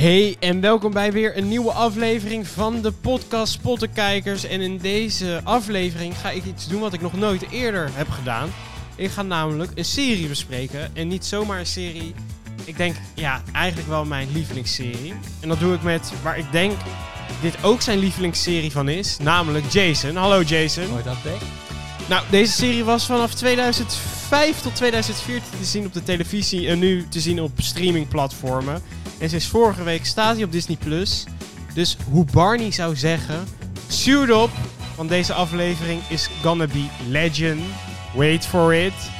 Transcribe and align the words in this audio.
Hey 0.00 0.36
en 0.38 0.60
welkom 0.60 0.92
bij 0.92 1.12
weer 1.12 1.36
een 1.36 1.48
nieuwe 1.48 1.72
aflevering 1.72 2.46
van 2.46 2.82
de 2.82 2.92
podcast 2.92 3.52
Spottenkijkers. 3.52 4.44
En 4.44 4.60
in 4.60 4.78
deze 4.78 5.40
aflevering 5.44 6.18
ga 6.18 6.30
ik 6.30 6.44
iets 6.44 6.68
doen 6.68 6.80
wat 6.80 6.92
ik 6.92 7.00
nog 7.00 7.12
nooit 7.12 7.50
eerder 7.50 7.90
heb 7.92 8.08
gedaan. 8.08 8.50
Ik 8.96 9.10
ga 9.10 9.22
namelijk 9.22 9.72
een 9.74 9.84
serie 9.84 10.28
bespreken 10.28 10.96
en 10.96 11.08
niet 11.08 11.24
zomaar 11.24 11.58
een 11.58 11.66
serie. 11.66 12.14
Ik 12.64 12.76
denk, 12.76 12.96
ja, 13.14 13.42
eigenlijk 13.52 13.88
wel 13.88 14.04
mijn 14.04 14.28
lievelingsserie. 14.32 15.14
En 15.40 15.48
dat 15.48 15.60
doe 15.60 15.74
ik 15.74 15.82
met 15.82 16.12
waar 16.22 16.38
ik 16.38 16.52
denk 16.52 16.72
dit 17.40 17.64
ook 17.64 17.82
zijn 17.82 17.98
lievelingsserie 17.98 18.72
van 18.72 18.88
is, 18.88 19.16
namelijk 19.18 19.72
Jason. 19.72 20.16
Hallo 20.16 20.42
Jason. 20.42 20.96
Je 20.96 21.02
dat, 21.04 21.22
Dick? 21.22 21.40
Nou, 22.08 22.24
deze 22.30 22.52
serie 22.52 22.84
was 22.84 23.06
vanaf 23.06 23.34
2005 23.34 24.60
tot 24.60 24.74
2014 24.74 25.58
te 25.58 25.64
zien 25.64 25.86
op 25.86 25.92
de 25.92 26.02
televisie 26.02 26.68
en 26.68 26.78
nu 26.78 27.06
te 27.08 27.20
zien 27.20 27.40
op 27.40 27.50
streamingplatformen. 27.56 28.82
En 29.20 29.28
sinds 29.28 29.46
vorige 29.46 29.82
week 29.82 30.06
staat 30.06 30.34
hij 30.34 30.44
op 30.44 30.52
Disney+. 30.52 30.76
Plus. 30.76 31.24
Dus 31.74 31.96
hoe 32.10 32.24
Barney 32.32 32.72
zou 32.72 32.96
zeggen, 32.96 33.44
suit 33.88 34.30
op, 34.30 34.50
want 34.96 35.08
deze 35.08 35.32
aflevering 35.32 36.00
is 36.08 36.28
gonna 36.42 36.66
be 36.66 36.86
legend. 37.08 37.60
Wait 38.14 38.46
for 38.46 38.74
it. 38.74 39.19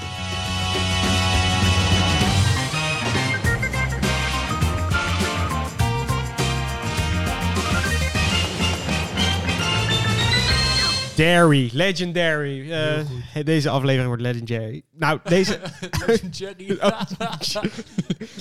Dairy, 11.20 11.70
legendary. 11.72 12.70
Eh, 12.72 13.44
deze 13.44 13.70
aflevering 13.70 14.06
wordt 14.06 14.22
legendary. 14.22 14.82
Nou, 14.92 15.20
deze 15.24 15.60
Jerry. 16.38 16.78
Oh, 16.80 17.00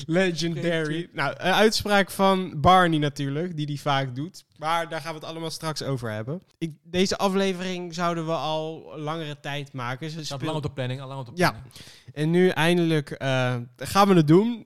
legendary. 0.06 1.10
Nou, 1.14 1.32
een 1.38 1.54
uitspraak 1.54 2.12
van 2.12 2.54
Barney 2.62 3.00
natuurlijk, 3.00 3.56
die 3.58 3.66
die 3.66 3.82
vaak 3.82 4.16
doet. 4.16 4.46
Maar 4.58 4.90
daar 4.90 5.02
gaan 5.02 5.14
we 5.14 5.20
het 5.20 5.30
allemaal 5.30 5.50
straks 5.50 5.84
over 5.84 6.12
hebben. 6.12 6.42
Ik, 6.58 6.72
deze 6.84 7.18
aflevering 7.18 7.94
zouden 7.94 8.26
we 8.26 8.32
al 8.34 8.94
langere 8.98 9.40
tijd 9.40 9.74
maken. 9.74 10.10
Ze 10.10 10.26
speel- 10.26 10.40
lang 10.42 10.58
op 10.58 10.64
de 10.64 10.72
planning, 10.72 11.02
al 11.02 11.08
lang 11.08 11.20
op 11.20 11.26
de 11.26 11.32
Ja. 11.36 11.50
planning. 11.50 11.74
En 12.14 12.30
nu 12.32 12.48
eindelijk 12.50 13.10
eh, 13.12 13.56
gaan 13.78 14.08
we 14.08 14.14
het 14.14 14.28
doen. 14.28 14.66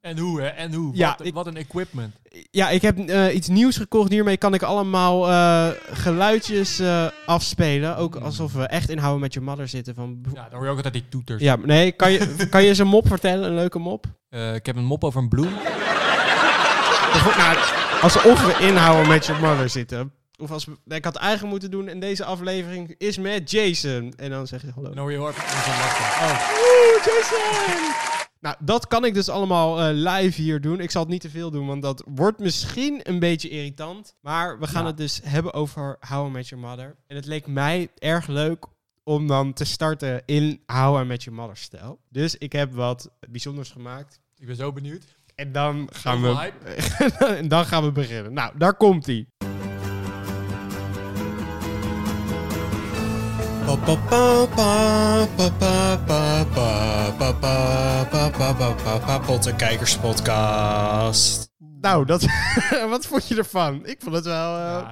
En 0.00 0.18
hoe, 0.18 0.40
hè? 0.40 0.46
En 0.46 0.74
hoe? 0.74 0.96
Ja, 0.96 1.14
wat, 1.18 1.26
ik- 1.26 1.34
wat 1.34 1.46
een 1.46 1.56
equipment. 1.56 2.14
Ja, 2.50 2.68
ik 2.68 2.82
heb 2.82 2.98
eh, 2.98 3.34
iets 3.34 3.48
nieuws 3.48 3.76
gekocht. 3.76 4.10
Hiermee 4.10 4.36
kan 4.36 4.54
ik 4.54 4.62
allemaal 4.62 5.28
eh, 5.28 5.68
geluidjes 5.90 6.78
eh, 6.78 7.06
afspelen. 7.26 7.96
Ook 7.96 8.14
Mm. 8.18 8.22
alsof 8.24 8.52
we 8.52 8.62
echt 8.66 8.90
in 8.90 8.98
How 8.98 9.16
I 9.16 9.20
Met 9.20 9.32
Your 9.34 9.48
Mother 9.48 9.68
zitten. 9.68 9.94
Van... 9.94 10.18
Ja, 10.34 10.42
dan 10.48 10.52
hoor 10.52 10.64
je 10.64 10.70
ook 10.70 10.76
altijd 10.76 10.94
die 10.94 11.08
toeters. 11.08 11.42
Ja, 11.42 11.56
nee, 11.56 11.92
kan 11.92 12.12
je, 12.12 12.36
kan 12.50 12.62
je 12.62 12.68
eens 12.68 12.78
een 12.78 12.86
mop 12.86 13.06
vertellen? 13.06 13.48
Een 13.48 13.54
leuke 13.54 13.78
mop? 13.78 14.06
Ik 14.54 14.66
heb 14.66 14.76
een 14.76 14.84
mop 14.84 15.04
over 15.04 15.20
een 15.22 15.28
bloem. 15.28 15.52
Nou, 17.36 17.56
alsof 18.02 18.44
we 18.58 18.66
in 18.66 18.76
How 18.76 19.04
I 19.04 19.08
Met 19.08 19.26
Your 19.26 19.42
Mother 19.42 19.68
zitten. 19.68 20.12
Of 20.38 20.50
als 20.50 20.64
we, 20.64 20.94
ik 20.94 21.04
had 21.04 21.16
eigenlijk 21.16 21.50
moeten 21.50 21.70
doen 21.70 21.88
in 21.88 22.00
deze 22.00 22.24
aflevering 22.24 22.94
is 22.98 23.18
met 23.18 23.50
Jason. 23.50 24.12
En 24.16 24.30
dan 24.30 24.46
zeg 24.46 24.62
je 24.62 24.70
hallo. 24.74 24.90
En 24.90 24.98
hoor 24.98 25.12
je 25.12 25.18
hoort 25.18 25.36
en. 25.36 25.42
Oh. 25.42 26.50
Oeh, 26.50 27.04
Jason! 27.04 28.19
Nou, 28.40 28.56
dat 28.60 28.86
kan 28.86 29.04
ik 29.04 29.14
dus 29.14 29.28
allemaal 29.28 29.80
eh, 29.80 29.88
live 29.92 30.40
hier 30.42 30.60
doen. 30.60 30.80
Ik 30.80 30.90
zal 30.90 31.02
het 31.02 31.10
niet 31.10 31.20
te 31.20 31.30
veel 31.30 31.50
doen, 31.50 31.66
want 31.66 31.82
dat 31.82 32.02
wordt 32.06 32.38
misschien 32.38 33.00
een 33.02 33.18
beetje 33.18 33.48
irritant. 33.48 34.14
Maar 34.20 34.58
we 34.58 34.66
gaan 34.66 34.82
Ja. 34.82 34.88
het 34.88 34.96
dus 34.96 35.20
hebben 35.24 35.52
over 35.54 35.96
How 36.08 36.28
I 36.28 36.30
Met 36.30 36.48
Your 36.48 36.66
Mother. 36.68 36.96
En 37.06 37.16
het 37.16 37.26
leek 37.26 37.46
mij 37.46 37.88
erg 37.98 38.26
leuk 38.26 38.64
om 39.04 39.26
dan 39.26 39.52
te 39.52 39.64
starten 39.64 40.22
in 40.26 40.62
How 40.66 41.02
I 41.02 41.04
Met 41.04 41.22
Your 41.22 41.40
Mother 41.40 41.56
stijl. 41.56 42.00
Dus 42.08 42.36
ik 42.36 42.52
heb 42.52 42.72
wat 42.74 43.10
bijzonders 43.28 43.70
gemaakt. 43.70 44.20
Ik 44.38 44.46
ben 44.46 44.56
zo 44.56 44.72
benieuwd. 44.72 45.04
En 45.34 45.52
dan 45.52 45.88
gaan 45.92 46.22
we, 46.22 46.52
en 47.36 47.48
dan 47.48 47.64
gaan 47.64 47.82
we 47.84 47.92
beginnen. 47.92 48.32
Nou, 48.32 48.52
daar 48.58 48.74
komt 48.74 49.06
hij. 49.06 49.26
Pottenkijkers 59.26 59.96
podcast. 59.96 61.50
Nou, 61.80 62.04
dat, 62.04 62.26
wat 62.90 63.06
vond 63.06 63.28
je 63.28 63.36
ervan? 63.36 63.86
Ik 63.86 64.00
vond 64.00 64.14
het 64.14 64.24
wel. 64.24 64.58
ja, 64.58 64.90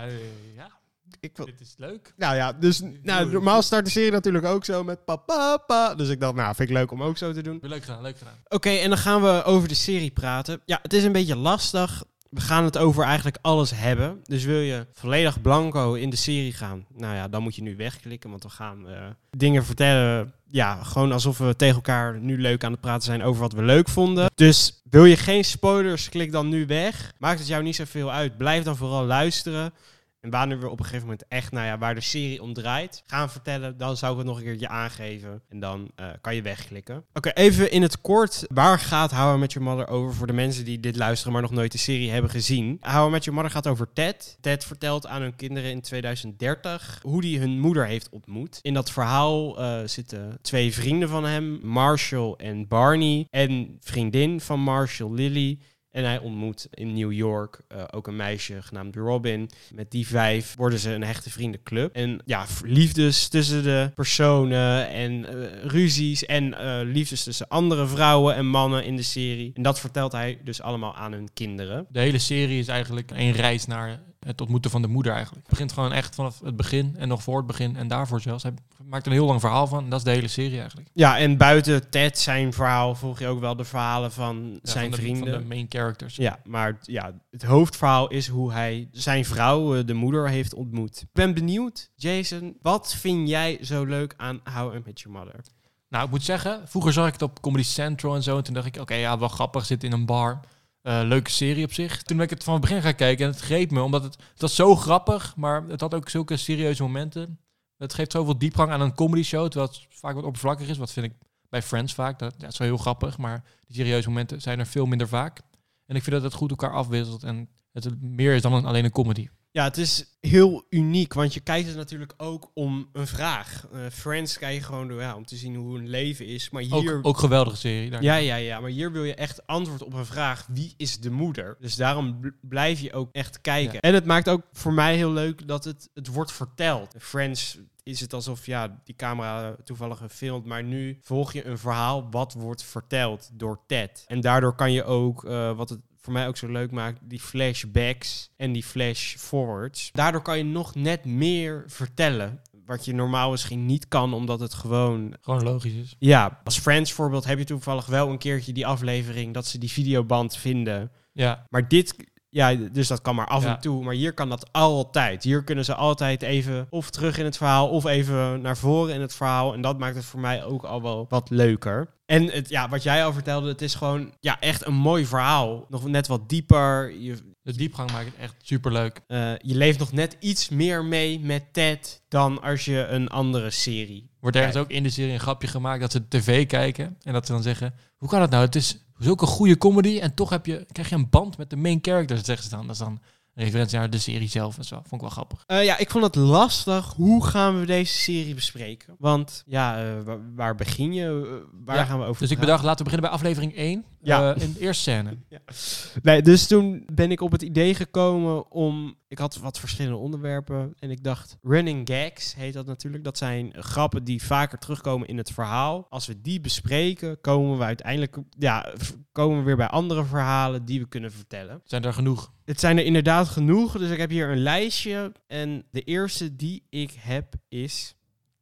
ik 1.20 1.30
vond, 1.34 1.48
dit 1.48 1.60
is 1.60 1.74
leuk. 1.76 2.12
nou 2.16 2.36
ja, 2.36 2.52
dus 2.52 2.82
normaal 3.02 3.62
start 3.62 3.84
de 3.84 3.90
serie 3.90 4.10
natuurlijk 4.10 4.44
ook 4.44 4.64
zo 4.64 4.84
met 4.84 5.04
papa. 5.04 5.56
Pa. 5.56 5.94
Dus 5.94 6.08
ik 6.08 6.20
dacht, 6.20 6.34
nou, 6.34 6.54
vind 6.54 6.68
ik 6.68 6.74
leuk 6.76 6.90
om 6.90 7.02
ook 7.02 7.16
zo 7.18 7.32
te 7.32 7.42
doen. 7.42 7.58
Leuk 7.62 7.84
gedaan, 7.84 8.02
leuk 8.02 8.18
gedaan. 8.18 8.38
Oké, 8.48 8.70
en 8.70 8.88
dan 8.88 8.98
gaan 8.98 9.22
we 9.22 9.42
over 9.44 9.68
de 9.68 9.74
serie 9.74 10.10
praten. 10.10 10.60
Ja, 10.64 10.78
het 10.82 10.92
is 10.92 11.04
een 11.04 11.12
beetje 11.12 11.36
lastig. 11.36 12.04
We 12.28 12.40
gaan 12.40 12.64
het 12.64 12.78
over 12.78 13.04
eigenlijk 13.04 13.38
alles 13.40 13.70
hebben. 13.74 14.20
Dus 14.24 14.44
wil 14.44 14.60
je 14.60 14.86
volledig 14.92 15.40
blanco 15.40 15.94
in 15.94 16.10
de 16.10 16.16
serie 16.16 16.52
gaan? 16.52 16.86
Nou 16.94 17.14
ja, 17.14 17.28
dan 17.28 17.42
moet 17.42 17.54
je 17.54 17.62
nu 17.62 17.76
wegklikken, 17.76 18.30
want 18.30 18.42
we 18.42 18.48
gaan 18.48 18.88
eh, 18.88 19.06
dingen 19.30 19.64
vertellen. 19.64 20.32
Ja, 20.50 20.82
gewoon 20.82 21.12
alsof 21.12 21.38
we 21.38 21.56
tegen 21.56 21.74
elkaar 21.74 22.18
nu 22.20 22.40
leuk 22.40 22.64
aan 22.64 22.72
het 22.72 22.80
praten 22.80 23.02
zijn 23.02 23.22
over 23.22 23.40
wat 23.40 23.52
we 23.52 23.62
leuk 23.62 23.88
vonden. 23.88 24.30
Dus 24.34 24.82
wil 24.90 25.04
je 25.04 25.16
geen 25.16 25.44
spoilers, 25.44 26.08
klik 26.08 26.32
dan 26.32 26.48
nu 26.48 26.66
weg. 26.66 27.12
Maakt 27.18 27.38
het 27.38 27.48
jou 27.48 27.62
niet 27.62 27.76
zoveel 27.76 28.12
uit. 28.12 28.36
Blijf 28.36 28.64
dan 28.64 28.76
vooral 28.76 29.04
luisteren. 29.04 29.72
En 30.20 30.30
wanneer 30.30 30.60
we 30.60 30.68
op 30.68 30.78
een 30.78 30.84
gegeven 30.84 31.06
moment 31.06 31.24
echt, 31.28 31.52
nou 31.52 31.66
ja, 31.66 31.78
waar 31.78 31.94
de 31.94 32.00
serie 32.00 32.42
om 32.42 32.54
draait, 32.54 33.02
gaan 33.06 33.30
vertellen, 33.30 33.76
dan 33.76 33.96
zou 33.96 34.12
ik 34.12 34.18
het 34.18 34.26
nog 34.26 34.36
een 34.38 34.44
keertje 34.44 34.68
aangeven. 34.68 35.42
En 35.48 35.60
dan 35.60 35.90
eh, 35.94 36.06
kan 36.20 36.34
je 36.34 36.42
wegklikken. 36.42 37.04
Oké, 37.12 37.30
even 37.30 37.70
in 37.70 37.82
het 37.82 38.00
kort. 38.00 38.44
Waar 38.48 38.78
gaat 38.78 39.10
How 39.10 39.38
Met 39.38 39.52
Your 39.52 39.68
Mother 39.68 39.88
over 39.88 40.14
voor 40.14 40.26
de 40.26 40.32
mensen 40.32 40.64
die 40.64 40.80
dit 40.80 40.96
luisteren, 40.96 41.32
maar 41.32 41.42
nog 41.42 41.50
nooit 41.50 41.72
de 41.72 41.78
serie 41.78 42.10
hebben 42.10 42.30
gezien? 42.30 42.78
How 42.80 43.10
Met 43.10 43.24
Your 43.24 43.40
Mother 43.40 43.54
gaat 43.54 43.66
over 43.66 43.92
Ted. 43.92 44.38
Ted 44.40 44.64
vertelt 44.64 45.06
aan 45.06 45.22
hun 45.22 45.36
kinderen 45.36 45.70
in 45.70 45.80
2030 45.80 46.98
hoe 47.02 47.26
hij 47.26 47.38
hun 47.38 47.60
moeder 47.60 47.86
heeft 47.86 48.08
ontmoet. 48.08 48.58
In 48.62 48.74
dat 48.74 48.90
verhaal 48.90 49.58
eh, 49.58 49.80
zitten 49.84 50.38
twee 50.42 50.72
vrienden 50.72 51.08
van 51.08 51.24
hem, 51.24 51.60
Marshall 51.62 52.34
en 52.36 52.68
Barney. 52.68 53.26
En 53.30 53.76
vriendin 53.80 54.40
van 54.40 54.60
Marshall, 54.60 55.10
Lily. 55.10 55.58
En 55.90 56.04
hij 56.04 56.18
ontmoet 56.18 56.68
in 56.70 56.94
New 56.94 57.12
York 57.12 57.60
eh, 57.68 57.84
ook 57.90 58.06
een 58.06 58.16
meisje 58.16 58.62
genaamd 58.62 58.96
Robin. 58.96 59.50
Met 59.74 59.90
die 59.90 60.06
vijf 60.06 60.54
worden 60.56 60.78
ze 60.78 60.90
een 60.90 61.04
hechte 61.04 61.30
vriendenclub. 61.30 61.94
En 61.94 62.20
ja, 62.24 62.46
liefdes 62.64 63.28
tussen 63.28 63.62
de 63.62 63.90
personen 63.94 64.88
en 64.88 65.26
eh, 65.26 65.64
ruzies 65.64 66.26
en 66.26 66.54
eh, 66.54 66.80
liefdes 66.84 67.24
tussen 67.24 67.48
andere 67.48 67.86
vrouwen 67.86 68.34
en 68.34 68.46
mannen 68.46 68.84
in 68.84 68.96
de 68.96 69.02
serie. 69.02 69.50
En 69.54 69.62
dat 69.62 69.80
vertelt 69.80 70.12
hij 70.12 70.38
dus 70.44 70.62
allemaal 70.62 70.94
aan 70.94 71.12
hun 71.12 71.28
kinderen. 71.32 71.86
De 71.90 72.00
hele 72.00 72.18
serie 72.18 72.58
is 72.58 72.68
eigenlijk 72.68 73.10
een 73.10 73.32
reis 73.32 73.66
naar 73.66 74.00
het 74.18 74.40
ontmoeten 74.40 74.70
van 74.70 74.82
de 74.82 74.88
moeder 74.88 75.12
eigenlijk. 75.12 75.42
Het 75.42 75.50
begint 75.50 75.72
gewoon 75.72 75.92
echt 75.92 76.14
vanaf 76.14 76.40
het 76.40 76.56
begin 76.56 76.94
en 76.96 77.08
nog 77.08 77.22
voor 77.22 77.36
het 77.36 77.46
begin 77.46 77.76
en 77.76 77.88
daarvoor 77.88 78.20
zelfs. 78.20 78.42
Hij 78.42 78.52
maakt 78.84 79.06
een 79.06 79.12
heel 79.12 79.26
lang 79.26 79.40
verhaal 79.40 79.66
van. 79.66 79.84
En 79.84 79.90
dat 79.90 79.98
is 79.98 80.04
de 80.04 80.10
hele 80.10 80.28
serie 80.28 80.58
eigenlijk. 80.58 80.88
Ja, 80.92 81.18
en 81.18 81.36
buiten 81.36 81.90
Ted 81.90 82.18
zijn 82.18 82.52
verhaal 82.52 82.94
volg 82.94 83.18
je 83.18 83.26
ook 83.26 83.40
wel 83.40 83.56
de 83.56 83.64
verhalen 83.64 84.12
van 84.12 84.50
Ja, 84.52 84.58
zijn 84.62 84.90
van 84.90 84.90
de, 84.90 84.96
vrienden. 84.96 85.32
Van 85.32 85.42
de 85.42 85.48
main 85.48 85.66
characters. 85.68 86.16
Ja, 86.16 86.38
maar 86.44 86.78
ja, 86.82 87.12
het 87.30 87.42
hoofdverhaal 87.42 88.08
is 88.08 88.28
hoe 88.28 88.52
hij 88.52 88.88
zijn 88.92 89.24
vrouw, 89.24 89.76
eh, 89.76 89.86
de 89.86 89.94
moeder, 89.94 90.28
heeft 90.28 90.54
ontmoet. 90.54 91.00
Ik 91.00 91.08
ben 91.12 91.34
benieuwd, 91.34 91.90
Jason, 91.94 92.56
wat 92.62 92.94
vind 92.94 93.28
jij 93.28 93.58
zo 93.62 93.84
leuk 93.84 94.14
aan 94.16 94.40
How 94.54 94.74
I 94.74 94.80
Met 94.84 95.00
Your 95.00 95.18
Mother? 95.18 95.40
Nou, 95.88 96.04
ik 96.04 96.10
moet 96.10 96.24
zeggen, 96.24 96.68
vroeger 96.68 96.92
zag 96.92 97.06
ik 97.06 97.12
het 97.12 97.22
op 97.22 97.40
Comedy 97.40 97.64
Central 97.64 98.14
en 98.14 98.22
zo. 98.22 98.36
En 98.36 98.44
toen 98.44 98.54
dacht 98.54 98.66
ik, 98.66 98.76
oké, 98.76 98.94
ja, 98.94 99.18
wel 99.18 99.28
grappig, 99.28 99.66
zit 99.66 99.84
in 99.84 99.92
een 99.92 100.06
bar. 100.06 100.40
Eh, 100.82 101.00
leuke 101.04 101.30
serie 101.30 101.64
op 101.64 101.72
zich. 101.72 102.02
Toen 102.02 102.16
ben 102.16 102.26
ik 102.26 102.32
het 102.32 102.44
van 102.44 102.52
het 102.52 102.62
begin 102.62 102.82
gaan 102.82 102.94
kijken 102.94 103.26
en 103.26 103.30
het 103.30 103.40
greep 103.40 103.70
me, 103.70 103.82
omdat 103.82 104.02
het, 104.02 104.16
het 104.32 104.40
was 104.40 104.54
zo 104.54 104.76
grappig, 104.76 105.36
maar 105.36 105.62
het 105.62 105.80
had 105.80 105.94
ook 105.94 106.08
zulke 106.08 106.36
serieuze 106.36 106.82
momenten. 106.82 107.38
Het 107.76 107.94
geeft 107.94 108.12
zoveel 108.12 108.38
diepgang 108.38 108.70
aan 108.70 108.80
een 108.80 108.94
comedy 108.94 109.22
show, 109.22 109.48
terwijl 109.48 109.72
het 109.72 109.86
vaak 109.90 110.14
wat 110.14 110.24
oppervlakkig 110.24 110.68
is. 110.68 110.78
Wat 110.78 110.92
vind 110.92 111.06
ik 111.06 111.12
bij 111.48 111.62
Friends 111.62 111.94
vaak. 111.94 112.18
Dat, 112.18 112.34
het 112.38 112.52
is 112.52 112.58
wel 112.58 112.68
heel 112.68 112.76
grappig, 112.76 113.18
maar 113.18 113.44
die 113.66 113.76
serieuze 113.76 114.08
momenten 114.08 114.40
zijn 114.40 114.58
er 114.58 114.66
veel 114.66 114.86
minder 114.86 115.08
vaak. 115.08 115.40
En 115.86 115.96
ik 115.96 116.02
vind 116.02 116.14
dat 116.14 116.24
het 116.24 116.34
goed 116.34 116.50
elkaar 116.50 116.72
afwisselt 116.72 117.22
en 117.22 117.48
het 117.72 118.02
meer 118.02 118.34
is 118.34 118.42
dan 118.42 118.52
een, 118.52 118.64
alleen 118.64 118.84
een 118.84 118.90
comedy. 118.90 119.28
Ja, 119.58 119.64
het 119.64 119.76
is 119.76 120.04
heel 120.20 120.66
uniek, 120.70 121.14
want 121.14 121.34
je 121.34 121.40
kijkt 121.40 121.66
het 121.66 121.76
natuurlijk 121.76 122.14
ook 122.16 122.50
om 122.54 122.88
een 122.92 123.06
vraag. 123.06 123.66
Eh, 123.72 123.80
Friends 123.92 124.38
kijk 124.38 124.54
je 124.54 124.62
gewoon 124.62 124.88
door, 124.88 125.00
ja, 125.00 125.16
om 125.16 125.26
te 125.26 125.36
zien 125.36 125.54
hoe 125.54 125.76
hun 125.76 125.88
leven 125.88 126.26
is. 126.26 126.50
Maar 126.50 126.62
hier... 126.62 126.96
Ook, 126.96 127.06
ook 127.06 127.18
geweldige 127.18 127.56
serie. 127.56 127.90
Daar. 127.90 128.02
Ja, 128.02 128.16
ja, 128.16 128.36
ja, 128.36 128.60
maar 128.60 128.70
hier 128.70 128.92
wil 128.92 129.04
je 129.04 129.14
echt 129.14 129.46
antwoord 129.46 129.82
op 129.82 129.92
een 129.92 130.06
vraag. 130.06 130.46
Wie 130.52 130.74
is 130.76 131.00
de 131.00 131.10
moeder? 131.10 131.56
Dus 131.60 131.76
daarom 131.76 132.20
bl- 132.20 132.28
blijf 132.40 132.80
je 132.80 132.92
ook 132.92 133.08
echt 133.12 133.40
kijken. 133.40 133.72
Ja. 133.72 133.80
En 133.80 133.94
het 133.94 134.04
maakt 134.04 134.28
ook 134.28 134.42
voor 134.52 134.72
mij 134.72 134.96
heel 134.96 135.12
leuk 135.12 135.48
dat 135.48 135.64
het, 135.64 135.90
het 135.94 136.06
wordt 136.06 136.32
verteld. 136.32 136.94
Friends 136.98 137.58
is 137.82 138.00
het 138.00 138.12
alsof 138.12 138.46
ja, 138.46 138.80
die 138.84 138.96
camera 138.96 139.56
toevallig 139.64 139.98
gefilmd, 139.98 140.46
maar 140.46 140.64
nu 140.64 140.98
volg 141.02 141.32
je 141.32 141.46
een 141.46 141.58
verhaal 141.58 142.10
wat 142.10 142.32
wordt 142.32 142.62
verteld 142.62 143.30
door 143.32 143.60
Ted. 143.66 144.04
En 144.06 144.20
daardoor 144.20 144.54
kan 144.54 144.72
je 144.72 144.84
ook, 144.84 145.24
eh, 145.24 145.56
wat 145.56 145.68
het 145.68 145.80
voor 146.08 146.16
mij 146.16 146.28
ook 146.28 146.36
zo 146.36 146.48
leuk 146.48 146.70
maakt, 146.70 146.98
die 147.02 147.20
flashbacks 147.20 148.30
en 148.36 148.52
die 148.52 148.64
flash 148.64 149.16
forwards. 149.16 149.90
Daardoor 149.92 150.22
kan 150.22 150.38
je 150.38 150.44
nog 150.44 150.74
net 150.74 151.04
meer 151.04 151.64
vertellen 151.66 152.40
wat 152.64 152.84
je 152.84 152.94
normaal 152.94 153.30
misschien 153.30 153.66
niet 153.66 153.88
kan, 153.88 154.14
omdat 154.14 154.40
het 154.40 154.54
gewoon... 154.54 155.14
Gewoon 155.20 155.42
logisch 155.42 155.72
is. 155.72 155.96
Ja, 155.98 156.40
als 156.44 156.58
Friends 156.58 156.92
voorbeeld 156.92 157.24
heb 157.24 157.38
je 157.38 157.44
toevallig 157.44 157.86
wel 157.86 158.10
een 158.10 158.18
keertje 158.18 158.52
die 158.52 158.66
aflevering 158.66 159.34
dat 159.34 159.46
ze 159.46 159.58
die 159.58 159.70
videoband 159.70 160.36
vinden. 160.36 160.90
Ja, 161.12 161.46
Maar 161.48 161.68
dit, 161.68 161.94
ja, 162.30 162.54
dus 162.72 162.88
dat 162.88 163.00
kan 163.02 163.14
maar 163.14 163.26
af 163.26 163.42
Ja. 163.42 163.54
en 163.54 163.60
toe. 163.60 163.84
Maar 163.84 163.94
hier 163.94 164.12
kan 164.12 164.28
dat 164.28 164.52
altijd. 164.52 165.22
Hier 165.22 165.44
kunnen 165.44 165.64
ze 165.64 165.74
altijd 165.74 166.22
even 166.22 166.66
of 166.70 166.90
terug 166.90 167.18
in 167.18 167.24
het 167.24 167.36
verhaal 167.36 167.68
of 167.68 167.84
even 167.84 168.40
naar 168.40 168.56
voren 168.56 168.94
in 168.94 169.00
het 169.00 169.14
verhaal. 169.14 169.52
En 169.54 169.60
dat 169.60 169.78
maakt 169.78 169.96
het 169.96 170.04
voor 170.04 170.20
mij 170.20 170.44
ook 170.44 170.62
al 170.64 170.82
wel 170.82 171.06
wat 171.08 171.30
leuker. 171.30 171.96
En 172.06 172.24
het, 172.30 172.48
ja, 172.48 172.68
wat 172.68 172.82
jij 172.82 173.04
al 173.04 173.12
vertelde, 173.12 173.48
het 173.48 173.62
is 173.62 173.74
gewoon 173.74 174.12
ja, 174.20 174.40
echt 174.40 174.66
een 174.66 174.74
mooi 174.74 175.06
verhaal. 175.06 175.66
Nog 175.68 175.86
net 175.88 176.06
wat 176.06 176.28
dieper. 176.28 176.90
Je, 177.00 177.16
de 177.42 177.56
diepgang 177.56 177.92
maakt 177.92 178.04
het 178.06 178.14
echt 178.16 178.34
superleuk. 178.42 179.00
eh, 179.06 179.30
je 179.38 179.54
leeft 179.54 179.78
nog 179.78 179.92
net 179.92 180.16
iets 180.20 180.48
meer 180.48 180.84
mee 180.84 181.20
met 181.20 181.42
Ted 181.52 182.02
dan 182.08 182.42
als 182.42 182.64
je 182.64 182.86
een 182.86 183.08
andere 183.08 183.50
serie. 183.50 184.10
Wordt 184.20 184.36
ergens 184.36 184.54
kijkt. 184.54 184.70
ook 184.70 184.76
in 184.76 184.82
de 184.82 184.90
serie 184.90 185.12
een 185.12 185.20
grapje 185.20 185.48
gemaakt 185.48 185.80
dat 185.80 185.92
ze 185.92 186.08
tv 186.08 186.46
kijken. 186.46 186.96
En 187.02 187.12
dat 187.12 187.26
ze 187.26 187.32
dan 187.32 187.42
zeggen, 187.42 187.74
hoe 187.96 188.08
kan 188.08 188.20
het 188.20 188.30
nou? 188.30 188.44
Het 188.44 188.54
is 188.56 188.78
zulke 188.98 189.26
goede 189.26 189.58
comedy 189.58 189.98
en 189.98 190.14
toch 190.14 190.30
heb 190.30 190.46
je, 190.46 190.66
krijg 190.72 190.88
je 190.88 190.94
een 190.94 191.10
band 191.10 191.36
met 191.38 191.50
de 191.50 191.56
main 191.56 191.78
characters, 191.82 192.24
zeggen 192.24 192.44
ze 192.44 192.50
dan. 192.50 192.62
Dat 192.62 192.70
is 192.70 192.78
dan 192.78 193.00
een 193.34 193.44
referentie 193.44 193.78
naar 193.78 193.90
de 193.90 193.98
serie 193.98 194.28
zelf. 194.28 194.56
Dat 194.56 194.66
vond 194.68 194.92
ik 194.92 195.00
wel 195.00 195.08
grappig. 195.10 195.42
Eh, 195.46 195.64
ja, 195.64 195.78
ik 195.78 195.90
vond 195.90 196.04
het 196.04 196.14
lastig. 196.14 196.92
Hoe 196.96 197.24
gaan 197.24 197.60
we 197.60 197.66
deze 197.66 197.92
serie 197.92 198.34
bespreken? 198.34 198.94
Want 198.98 199.42
ja, 199.46 199.78
eh, 199.84 200.02
wa- 200.04 200.18
waar 200.34 200.54
begin 200.54 200.92
je? 200.92 201.04
Eh, 201.04 201.48
waar 201.64 201.76
Ja, 201.76 201.84
gaan 201.84 201.98
we 201.98 202.04
over 202.04 202.22
Dus 202.22 202.30
ik 202.30 202.38
bedacht, 202.38 202.62
laten 202.64 202.78
we 202.84 202.90
beginnen 202.90 203.10
bij 203.10 203.18
aflevering 203.18 203.52
1. 203.56 203.84
Ja. 204.02 204.34
in 204.34 204.52
de 204.52 204.60
eerste 204.60 204.82
scène. 204.82 205.16
Nee, 206.02 206.22
dus 206.22 206.46
toen 206.46 206.82
ben 206.92 207.10
ik 207.10 207.20
op 207.20 207.32
het 207.32 207.42
idee 207.42 207.74
gekomen 207.74 208.50
om... 208.50 208.94
Ik 209.08 209.18
had 209.18 209.36
wat 209.36 209.58
verschillende 209.58 209.96
onderwerpen 209.96 210.74
en 210.78 210.90
ik 210.90 211.02
dacht... 211.02 211.36
Running 211.42 211.88
gags 211.92 212.34
heet 212.34 212.52
dat 212.52 212.66
natuurlijk. 212.66 213.04
Dat 213.04 213.18
zijn 213.18 213.52
grappen 213.54 214.04
die 214.04 214.22
vaker 214.22 214.58
terugkomen 214.58 215.08
in 215.08 215.16
het 215.16 215.32
verhaal. 215.32 215.86
Als 215.88 216.06
we 216.06 216.20
die 216.20 216.40
bespreken, 216.40 217.20
komen 217.20 217.58
we 217.58 217.64
uiteindelijk... 217.64 218.16
Ja, 218.38 218.74
komen 219.12 219.38
we 219.38 219.44
weer 219.44 219.56
bij 219.56 219.66
andere 219.66 220.04
verhalen 220.04 220.64
die 220.64 220.80
we 220.80 220.88
kunnen 220.88 221.12
vertellen. 221.12 221.60
Zijn 221.64 221.84
er 221.84 221.92
genoeg? 221.92 222.32
Het 222.44 222.60
zijn 222.60 222.78
er 222.78 222.84
inderdaad 222.84 223.28
genoeg, 223.28 223.78
dus 223.78 223.90
ik 223.90 223.98
heb 223.98 224.10
hier 224.10 224.28
een 224.28 224.42
lijstje. 224.42 225.12
En 225.26 225.66
de 225.70 225.82
eerste 225.82 226.36
die 226.36 226.66
ik 226.68 226.92
heb 226.98 227.34
is 227.48 227.96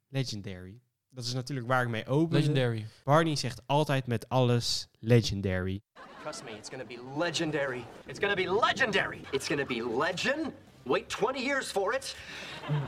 Legendary. 0.09 0.81
Dat 1.11 1.25
is 1.25 1.35
natuurlijk 1.35 1.67
waar 1.67 1.83
ik 1.83 1.89
mee 1.89 2.07
open. 2.07 2.37
Legendary. 2.37 2.87
Barney 3.05 3.37
zegt 3.37 3.63
altijd 3.67 4.07
met 4.07 4.29
alles 4.29 4.89
Legendary. 4.99 5.81
Trust 6.27 6.45
me, 6.45 6.55
it's 6.59 6.69
gonna 6.69 6.85
be 6.85 6.99
legendary. 7.15 7.87
It's 8.09 8.19
gonna 8.19 8.35
be 8.35 8.49
legendary. 8.49 9.23
It's 9.33 9.49
gonna 9.49 9.65
be 9.65 9.81
legend. 9.81 10.53
Wait 10.85 11.09
20 11.09 11.41
years 11.41 11.71
for 11.71 11.93
it. 11.93 12.17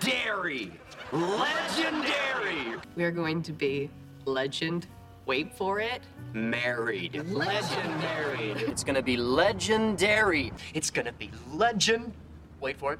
Dairy. 0.01 0.73
Legendary. 1.13 2.81
We 2.97 3.05
are 3.05 3.13
going 3.13 3.45
to 3.45 3.53
be 3.53 3.91
legend. 4.25 4.89
Wait 5.25 5.57
for 5.57 5.79
it. 5.79 6.03
Married. 6.33 7.15
Legendary. 7.29 8.51
It's 8.67 8.83
gonna 8.83 9.03
be 9.03 9.17
legendary. 9.17 10.53
It's 10.75 10.91
gonna 10.91 11.13
be 11.13 11.31
legend. 11.53 12.13
Wait 12.61 12.77
for 12.77 12.95
it. 12.95 12.99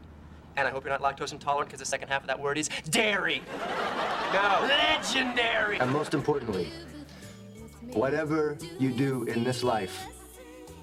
And 0.55 0.69
I 0.69 0.71
hope 0.71 0.85
you're 0.85 0.97
not 0.97 1.03
lactose 1.03 1.33
intolerant 1.33 1.69
because 1.69 1.81
the 1.81 1.85
second 1.85 2.11
half 2.11 2.21
of 2.21 2.29
that 2.29 2.39
word 2.39 2.59
is 2.59 2.69
dairy. 2.91 3.43
No. 4.33 4.69
Legendary. 4.69 5.81
And 5.81 5.91
most 5.91 6.15
importantly, 6.15 6.69
whatever 7.93 8.57
you 8.79 8.93
do 8.93 9.25
in 9.25 9.43
this 9.43 9.65
life, 9.65 10.07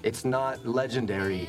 it's 0.06 0.22
not 0.22 0.58
legendary 0.64 1.48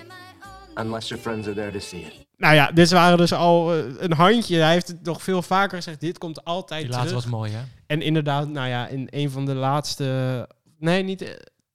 unless 0.76 1.08
your 1.10 1.24
friends 1.24 1.48
are 1.48 1.56
there 1.56 1.72
to 1.72 1.80
see 1.80 2.00
it. 2.02 2.26
Nou 2.38 2.56
ja, 2.56 2.72
dit 2.72 2.90
waren 2.92 3.18
dus 3.18 3.34
al 3.34 3.74
eh, 3.74 3.84
een 3.98 4.14
handje. 4.14 4.58
Hij 4.58 4.72
heeft 4.72 4.88
het 4.88 5.04
nog 5.04 5.22
veel 5.22 5.42
vaker 5.42 5.78
gezegd. 5.78 6.00
Dit 6.00 6.18
komt 6.18 6.44
altijd 6.44 6.82
Die 6.82 6.90
terug. 6.92 7.06
laatste 7.12 7.30
was 7.30 7.40
mooi, 7.40 7.52
hè? 7.52 7.62
En 7.88 8.02
inderdaad, 8.02 8.48
nou 8.48 8.68
ja, 8.68 8.88
in 8.88 9.08
een 9.10 9.30
van 9.32 9.46
de 9.46 9.54
laatste... 9.56 10.48
Nee, 10.80 11.04
niet... 11.04 11.22
eh, 11.22 11.30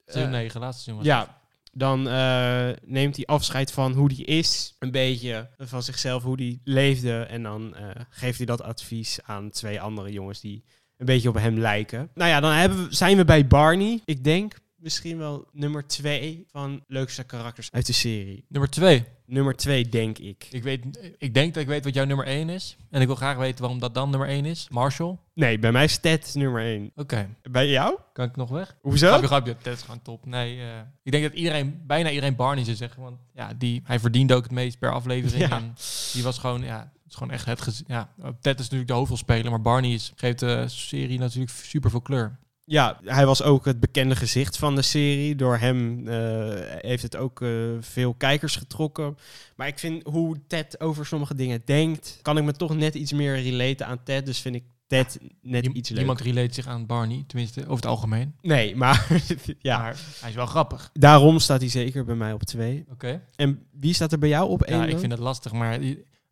Seizoen 0.06 0.32
eh, 0.32 0.38
9, 0.38 0.61
laatste 0.61 0.94
het. 0.94 1.05
Ja, 1.05 1.40
dan 1.73 2.08
eh, 2.08 2.69
neemt 2.84 3.17
hij 3.17 3.25
afscheid 3.26 3.73
van 3.73 3.93
hoe 3.93 4.12
hij 4.17 4.25
is. 4.25 4.75
Een 4.79 4.90
beetje 4.90 5.49
van 5.58 5.82
zichzelf, 5.82 6.23
hoe 6.23 6.37
hij 6.37 6.58
leefde. 6.64 7.20
En 7.23 7.43
dan 7.43 7.75
eh, 7.75 7.84
geeft 8.11 8.37
hij 8.37 8.46
dat 8.46 8.62
advies 8.62 9.19
aan 9.23 9.50
twee 9.50 9.81
andere 9.81 10.12
jongens 10.12 10.40
die 10.40 10.64
een 10.96 11.06
beetje 11.06 11.29
op 11.29 11.34
hem 11.34 11.58
lijken. 11.58 12.11
Nou 12.14 12.31
ja, 12.31 12.40
dan 12.40 12.52
hebben 12.52 12.88
we, 12.88 12.94
zijn 12.94 13.17
we 13.17 13.25
bij 13.25 13.46
Barney. 13.46 14.00
Ik 14.05 14.25
denk 14.25 14.55
misschien 14.82 15.19
wel 15.19 15.49
nummer 15.52 15.87
twee 15.87 16.46
van 16.50 16.84
leukste 16.87 17.25
karakters 17.25 17.70
uit 17.70 17.87
de 17.87 17.93
serie. 17.93 18.44
Nummer 18.49 18.70
2. 18.70 19.05
Nummer 19.26 19.56
twee, 19.56 19.88
denk 19.88 20.19
ik. 20.19 20.46
Ik, 20.50 20.62
weet, 20.62 20.84
ik 21.19 21.34
denk 21.34 21.55
dat 21.55 21.62
ik 21.62 21.69
weet 21.69 21.84
wat 21.84 21.94
jouw 21.94 22.05
nummer 22.05 22.26
1 22.26 22.49
is. 22.49 22.76
En 22.90 23.00
ik 23.00 23.06
wil 23.06 23.17
graag 23.17 23.37
weten 23.37 23.61
waarom 23.61 23.79
dat 23.79 23.94
dan 23.94 24.11
nummer 24.11 24.29
1 24.29 24.44
is. 24.44 24.67
Marshall. 24.70 25.19
Nee, 25.34 25.58
bij 25.58 25.73
mij 25.73 25.84
is 25.84 25.99
Ted 25.99 26.34
nummer 26.34 26.62
één. 26.62 26.90
Oké. 26.94 27.29
Bij 27.50 27.69
jou? 27.69 27.99
Kan 28.12 28.29
ik 28.29 28.37
nog 28.37 28.50
weg? 28.50 28.76
Hoezo? 28.81 29.08
Grapje, 29.08 29.26
grapje. 29.26 29.56
Dat 29.62 29.76
is 29.76 29.82
gewoon 29.82 30.02
top. 30.02 30.26
Nee, 30.26 30.61
eh, 30.61 30.67
ik 31.02 31.12
denk 31.12 31.25
dat 31.25 31.32
iedereen, 31.32 31.82
bijna 31.87 32.08
iedereen 32.08 32.37
Barney 32.37 32.64
zou 32.64 32.76
zeggen. 32.76 33.02
Want 33.02 33.19
ja, 33.34 33.55
die, 33.58 33.82
hij 33.84 34.00
verdiende 34.00 34.34
ook 34.34 34.43
het 34.43 34.52
meest 34.52 34.79
per 34.79 34.93
aflevering. 34.93 35.49
Ja. 35.49 35.56
En 35.56 35.75
die 36.12 36.23
was 36.23 36.38
gewoon, 36.38 36.62
ja, 36.62 36.79
het 37.02 37.11
is 37.12 37.14
gewoon 37.14 37.32
echt 37.32 37.46
het 37.46 37.82
Ja, 37.87 38.12
Ted 38.40 38.58
is 38.58 38.62
natuurlijk 38.64 38.88
de 38.88 38.94
hoofdrolspeler, 38.96 39.50
maar 39.50 39.61
Barney 39.61 39.93
is, 39.93 40.12
geeft 40.17 40.38
de 40.38 40.64
serie 40.69 41.19
natuurlijk 41.19 41.52
super 41.52 41.90
veel 41.90 42.00
kleur. 42.00 42.38
Ja, 42.64 42.99
hij 43.05 43.26
was 43.26 43.43
ook 43.43 43.64
het 43.64 43.81
bekende 43.81 44.17
gezicht 44.17 44.56
van 44.59 44.75
de 44.75 44.82
serie. 44.82 45.35
Door 45.37 45.56
hem 45.56 46.09
eh, 46.09 46.17
heeft 46.79 47.03
het 47.03 47.17
ook 47.17 47.43
eh, 47.43 47.49
veel 47.81 48.14
kijkers 48.14 48.56
getrokken. 48.56 49.17
Maar 49.56 49.67
ik 49.67 49.79
vind 49.79 50.03
hoe 50.06 50.37
Ted 50.47 50.81
over 50.81 51.06
sommige 51.06 51.35
dingen 51.35 51.62
denkt, 51.64 52.19
kan 52.23 52.38
ik 52.38 52.44
me 52.44 52.53
toch 52.53 52.75
net 52.76 52.94
iets 52.94 53.12
meer 53.12 53.43
relaten 53.43 53.87
aan 53.87 54.03
Ted. 54.05 54.26
Dus 54.26 54.41
vind 54.41 54.55
ik 54.55 54.64
Ted 54.87 55.19
net 55.43 55.67
iets 55.67 55.75
leuker. 55.88 55.94
Niemand 55.97 56.20
relate 56.20 56.55
zich 56.55 56.67
aan 56.67 56.87
Barney, 56.87 57.25
tenminste 57.26 57.61
over 57.61 57.75
het 57.75 57.87
algemeen. 57.87 58.35
Nee, 58.41 58.76
maar 58.76 59.06
ja, 59.58 59.79
Maar 59.79 59.97
hij 60.20 60.29
is 60.29 60.35
wel 60.35 60.47
grappig. 60.47 60.91
daarom 60.93 61.38
staat 61.38 61.61
hij 61.61 61.70
zeker 61.70 62.05
bij 62.05 62.15
mij 62.15 62.32
op 62.32 62.43
twee. 62.43 62.85
Oké. 62.91 63.23
En 63.37 63.67
wie 63.70 63.94
staat 63.94 64.12
er 64.12 64.19
bij 64.19 64.29
jou 64.29 64.49
op 64.49 64.62
één? 64.62 64.79
Ja, 64.79 64.87
ik 64.87 64.99
vind 64.99 65.12
het 65.12 65.20
lastig, 65.20 65.53
maar 65.53 65.79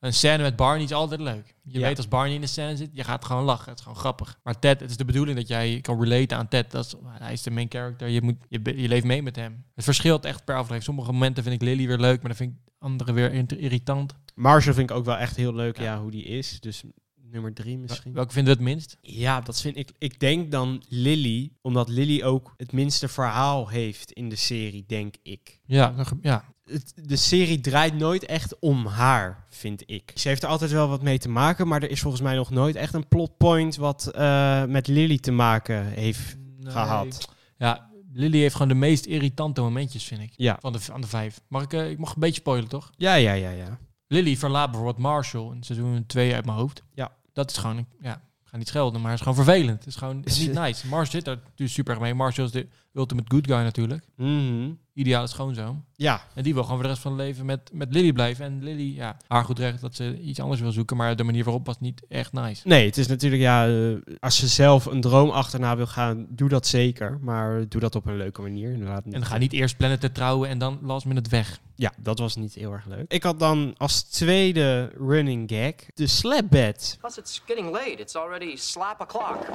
een 0.01 0.13
scène 0.15 0.43
met 0.43 0.57
Barney 0.57 0.85
is 0.85 0.93
altijd 0.93 1.21
leuk. 1.21 1.55
Je 1.63 1.79
Ja. 1.79 1.87
weet 1.87 1.97
als 1.97 2.09
Barney 2.09 2.35
in 2.35 2.41
de 2.41 2.47
scène 2.47 2.77
zit, 2.77 2.91
je 2.93 3.05
gaat 3.05 3.25
gewoon 3.25 3.45
lachen. 3.45 3.69
Het 3.69 3.79
is 3.79 3.85
gewoon 3.85 3.99
grappig. 3.99 4.39
Maar 4.43 4.59
Ted, 4.59 4.81
het 4.81 4.91
is 4.91 4.97
de 4.97 5.05
bedoeling 5.05 5.37
dat 5.39 5.49
jij 5.49 5.81
kan 5.81 6.01
relaten 6.03 6.37
aan 6.37 6.49
Ted. 6.49 6.71
Dat 6.71 6.85
is, 6.87 6.95
hij 7.19 7.33
is 7.33 7.43
de 7.43 7.51
main 7.51 7.67
character. 7.71 8.09
Je, 8.09 8.23
moet, 8.23 8.37
je, 8.49 8.61
leeft 8.89 9.05
mee 9.05 9.23
met 9.23 9.37
hem. 9.37 9.65
Het 9.75 9.85
verschilt 9.85 10.25
echt 10.25 10.45
per 10.45 10.55
aflevering. 10.55 10.85
Sommige 10.85 11.13
momenten 11.13 11.43
vind 11.43 11.55
ik 11.55 11.63
Lily 11.63 11.87
weer 11.87 11.99
leuk, 11.99 12.19
maar 12.19 12.29
dan 12.29 12.37
vind 12.37 12.53
ik 12.53 12.73
andere 12.79 13.13
weer 13.13 13.33
irritant. 13.59 14.15
Marshall 14.35 14.75
vind 14.75 14.91
ik 14.91 14.97
ook 14.97 15.05
wel 15.05 15.17
echt 15.17 15.37
heel 15.37 15.55
leuk, 15.55 15.77
ja, 15.77 15.83
Ja. 15.85 16.01
hoe 16.01 16.11
die 16.11 16.25
is. 16.25 16.61
Dus 16.61 16.83
nummer 17.31 17.55
drie 17.55 17.79
misschien. 17.79 18.13
Welke 18.13 18.33
vinden 18.33 18.53
we 18.57 18.63
het 18.63 18.69
minst? 18.69 18.97
Ja, 19.01 19.41
dat 19.41 19.61
vind 19.61 19.77
ik. 19.77 19.91
Ik 19.99 20.21
denk 20.21 20.51
dan 20.51 20.83
Lily, 20.89 21.53
omdat 21.63 21.89
Lily 21.89 22.23
ook 22.23 22.55
het 22.57 22.73
minste 22.73 23.09
verhaal 23.09 23.69
heeft 23.69 24.13
in 24.13 24.29
de 24.29 24.37
serie, 24.37 24.85
denk 24.87 25.15
ik. 25.23 25.59
Ja, 25.65 25.95
ja. 26.23 26.45
Het, 26.71 26.93
de 26.95 27.17
serie 27.17 27.61
draait 27.61 27.95
nooit 27.95 28.25
echt 28.27 28.59
om 28.59 28.87
haar, 28.87 29.45
vind 29.49 29.83
ik. 29.87 30.13
Ze 30.15 30.29
heeft 30.29 30.43
er 30.43 30.49
altijd 30.49 30.71
wel 30.71 30.89
wat 30.89 31.03
mee 31.03 31.19
te 31.19 31.29
maken, 31.29 31.69
maar 31.69 31.83
er 31.83 31.91
is 31.91 32.01
volgens 32.01 32.23
mij 32.23 32.35
nog 32.35 32.51
nooit 32.51 32.77
echt 32.77 32.95
een 32.95 33.09
plotpoint 33.09 33.77
wat 33.77 34.07
eh, 34.07 34.65
met 34.65 34.87
Lily 34.87 35.19
te 35.19 35.31
maken 35.33 35.87
heeft 35.87 36.37
Nee. 36.59 36.73
gehad. 36.73 37.29
Ja, 37.57 37.89
Lily 38.13 38.39
heeft 38.39 38.53
gewoon 38.55 38.69
de 38.69 38.75
meest 38.75 39.05
irritante 39.07 39.61
momentjes, 39.61 40.05
vind 40.05 40.21
ik. 40.21 40.33
Ja. 40.37 40.57
Van 40.61 40.73
de, 40.73 40.81
van 40.81 41.01
de 41.01 41.07
vijf. 41.07 41.41
Mag 41.49 41.63
ik, 41.63 41.73
eh, 41.73 41.91
ik 41.91 41.99
mag 41.99 42.15
een 42.15 42.21
beetje 42.21 42.41
spoilen, 42.41 42.69
toch? 42.69 42.91
Ja, 42.97 43.15
ja, 43.15 43.33
ja, 43.33 43.51
ja. 43.51 43.79
Lily 44.07 44.37
verlaat 44.37 44.71
bijvoorbeeld 44.71 44.99
Marshall 45.03 45.53
in 45.55 45.63
seizoen 45.63 46.05
2 46.07 46.35
uit 46.35 46.45
mijn 46.45 46.59
hoofd. 46.59 46.83
Ja. 46.95 47.13
Dat 47.33 47.51
is 47.51 47.57
gewoon, 47.57 47.87
ja, 48.01 48.15
ik 48.15 48.49
ga 48.49 48.57
niet 48.57 48.69
schelden, 48.69 49.01
maar 49.01 49.11
het 49.11 49.21
is 49.21 49.27
gewoon 49.27 49.45
vervelend. 49.45 49.79
Het 49.79 49.87
is 49.87 49.97
gewoon 49.97 50.17
het 50.17 50.27
is 50.27 50.39
niet 50.47 50.53
nice. 50.53 50.87
Marshall 50.87 51.11
zit 51.11 51.25
daar 51.25 51.37
natuurlijk 51.37 51.71
super 51.71 52.01
mee. 52.01 52.15
Marshall 52.15 52.47
is 52.47 52.53
de 52.53 52.67
ultimate 52.93 53.35
good 53.35 53.47
guy 53.47 53.57
natuurlijk. 53.63 54.05
Mhm. 54.17 54.71
Ideale 55.01 55.27
schoonzoon. 55.27 55.85
Ja, 55.97 56.23
En 56.35 56.43
die 56.43 56.55
wil 56.55 56.63
gewoon 56.63 56.79
voor 56.79 56.87
de 56.87 56.93
rest 56.93 57.03
van 57.03 57.13
het 57.13 57.21
leven 57.21 57.47
met, 57.47 57.71
met 57.73 57.93
Lily 57.95 58.13
blijven. 58.13 58.45
En 58.45 58.63
Lily, 58.63 58.95
ja, 58.97 59.17
haar 59.29 59.45
goed 59.45 59.59
recht 59.59 59.81
dat 59.81 59.95
ze 59.95 60.21
iets 60.21 60.41
anders 60.41 60.61
wil 60.61 60.73
zoeken. 60.73 60.97
Maar 60.97 61.17
de 61.17 61.25
manier 61.25 61.45
waarop 61.45 61.67
was 61.67 61.81
niet 61.81 62.03
echt 62.09 62.33
nice. 62.33 62.69
nee, 62.69 62.87
het 62.87 62.99
is 62.99 63.07
natuurlijk, 63.07 63.43
ja, 63.43 63.69
eh, 63.69 63.75
als 64.21 64.37
ze 64.37 64.49
zelf 64.49 64.87
een 64.87 65.01
droom 65.01 65.31
achterna 65.31 65.77
wil 65.77 65.87
gaan, 65.87 66.27
doe 66.29 66.49
dat 66.49 66.67
zeker. 66.67 67.19
Maar 67.23 67.69
doe 67.69 67.81
dat 67.81 67.95
op 67.95 68.07
een 68.07 68.17
leuke 68.17 68.43
manier. 68.43 68.73
Inderdaad. 68.73 69.05
En 69.11 69.25
ga 69.25 69.39
niet 69.39 69.53
eerst 69.53 69.77
plannen 69.77 70.01
te 70.01 70.13
trouwen 70.13 70.49
en 70.49 70.59
dan 70.59 70.79
last 70.83 71.07
minute 71.07 71.31
weg. 71.31 71.61
Ja, 71.75 71.93
dat 71.97 72.19
was 72.19 72.37
niet 72.37 72.55
heel 72.55 72.73
erg 72.73 72.87
leuk. 72.87 73.13
Ik 73.13 73.23
had 73.23 73.39
dan 73.39 73.75
als 73.77 74.03
tweede 74.03 74.93
running 74.99 75.51
gag 75.53 75.75
de 75.95 76.07
slapbed. 76.07 76.97
Plus, 77.01 77.19
it's 77.19 77.43
getting 77.47 77.71
late. 77.71 77.97
It's 77.97 78.17
already 78.17 78.57
slap 78.57 79.01
o'clock. 79.01 79.47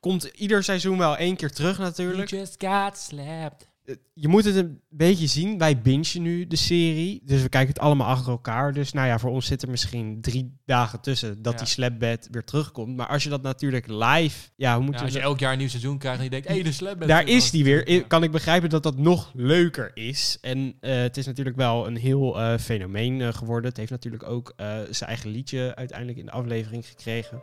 Komt 0.00 0.24
ieder 0.24 0.62
seizoen 0.64 0.98
wel 0.98 1.16
één 1.16 1.36
keer 1.36 1.50
terug 1.52 1.78
natuurlijk. 1.78 2.30
just 2.30 2.54
got 2.58 2.98
slapped. 2.98 3.68
eh, 3.84 3.94
je 4.14 4.28
moet 4.28 4.44
het 4.44 4.56
een 4.56 4.80
beetje 4.88 5.26
zien. 5.26 5.58
Wij 5.58 5.80
bingen 5.80 6.22
nu 6.22 6.46
de 6.46 6.56
serie. 6.56 7.20
Dus 7.24 7.42
we 7.42 7.48
kijken 7.48 7.68
het 7.74 7.82
allemaal 7.82 8.06
achter 8.06 8.30
elkaar. 8.32 8.72
Dus 8.72 8.92
nou 8.92 9.06
ja, 9.06 9.18
voor 9.18 9.30
ons 9.30 9.46
zit 9.46 9.62
er 9.62 9.70
misschien 9.70 10.18
drie 10.20 10.56
dagen 10.66 11.00
tussen 11.00 11.42
dat 11.42 11.52
Ja. 11.52 11.58
die 11.58 11.68
slapbed 11.68 12.28
weer 12.30 12.44
terugkomt. 12.44 12.96
Maar 12.96 13.06
als 13.06 13.22
je 13.22 13.28
dat 13.28 13.42
natuurlijk 13.42 13.86
live... 13.88 14.48
Ja, 14.56 14.74
hoe 14.74 14.84
moet 14.84 14.92
Ja, 14.94 14.98
je 14.98 15.04
als 15.04 15.14
je 15.14 15.20
elk 15.20 15.38
jaar 15.38 15.52
een 15.52 15.58
nieuw 15.58 15.68
seizoen 15.68 15.98
krijgt 15.98 16.18
en 16.18 16.24
je 16.24 16.30
denkt, 16.30 16.48
hé, 16.48 16.54
hey, 16.54 16.62
de 16.62 16.72
slap 16.72 17.06
Daar 17.06 17.28
is 17.28 17.50
die 17.50 17.64
weer. 17.64 18.06
Kan 18.06 18.22
ik 18.22 18.30
begrijpen 18.30 18.70
dat 18.70 18.82
dat 18.82 18.96
nog 18.98 19.30
leuker 19.34 19.90
is. 19.94 20.38
En 20.40 20.74
eh, 20.80 20.96
het 20.96 21.16
is 21.16 21.26
natuurlijk 21.26 21.56
wel 21.56 21.86
een 21.86 21.96
heel 21.96 22.40
eh, 22.40 22.58
fenomeen 22.58 23.34
geworden. 23.34 23.68
Het 23.68 23.76
heeft 23.78 23.90
natuurlijk 23.90 24.22
ook 24.22 24.52
zijn 24.90 25.10
eigen 25.10 25.30
liedje 25.30 25.74
uiteindelijk 25.74 26.18
in 26.18 26.24
de 26.26 26.32
aflevering 26.32 26.86
gekregen. 26.86 27.40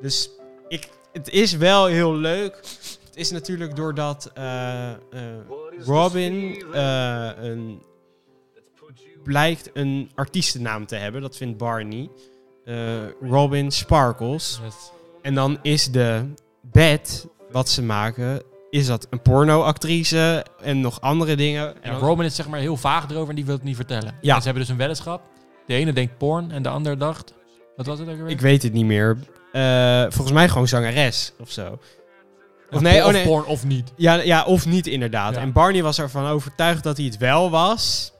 Dus 0.00 0.30
ik, 0.72 0.88
het 1.12 1.28
is 1.28 1.56
wel 1.56 1.86
heel 1.86 2.14
leuk. 2.14 2.56
Het 3.04 3.16
is 3.16 3.30
natuurlijk 3.30 3.76
doordat 3.76 4.30
eh, 4.34 4.90
eh, 4.90 4.96
Robin 5.78 6.64
eh, 6.72 7.30
een, 7.36 7.82
blijkt 9.22 9.70
een 9.72 10.10
artiestennaam 10.14 10.86
te 10.86 10.96
hebben. 10.96 11.20
Dat 11.20 11.36
vindt 11.36 11.58
Barney. 11.58 12.10
Robin 13.20 13.70
Sparkles. 13.70 14.60
En 15.22 15.34
dan 15.34 15.58
is 15.62 15.90
de 15.90 16.24
bed 16.60 17.26
wat 17.50 17.68
ze 17.68 17.82
maken, 17.82 18.42
is 18.70 18.86
dat 18.86 19.06
een 19.10 19.22
pornoactrice 19.22 20.46
en 20.62 20.80
nog 20.80 21.00
andere 21.00 21.36
dingen. 21.36 21.82
En 21.82 21.98
Robin 21.98 22.24
is 22.24 22.34
zeg 22.34 22.48
maar 22.48 22.60
heel 22.60 22.76
vaag 22.76 23.10
erover 23.10 23.28
en 23.28 23.34
die 23.34 23.44
wil 23.44 23.54
het 23.54 23.64
niet 23.64 23.76
vertellen. 23.76 24.14
Ja. 24.20 24.34
En 24.34 24.38
ze 24.38 24.44
hebben 24.44 24.62
dus 24.62 24.72
een 24.72 24.78
weddenschap. 24.78 25.22
De 25.66 25.74
ene 25.74 25.92
denkt 25.92 26.18
porn 26.18 26.50
en 26.50 26.62
de 26.62 26.68
ander 26.68 26.98
dacht... 26.98 27.34
Wat 27.76 27.86
was 27.86 27.98
het 27.98 28.08
ook 28.08 28.16
weer? 28.16 28.28
ik 28.28 28.40
weet 28.40 28.62
het 28.62 28.72
niet 28.72 28.84
meer. 28.84 29.18
Eh, 29.52 30.02
volgens 30.02 30.32
mij 30.32 30.48
gewoon 30.48 30.68
zangeres 30.68 31.32
of 31.38 31.50
zo. 31.50 31.78
Of 32.70 32.80
nee, 32.80 32.92
porn, 32.92 33.06
oh 33.06 33.12
nee. 33.12 33.24
porn 33.24 33.44
of 33.44 33.64
niet. 33.64 33.92
Ja, 33.96 34.14
ja, 34.14 34.44
of 34.44 34.66
niet 34.66 34.86
inderdaad. 34.86 35.34
Ja. 35.34 35.40
En 35.40 35.52
Barney 35.52 35.82
was 35.82 35.98
ervan 35.98 36.26
overtuigd 36.26 36.82
dat 36.82 36.96
hij 36.96 37.06
het 37.06 37.18
wel 37.18 37.50
was. 37.50 38.11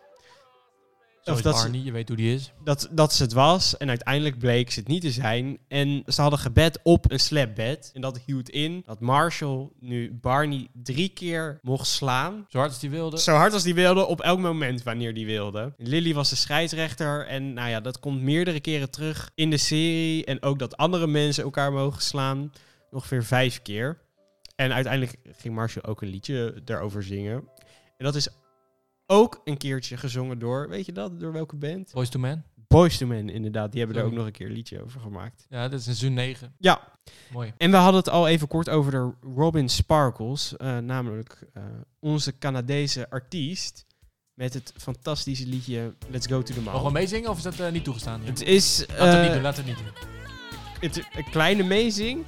Of 1.25 1.43
dat 1.43 1.59
ze- 1.59 1.85
je 1.85 1.93
weet 1.93 2.09
hoe 2.09 2.17
die 2.17 2.35
is. 2.35 2.53
Dat, 2.65 2.89
dat 2.91 3.13
ze 3.13 3.23
het 3.23 3.33
was. 3.33 3.77
En 3.77 3.89
uiteindelijk 3.89 4.39
bleek 4.39 4.71
ze 4.71 4.79
het 4.79 4.89
niet 4.89 5.01
te 5.03 5.11
zijn. 5.11 5.59
En 5.69 6.03
ze 6.07 6.21
hadden 6.21 6.39
gebed 6.39 6.79
op 6.83 7.11
een 7.11 7.21
slapbed. 7.21 7.91
En 7.95 8.01
dat 8.01 8.21
hield 8.27 8.49
in 8.51 8.83
dat 8.87 9.01
Marshall 9.01 9.69
nu 9.81 10.13
Barney 10.21 10.69
drie 10.73 11.09
keer 11.09 11.59
mocht 11.63 11.87
slaan. 11.87 12.47
Zo 12.49 12.59
hard 12.59 12.71
als 12.71 12.81
die 12.81 12.91
wilde. 12.91 13.19
Zo 13.19 13.33
hard 13.35 13.53
als 13.53 13.63
die 13.63 13.75
wilde, 13.75 14.07
op 14.07 14.21
elk 14.21 14.39
moment 14.39 14.83
wanneer 14.83 15.15
die 15.15 15.27
wilde. 15.27 15.75
Lily 15.77 16.15
was 16.15 16.31
de 16.31 16.37
scheidsrechter. 16.37 17.27
En 17.27 17.53
nou 17.53 17.69
ja, 17.69 17.81
dat 17.81 17.99
komt 18.01 18.23
meerdere 18.23 18.61
keren 18.61 18.91
terug 18.91 19.31
in 19.35 19.51
de 19.51 19.57
serie. 19.57 20.25
En 20.25 20.43
ook 20.43 20.59
dat 20.59 20.77
andere 20.77 21.07
mensen 21.07 21.45
elkaar 21.45 21.73
mogen 21.73 22.03
slaan. 22.03 22.53
Ongeveer 22.91 23.25
vijf 23.25 23.63
keer. 23.63 23.99
En 24.57 24.73
uiteindelijk 24.73 25.17
ging 25.37 25.55
Marshall 25.55 25.85
ook 25.91 26.03
een 26.03 26.09
liedje 26.09 26.55
daarover 26.65 27.03
zingen. 27.03 27.35
En 27.97 28.05
dat 28.05 28.15
is 28.15 28.29
ook 29.13 29.41
een 29.45 29.57
keertje 29.57 29.97
gezongen 29.97 30.39
door, 30.39 30.69
weet 30.69 30.87
je 30.87 30.93
dat, 30.93 31.21
door 31.21 31.33
welke 31.33 31.57
band? 31.57 31.91
Boys 31.93 32.09
to 32.09 32.19
Men. 32.19 32.45
Boys 32.69 32.99
to 32.99 33.07
Men, 33.07 33.29
inderdaad. 33.31 33.71
Die 33.73 33.81
hebben 33.81 33.99
er 34.01 34.05
ook 34.07 34.13
nog 34.13 34.27
een 34.27 34.33
keer 34.33 34.47
een 34.47 34.53
liedje 34.53 34.83
over 34.83 35.01
gemaakt. 35.01 35.47
Ja, 35.49 35.69
dat 35.69 35.81
is 35.81 35.87
in 35.87 35.95
seizoen 35.95 36.15
9. 36.17 36.55
Ja, 36.59 36.81
Mooi. 37.33 37.53
en 37.57 37.71
we 37.71 37.77
hadden 37.77 38.01
het 38.01 38.09
al 38.09 38.29
even 38.29 38.49
kort 38.49 38.69
over 38.69 38.91
de 38.91 39.11
Robin 39.35 39.69
Sparkles. 39.69 40.57
eh, 40.57 40.79
namelijk 40.79 41.47
eh, 41.53 41.63
onze 42.01 42.39
Canadese 42.39 43.11
artiest. 43.11 43.85
Met 44.35 44.55
het 44.55 44.73
fantastische 44.77 45.47
liedje 45.47 45.95
Let's 46.11 46.27
Go 46.27 46.43
to 46.43 46.55
the 46.55 46.61
Mogen 46.61 46.79
we 46.79 46.83
Mall. 46.85 46.93
meezingen 46.93 47.31
of 47.31 47.37
is 47.37 47.43
dat 47.43 47.61
eh, 47.61 47.73
niet 47.73 47.85
toegestaan? 47.85 48.21
Het 48.25 48.43
is 48.43 48.85
Laten 48.89 48.97
we 48.97 49.05
het 49.11 49.23
niet 49.23 49.33
doen, 49.33 49.43
laten 49.43 49.65
we 49.65 49.71
het 49.71 49.79
niet 49.85 49.93
doen. 49.95 50.09
het, 50.81 50.97
een 51.17 51.31
kleine 51.31 51.63
meezing. 51.63 52.25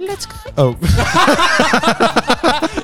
Let's 0.00 0.26
go. 0.26 0.68
Oh, 0.68 0.80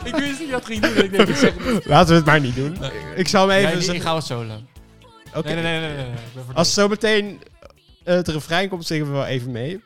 ik 0.05 0.15
wist 0.15 0.41
niet 0.41 0.51
dat 0.51 0.61
het 0.61 0.65
ging 0.65 0.81
doen. 0.81 1.05
Ik 1.05 1.11
denk, 1.11 1.29
ik 1.29 1.37
zeg 1.37 1.55
het 1.65 1.87
laten 1.87 2.09
we 2.09 2.15
het 2.15 2.25
maar 2.25 2.41
niet 2.41 2.55
doen. 2.55 2.77
Nee. 2.81 2.91
Ik 3.15 3.29
zal 3.29 3.49
hem 3.49 3.63
Nee, 3.63 3.67
even 3.67 3.79
niet, 3.79 3.89
ik 3.93 4.03
ga 4.03 4.13
wel 4.13 4.21
solo. 4.21 4.55
Oké. 5.35 5.53
Nee, 5.53 5.63
nee, 5.63 5.81
nee, 5.81 5.81
nee. 5.81 5.97
nee, 5.97 6.07
nee. 6.35 6.55
Als 6.55 6.75
zometeen 6.75 7.43
eh, 8.05 8.15
het 8.15 8.29
refrein 8.29 8.69
komt, 8.69 8.87
zingen 8.87 9.07
we 9.07 9.13
wel 9.13 9.27
even 9.27 9.51
mee. 9.51 9.83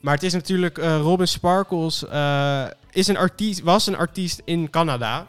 Maar 0.00 0.14
het 0.14 0.22
is 0.22 0.32
natuurlijk, 0.32 0.78
eh, 0.78 0.98
Robin 1.00 1.28
Sparkles 1.28 2.06
eh, 2.06 2.66
is 2.90 3.06
een 3.06 3.16
artiest, 3.16 3.60
was 3.60 3.86
een 3.86 3.96
artiest 3.96 4.42
in 4.44 4.70
Canada. 4.70 5.26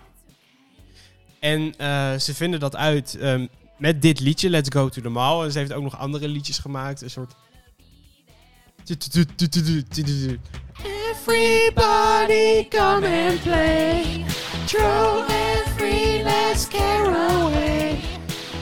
En 1.40 1.74
eh, 1.78 2.16
ze 2.16 2.34
vinden 2.36 2.60
dat 2.60 2.76
uit 2.76 3.18
ehm, 3.20 3.48
met 3.78 4.02
dit 4.02 4.20
liedje, 4.20 4.50
Let's 4.50 4.70
Go 4.70 4.90
to 4.90 5.02
the 5.02 5.10
Mall. 5.10 5.44
En 5.44 5.52
ze 5.52 5.58
heeft 5.58 5.74
ook 5.74 5.84
nog 5.84 5.98
andere 5.98 6.28
liedjes 6.28 6.60
gemaakt. 6.60 7.02
Een 7.02 7.10
soort... 7.10 7.34
Everybody 11.10 12.68
come 12.70 13.04
and 13.06 13.42
play. 13.42 14.26
Throw 14.68 15.26
every 15.28 16.24
last 16.24 16.68
care 16.70 17.08
away. 17.08 18.00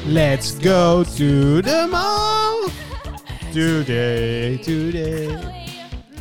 Let's 0.06 0.52
go 0.62 1.04
to 1.04 1.62
the 1.62 1.88
mall. 1.92 2.70
Today, 3.52 4.58
today. 4.58 5.28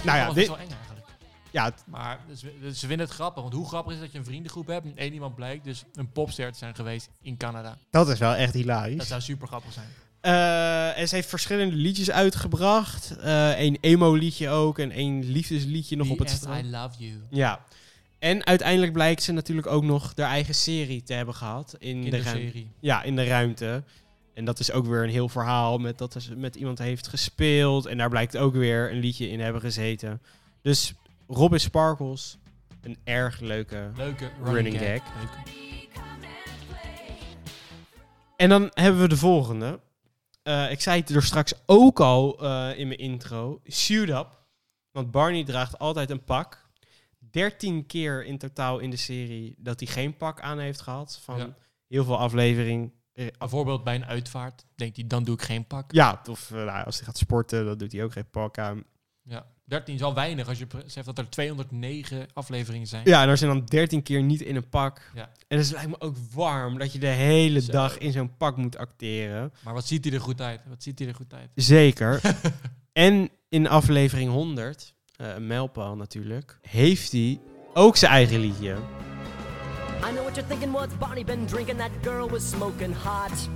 Nou 0.05 0.19
ja, 0.19 0.27
Dat 0.27 0.35
dit, 0.35 0.43
is 0.43 0.49
wel 0.49 0.59
eng 0.59 0.71
eigenlijk. 0.71 1.07
ja, 1.51 1.73
Maar 1.87 2.19
dus, 2.29 2.45
dus 2.61 2.79
ze 2.81 2.87
vinden 2.87 3.07
het 3.07 3.15
grappig. 3.15 3.43
Want 3.43 3.55
hoe 3.55 3.67
grappig 3.69 3.93
is 3.93 3.99
het 3.99 4.05
dat 4.05 4.13
je 4.13 4.19
een 4.19 4.25
vriendengroep 4.25 4.67
hebt 4.67 4.85
en 4.87 4.93
één 4.97 5.13
iemand 5.13 5.35
blijkt 5.35 5.65
dus 5.65 5.85
een 5.95 6.11
popster 6.13 6.53
te 6.53 6.59
zijn 6.59 6.75
geweest 6.75 7.09
in 7.23 7.37
Canada. 7.37 7.77
dat 7.91 8.09
is 8.09 8.19
wel 8.19 8.35
echt 8.35 8.53
Dat 8.53 8.63
hilarisch. 8.63 9.07
zou 9.09 9.21
super 9.21 9.47
grappig 9.49 9.73
zijn. 9.73 9.89
Eh, 10.27 10.99
en 10.99 11.09
ze 11.09 11.15
heeft 11.15 11.29
verschillende 11.29 11.77
liedjes 11.77 12.11
uitgebracht. 12.11 13.17
Eh 13.21 13.61
een 13.61 13.79
emo-liedje 13.81 14.49
ook 14.49 14.79
en 14.79 14.91
één 14.91 15.25
liefdesliedje 15.31 15.97
nog 15.97 16.11
op 16.11 16.19
het 16.19 16.31
strand. 16.31 16.65
I 16.65 16.71
love 16.71 16.95
you. 16.99 17.13
Ja. 17.31 17.65
En 18.19 18.47
uiteindelijk 18.47 18.93
blijkt 18.93 19.23
ze 19.23 19.33
natuurlijk 19.33 19.67
ook 19.67 19.85
nog 19.85 20.13
haar 20.17 20.29
eigen 20.31 20.55
serie 20.55 21.03
te 21.03 21.13
hebben 21.13 21.35
gehad. 21.35 21.77
In 21.79 22.03
de, 22.03 22.11
ruim- 22.11 22.23
Kinderserie. 22.23 22.71
ja, 22.81 23.03
in 23.03 23.17
de 23.17 23.25
ruimte. 23.25 23.83
En 24.35 24.45
dat 24.45 24.59
is 24.59 24.73
ook 24.73 24.87
weer 24.87 25.03
een 25.03 25.11
heel 25.11 25.29
verhaal 25.29 25.79
met 25.79 25.99
dat 25.99 26.17
ze 26.23 26.37
met 26.37 26.57
iemand 26.57 26.79
heeft 26.79 27.09
gespeeld. 27.09 27.87
En 27.87 27.97
daar 27.99 28.09
blijkt 28.09 28.37
ook 28.37 28.55
weer 28.55 28.91
een 28.93 28.99
liedje 28.99 29.29
in 29.29 29.41
hebben 29.41 29.61
gezeten. 29.61 30.23
Dus 30.63 30.95
Robin 31.29 31.61
Sparkles, 31.61 32.39
een 32.83 32.97
erg 33.05 33.41
leuke. 33.41 33.91
Leuke 33.97 34.31
Running 34.43 34.55
running, 34.55 34.79
gag. 34.79 35.13
gag. 35.13 35.23
Leuke. 35.23 35.51
En 38.37 38.49
dan 38.49 38.71
hebben 38.75 39.01
we 39.01 39.09
de 39.09 39.17
volgende. 39.17 39.81
Eh, 40.47 40.71
ik 40.71 40.81
zei 40.81 41.01
het 41.01 41.11
er 41.11 41.23
straks 41.23 41.53
ook 41.67 42.01
al 42.01 42.39
eh, 42.43 42.79
in 42.79 42.87
mijn 42.89 42.99
intro. 43.01 43.61
Suit 43.65 44.09
up. 44.09 44.45
Want 44.91 45.11
Barney 45.11 45.45
draagt 45.45 45.79
altijd 45.79 46.11
een 46.11 46.25
pak. 46.25 46.65
13 47.31 47.87
keer 47.87 48.25
in 48.25 48.39
totaal 48.39 48.79
in 48.79 48.91
de 48.91 48.97
serie 48.97 49.55
dat 49.59 49.81
hij 49.81 49.89
geen 49.89 50.17
pak 50.17 50.41
aan 50.41 50.59
heeft 50.59 50.81
gehad. 50.81 51.19
Van 51.23 51.39
Ja. 51.39 51.57
heel 51.89 52.05
veel 52.05 52.19
aflevering. 52.19 52.93
eh, 53.13 53.27
Bijvoorbeeld 53.39 53.85
bij 53.85 53.95
een 53.95 54.05
uitvaart 54.07 54.65
denkt 54.75 54.97
hij, 54.97 55.07
dan 55.07 55.25
doe 55.25 55.35
ik 55.35 55.43
geen 55.43 55.67
pak. 55.67 55.93
Ja, 55.93 56.23
of 56.31 56.51
nou, 56.51 56.85
als 56.85 56.97
hij 56.97 57.05
gaat 57.07 57.19
sporten, 57.19 57.65
dan 57.65 57.79
doet 57.79 57.93
hij 57.93 58.05
ook 58.05 58.13
geen 58.13 58.31
pak 58.31 58.59
aan. 58.59 58.85
Ja. 59.29 59.47
13 59.65 59.95
is 59.95 60.03
al 60.03 60.15
weinig 60.15 60.49
als 60.49 60.59
je 60.59 60.67
zegt 60.87 61.07
dat 61.07 61.19
er 61.19 61.31
209 61.31 62.27
afleveringen 62.33 62.87
zijn. 62.87 63.03
Ja, 63.05 63.23
en 63.23 63.29
als 63.29 63.41
je 63.41 63.47
dan 63.47 63.65
13 63.65 64.03
keer 64.03 64.23
niet 64.23 64.41
in 64.41 64.57
een 64.57 64.69
pak. 64.69 65.11
Ja. 65.15 65.31
En 65.49 65.59
het 65.59 65.71
lijkt 65.71 65.89
me 65.89 66.01
ook 66.01 66.17
warm 66.35 66.79
dat 66.79 66.93
je 66.93 66.99
de 66.99 67.07
hele 67.07 67.61
Zo. 67.61 67.73
dag 67.73 67.99
in 67.99 68.13
zo'n 68.13 68.37
pak 68.37 68.57
moet 68.57 68.77
acteren. 68.77 69.53
Maar 69.65 69.75
wat 69.75 69.87
ziet 69.87 70.05
hij 70.05 70.15
er 70.15 70.21
goed 70.21 70.41
uit? 70.41 70.61
Wat 70.69 70.83
ziet 70.83 70.99
hij 70.99 71.09
er 71.09 71.15
goed 71.15 71.35
uit? 71.35 71.51
Zeker. 71.55 72.21
en 72.93 73.31
in 73.49 73.69
aflevering 73.69 74.31
100, 74.31 74.95
eh, 75.17 75.35
een 75.35 75.47
mijlpaal 75.47 75.97
natuurlijk, 75.97 76.59
heeft 76.63 77.13
hij 77.13 77.41
ook 77.75 77.97
zijn 77.97 78.13
eigen 78.13 78.41
liedje. 78.41 78.75
I 78.75 80.11
know 80.11 80.23
what 80.23 80.35
you're 80.35 80.47
thinking. 80.49 80.73
What's 80.73 80.99
Barney 80.99 81.25
been 81.25 81.47
drinking? 81.47 81.79
That 81.79 81.91
girl 82.03 82.29
was 82.29 82.51
smoking 82.51 82.95
hot. 83.03 83.49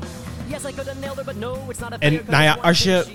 Yes, 0.50 0.64
I 0.64 0.72
could 0.74 0.86
have 0.86 0.98
nailed 1.00 1.16
her, 1.16 1.24
but 1.24 1.36
no, 1.36 1.56
it's 1.68 1.78
not 1.78 1.92
a 1.92 1.96
En, 1.98 2.20
nou 2.26 2.42
ja, 2.42 2.52
als 2.62 2.82
je-. 2.82 3.06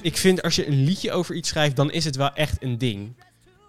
Ik 0.00 0.16
vind 0.16 0.42
als 0.42 0.56
je 0.56 0.66
een 0.66 0.84
liedje 0.84 1.12
over 1.12 1.34
iets 1.34 1.48
schrijft, 1.48 1.76
dan 1.76 1.90
is 1.90 2.04
het 2.04 2.16
wel 2.16 2.30
echt 2.34 2.62
een 2.62 2.78
ding. 2.78 3.12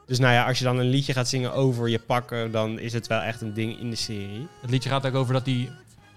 Dus 0.06 0.20
nou 0.20 0.34
ja, 0.34 0.46
als 0.46 0.58
je 0.58 0.63
dan 0.63 0.77
een 0.80 0.89
liedje 0.89 1.13
gaat 1.13 1.27
zingen 1.30 1.53
over 1.53 1.89
je 1.89 2.00
pakken, 2.00 2.51
dan 2.51 2.80
is 2.80 2.94
het 2.94 3.08
wel 3.08 3.20
echt 3.22 3.42
een 3.42 3.53
ding 3.53 3.80
in 3.80 3.89
de 3.89 3.96
serie. 3.96 4.48
Het 4.62 4.70
liedje 4.70 4.89
gaat 4.89 5.06
ook 5.06 5.15
over 5.15 5.34
dat 5.34 5.46
hij 5.46 5.70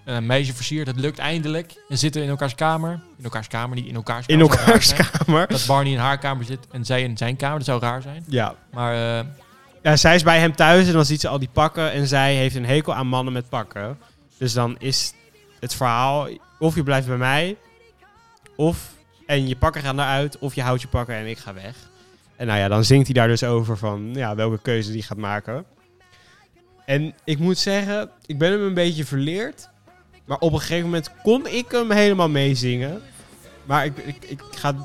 een 0.05 0.25
meisje 0.25 0.53
versiert. 0.53 0.87
Het 0.87 0.99
lukt 0.99 1.17
eindelijk. 1.19 1.73
En 1.89 1.97
zitten 1.97 2.23
in 2.23 2.29
elkaars 2.29 2.55
kamer. 2.55 2.91
In 3.17 3.23
elkaars 3.23 3.47
kamer, 3.47 3.75
niet 3.75 3.85
in 3.87 3.95
elkaars 3.95 4.25
In 4.25 4.37
kamer. 4.39 4.55
raar 4.55 4.65
elkaars 4.65 4.87
zijn. 4.87 5.09
kamer. 5.25 5.47
Dat 5.47 5.65
Barney 5.65 5.91
in 5.91 5.97
haar 5.99 6.17
kamer 6.17 6.45
zit 6.45 6.67
en 6.71 6.85
zij 6.85 7.03
in 7.03 7.17
zijn 7.17 7.35
kamer. 7.35 7.57
Dat 7.57 7.67
zou 7.67 7.81
raar 7.81 8.01
zijn. 8.01 8.23
Ja. 8.27 8.55
Maar 8.71 9.19
eh, 9.19 9.25
ja, 9.83 9.95
zij 9.95 10.15
is 10.15 10.23
bij 10.23 10.39
hem 10.39 10.55
thuis 10.55 10.87
en 10.87 10.93
dan 10.93 11.05
ziet 11.05 11.21
ze 11.21 11.27
al 11.27 11.39
die 11.39 11.49
pakken. 11.53 11.91
En 11.91 12.07
zij 12.07 12.35
heeft 12.35 12.55
een 12.55 12.65
hekel 12.65 12.93
aan 12.93 13.07
mannen 13.07 13.33
met 13.33 13.49
pakken. 13.49 13.97
Dus 14.37 14.53
dan 14.53 14.75
is 14.79 15.13
het 15.59 15.75
verhaal, 15.75 16.27
of 16.59 16.75
je 16.75 16.83
blijft 16.83 17.07
bij 17.07 17.17
mij, 17.17 17.57
of 18.55 18.95
en 19.25 19.47
je 19.47 19.55
pakken 19.55 19.81
gaan 19.81 19.99
eruit, 19.99 20.39
of 20.39 20.55
je 20.55 20.61
houdt 20.61 20.81
je 20.81 20.87
pakken 20.87 21.15
en 21.15 21.25
ik 21.25 21.37
ga 21.37 21.53
weg. 21.53 21.75
En 22.35 22.47
nou 22.47 22.59
ja, 22.59 22.67
dan 22.67 22.83
zingt 22.83 23.05
hij 23.05 23.13
daar 23.13 23.27
dus 23.27 23.43
over 23.43 23.77
van 23.77 24.09
ja, 24.13 24.35
welke 24.35 24.61
keuze 24.61 24.91
die 24.91 25.03
gaat 25.03 25.17
maken. 25.17 25.65
En 26.85 27.13
ik 27.23 27.39
moet 27.39 27.57
zeggen, 27.57 28.09
ik 28.25 28.37
ben 28.37 28.51
hem 28.51 28.61
een 28.61 28.73
beetje 28.73 29.05
verleerd. 29.05 29.69
Maar 30.25 30.37
op 30.37 30.53
een 30.53 30.59
gegeven 30.59 30.85
moment 30.85 31.11
kon 31.23 31.47
ik 31.47 31.71
hem 31.71 31.91
helemaal 31.91 32.29
meezingen. 32.29 33.01
Maar 33.65 33.85
ik, 33.85 33.97
ik, 33.97 34.25
ik 34.25 34.41
ga 34.51 34.75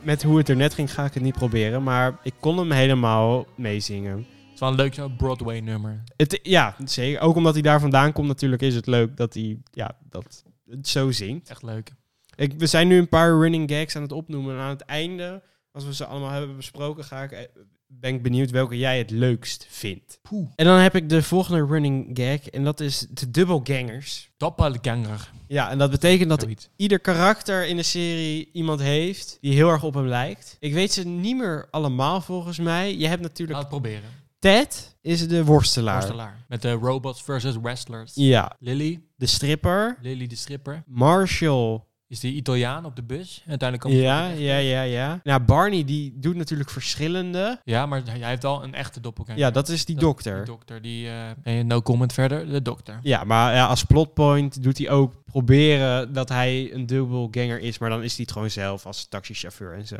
met 0.00 0.22
hoe 0.22 0.38
het 0.38 0.48
er 0.48 0.56
net 0.56 0.74
ging, 0.74 0.94
ga 0.94 1.04
ik 1.04 1.14
het 1.14 1.22
niet 1.22 1.34
proberen. 1.34 1.82
Maar 1.82 2.18
ik 2.22 2.34
kon 2.40 2.58
hem 2.58 2.70
helemaal 2.70 3.46
meezingen. 3.54 4.26
is 4.54 4.60
wel 4.60 4.68
een 4.68 4.74
leuk 4.74 5.16
Broadway 5.16 5.60
nummer. 5.60 6.02
Het, 6.16 6.40
ja, 6.42 6.76
zeker. 6.84 7.20
Ook 7.20 7.36
omdat 7.36 7.52
hij 7.52 7.62
daar 7.62 7.80
vandaan 7.80 8.12
komt 8.12 8.26
natuurlijk 8.28 8.62
is 8.62 8.74
het 8.74 8.86
leuk 8.86 9.16
dat 9.16 9.34
hij 9.34 9.58
ja, 9.72 9.96
dat 10.10 10.44
het 10.70 10.88
zo 10.88 11.10
zingt. 11.10 11.50
Echt 11.50 11.62
leuk. 11.62 11.92
Ik, 12.36 12.52
we 12.58 12.66
zijn 12.66 12.88
nu 12.88 12.98
een 12.98 13.08
paar 13.08 13.38
running 13.38 13.70
gags 13.70 13.96
aan 13.96 14.02
het 14.02 14.12
opnoemen. 14.12 14.54
En 14.54 14.60
aan 14.60 14.68
het 14.68 14.80
einde, 14.80 15.42
als 15.72 15.84
we 15.84 15.94
ze 15.94 16.06
allemaal 16.06 16.30
hebben 16.30 16.56
besproken, 16.56 17.04
ga 17.04 17.22
ik, 17.22 17.30
eh, 17.30 17.40
ben 17.86 18.14
ik 18.14 18.22
benieuwd 18.22 18.50
welke 18.50 18.78
jij 18.78 18.98
het 18.98 19.10
leukst 19.10 19.66
vindt. 19.68 20.18
Poeh. 20.22 20.48
En 20.56 20.64
dan 20.64 20.78
heb 20.78 20.94
ik 20.94 21.08
de 21.08 21.22
volgende 21.22 21.66
running 21.66 22.10
gag. 22.12 22.48
En 22.48 22.64
dat 22.64 22.80
is 22.80 23.06
de 23.10 23.30
dubbelgangers. 23.30 24.30
Doppelganger. 24.36 25.30
Ja, 25.46 25.70
en 25.70 25.78
dat 25.78 25.90
betekent 25.90 26.28
dat 26.28 26.40
Zoiets. 26.40 26.68
ieder 26.76 26.98
karakter 26.98 27.66
in 27.66 27.76
de 27.76 27.82
serie 27.82 28.50
iemand 28.52 28.80
heeft 28.80 29.38
die 29.40 29.52
heel 29.52 29.68
erg 29.68 29.82
op 29.82 29.94
hem 29.94 30.06
lijkt. 30.06 30.56
Ik 30.60 30.72
weet 30.72 30.92
ze 30.92 31.06
niet 31.06 31.36
meer 31.36 31.68
allemaal 31.70 32.20
volgens 32.20 32.58
mij. 32.58 32.96
Je 32.96 33.06
hebt 33.06 33.22
natuurlijk 33.22 33.58
Laat 33.58 33.70
het 33.70 33.80
proberen. 33.80 34.23
Ted 34.44 34.96
is 35.00 35.28
de 35.28 35.44
worstelaar. 35.44 35.94
Worstelaar. 35.94 36.44
Met 36.48 36.62
de 36.62 36.72
robots 36.72 37.22
versus 37.22 37.56
wrestlers. 37.56 38.12
Ja, 38.14 38.56
Lily. 38.58 39.02
de 39.16 39.26
stripper. 39.26 39.98
Lily 40.02 40.26
de 40.26 40.36
stripper. 40.36 40.82
Marshall. 40.86 41.80
Is 42.06 42.20
die 42.20 42.34
Italiaan 42.34 42.84
op 42.84 42.96
de 42.96 43.02
bus? 43.02 43.44
Uiteindelijk 43.48 43.90
komt 43.90 44.02
Ja, 44.04 44.28
ja, 44.28 44.56
ja, 44.56 44.82
ja. 44.82 45.20
Nou, 45.22 45.40
Barney 45.42 45.84
die 45.84 46.12
doet 46.18 46.36
natuurlijk 46.36 46.70
verschillende. 46.70 47.60
Ja, 47.64 47.86
maar 47.86 48.02
hij 48.04 48.28
heeft 48.28 48.44
al 48.44 48.62
een 48.64 48.74
echte 48.74 49.00
doppelganger. 49.00 49.40
Ja, 49.40 49.50
dat 49.50 49.68
is 49.68 49.84
die 49.84 49.94
Dat- 49.94 50.04
dokter. 50.04 50.36
Die 50.36 50.44
dokter, 50.44 50.82
die... 50.82 51.08
eh, 51.42 51.64
no 51.64 51.82
comment 51.82 52.12
verder, 52.12 52.48
de 52.48 52.62
dokter. 52.62 52.98
Ja, 53.02 53.24
maar 53.24 53.54
ja, 53.54 53.66
als 53.66 53.84
plotpoint 53.84 54.62
doet 54.62 54.78
hij 54.78 54.90
ook 54.90 55.24
proberen 55.24 56.12
dat 56.12 56.28
hij 56.28 56.72
een 56.72 56.86
dubbelganger 56.86 57.60
is, 57.60 57.78
maar 57.78 57.90
dan 57.90 58.02
is 58.02 58.12
hij 58.16 58.22
het 58.22 58.32
gewoon 58.32 58.50
zelf 58.50 58.86
als 58.86 59.06
taxichauffeur 59.08 59.74
en 59.74 59.86
zo. 59.86 59.96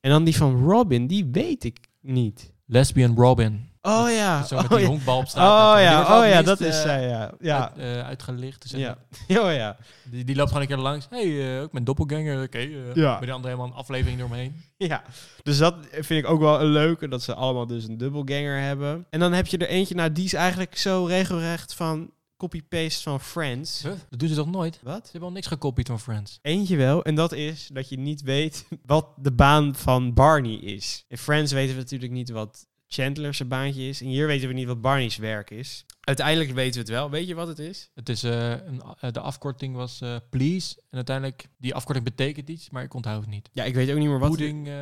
En 0.00 0.10
dan 0.10 0.24
die 0.24 0.36
van 0.36 0.64
Robin, 0.64 1.06
die 1.06 1.24
weet 1.32 1.64
ik 1.64 1.78
niet. 2.00 2.54
Lesbian 2.66 3.14
Robin. 3.16 3.74
Oh 3.82 4.10
ja, 4.10 4.42
Zo 4.44 4.56
met 4.56 4.64
oh 4.64 4.70
die 4.70 4.80
ja, 4.80 4.86
honkbal 4.86 5.18
op 5.18 5.26
straat. 5.26 5.76
oh, 5.76 5.82
ja, 5.82 6.18
oh, 6.20 6.28
ja 6.28 6.42
dat 6.42 6.60
is 6.60 6.76
eh, 6.76 6.82
zij, 6.82 7.08
ja. 7.08 7.32
Ja, 7.40 7.60
Uit, 7.60 7.78
eh, 7.78 8.06
uitgelicht. 8.06 8.62
Dus 8.62 8.70
ja. 8.80 8.96
Oh 9.28 9.52
ja, 9.52 9.76
die, 10.04 10.24
die 10.24 10.36
loopt 10.36 10.48
gewoon 10.48 10.62
een 10.62 10.68
keer 10.68 10.82
langs. 10.82 11.06
Hé, 11.10 11.16
hey, 11.36 11.56
eh, 11.56 11.62
ik 11.62 11.70
ben 11.70 11.84
doppelganger. 11.84 12.42
Oké. 12.42 12.58
eh, 12.58 12.94
Ja. 12.94 13.18
Bij 13.18 13.26
de 13.26 13.32
andere 13.32 13.52
helemaal 13.54 13.66
een 13.66 13.78
aflevering 13.82 14.18
eromheen. 14.18 14.56
ja. 14.76 15.02
Dus 15.42 15.58
dat 15.58 15.74
vind 15.90 16.24
ik 16.24 16.30
ook 16.30 16.40
wel 16.40 16.60
een 16.60 16.66
leuke, 16.66 17.08
dat 17.08 17.22
ze 17.22 17.34
allemaal 17.34 17.66
dus 17.66 17.84
een 17.88 17.96
dubbelganger 17.98 18.60
hebben. 18.60 19.06
En 19.10 19.20
dan 19.20 19.32
heb 19.32 19.46
je 19.46 19.58
er 19.58 19.68
eentje, 19.68 19.94
nou 19.94 20.12
die 20.12 20.24
is 20.24 20.34
eigenlijk 20.34 20.76
zo 20.76 21.04
regelrecht 21.04 21.74
van 21.74 22.10
copy-paste 22.36 23.02
van 23.02 23.20
Friends. 23.20 23.82
Huh? 23.82 23.92
Dat 24.10 24.18
doen 24.18 24.28
ze 24.28 24.34
toch 24.34 24.50
nooit? 24.50 24.80
Wat? 24.82 25.04
Ze 25.04 25.10
hebben 25.10 25.28
al 25.28 25.34
niks 25.34 25.46
gekopieerd 25.46 25.88
van 25.88 26.00
Friends. 26.00 26.38
Eentje 26.42 26.76
wel, 26.76 27.04
en 27.04 27.14
dat 27.14 27.32
is 27.32 27.68
dat 27.72 27.88
je 27.88 27.98
niet 27.98 28.22
weet 28.22 28.66
wat 28.84 29.06
de 29.16 29.32
baan 29.32 29.74
van 29.74 30.14
Barney 30.14 30.54
is. 30.54 31.04
In 31.08 31.18
Friends 31.18 31.52
weten 31.52 31.74
we 31.74 31.80
natuurlijk 31.80 32.12
niet 32.12 32.30
wat 32.30 32.66
Chandler's 32.88 33.46
baantje 33.46 33.88
is. 33.88 34.00
En 34.00 34.06
hier 34.06 34.26
weten 34.26 34.48
we 34.48 34.54
niet 34.54 34.66
wat 34.66 34.80
Barney's 34.80 35.16
werk 35.16 35.50
is. 35.50 35.84
Uiteindelijk 36.06 36.50
weten 36.52 36.72
we 36.72 36.78
het 36.78 36.88
wel. 36.88 37.10
Weet 37.10 37.28
je 37.28 37.34
wat 37.34 37.48
het 37.48 37.58
is? 37.58 37.90
Het 37.94 38.08
is, 38.08 38.22
eh, 38.22 38.50
een, 38.50 38.82
eh, 39.00 39.10
de 39.12 39.20
afkorting 39.20 39.74
was 39.74 40.00
eh, 40.00 40.16
please. 40.30 40.76
En 40.90 40.96
uiteindelijk, 40.96 41.48
die 41.58 41.74
afkorting 41.74 42.04
betekent 42.04 42.48
iets, 42.48 42.70
maar 42.70 42.82
ik 42.82 42.94
onthoud 42.94 43.20
het 43.20 43.30
niet. 43.30 43.48
Ja, 43.52 43.64
ik 43.64 43.74
weet 43.74 43.90
ook 43.90 43.96
niet 43.98 44.08
meer 44.08 44.18
wat. 44.18 44.28
Pudding 44.30 44.66
eh, 44.66 44.72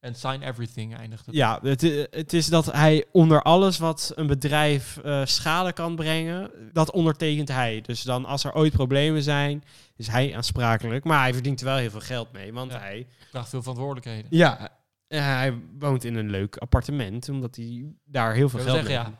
en 0.00 0.14
sign 0.14 0.42
everything 0.42 0.96
eindigt 0.96 1.26
het. 1.26 1.34
Ja, 1.34 1.58
het, 1.62 1.80
het 2.10 2.32
is 2.32 2.46
dat 2.46 2.72
hij 2.72 3.04
onder 3.12 3.42
alles 3.42 3.78
wat 3.78 4.12
een 4.14 4.26
bedrijf 4.26 4.96
eh, 4.96 5.24
schade 5.24 5.72
kan 5.72 5.96
brengen, 5.96 6.50
dat 6.72 6.90
ondertekent 6.90 7.48
hij. 7.48 7.80
Dus 7.80 8.02
dan 8.02 8.24
als 8.24 8.44
er 8.44 8.54
ooit 8.54 8.72
problemen 8.72 9.22
zijn, 9.22 9.64
is 9.96 10.06
hij 10.06 10.36
aansprakelijk. 10.36 11.04
Maar 11.04 11.20
hij 11.20 11.32
verdient 11.32 11.60
er 11.60 11.66
wel 11.66 11.76
heel 11.76 11.90
veel 11.90 12.00
geld 12.00 12.32
mee, 12.32 12.52
want 12.52 12.72
Ja. 12.72 12.78
hij... 12.78 13.06
Draagt 13.30 13.48
veel 13.48 13.60
verantwoordelijkheden. 13.60 14.26
Ja, 14.30 14.68
hij 15.08 15.54
woont 15.78 16.04
in 16.04 16.14
een 16.14 16.30
leuk 16.30 16.56
appartement, 16.56 17.28
omdat 17.28 17.56
hij 17.56 17.84
daar 18.04 18.34
heel 18.34 18.48
veel 18.48 18.60
geld 18.60 18.82
mee 18.82 18.92
ja. 18.92 19.12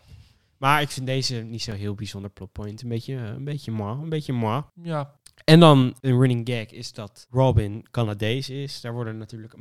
Maar 0.64 0.80
ik 0.80 0.90
vind 0.90 1.06
deze 1.06 1.34
niet 1.34 1.62
zo 1.62 1.72
heel 1.72 1.94
bijzonder 1.94 2.30
plotpoint. 2.30 2.82
Een 2.82 2.88
beetje, 2.88 3.16
eh, 3.16 3.22
een 3.24 3.44
beetje 3.44 3.70
moi, 3.70 4.02
een 4.02 4.08
beetje 4.08 4.32
moi. 4.32 4.62
Ja, 4.82 5.14
En 5.44 5.60
dan 5.60 5.96
een 6.00 6.18
running 6.18 6.48
gag 6.48 6.66
is 6.66 6.92
dat 6.92 7.26
Robin 7.30 7.86
Canadees 7.90 8.50
is. 8.50 8.80
Daar 8.80 8.92
worden 8.92 9.18
natuurlijk 9.18 9.54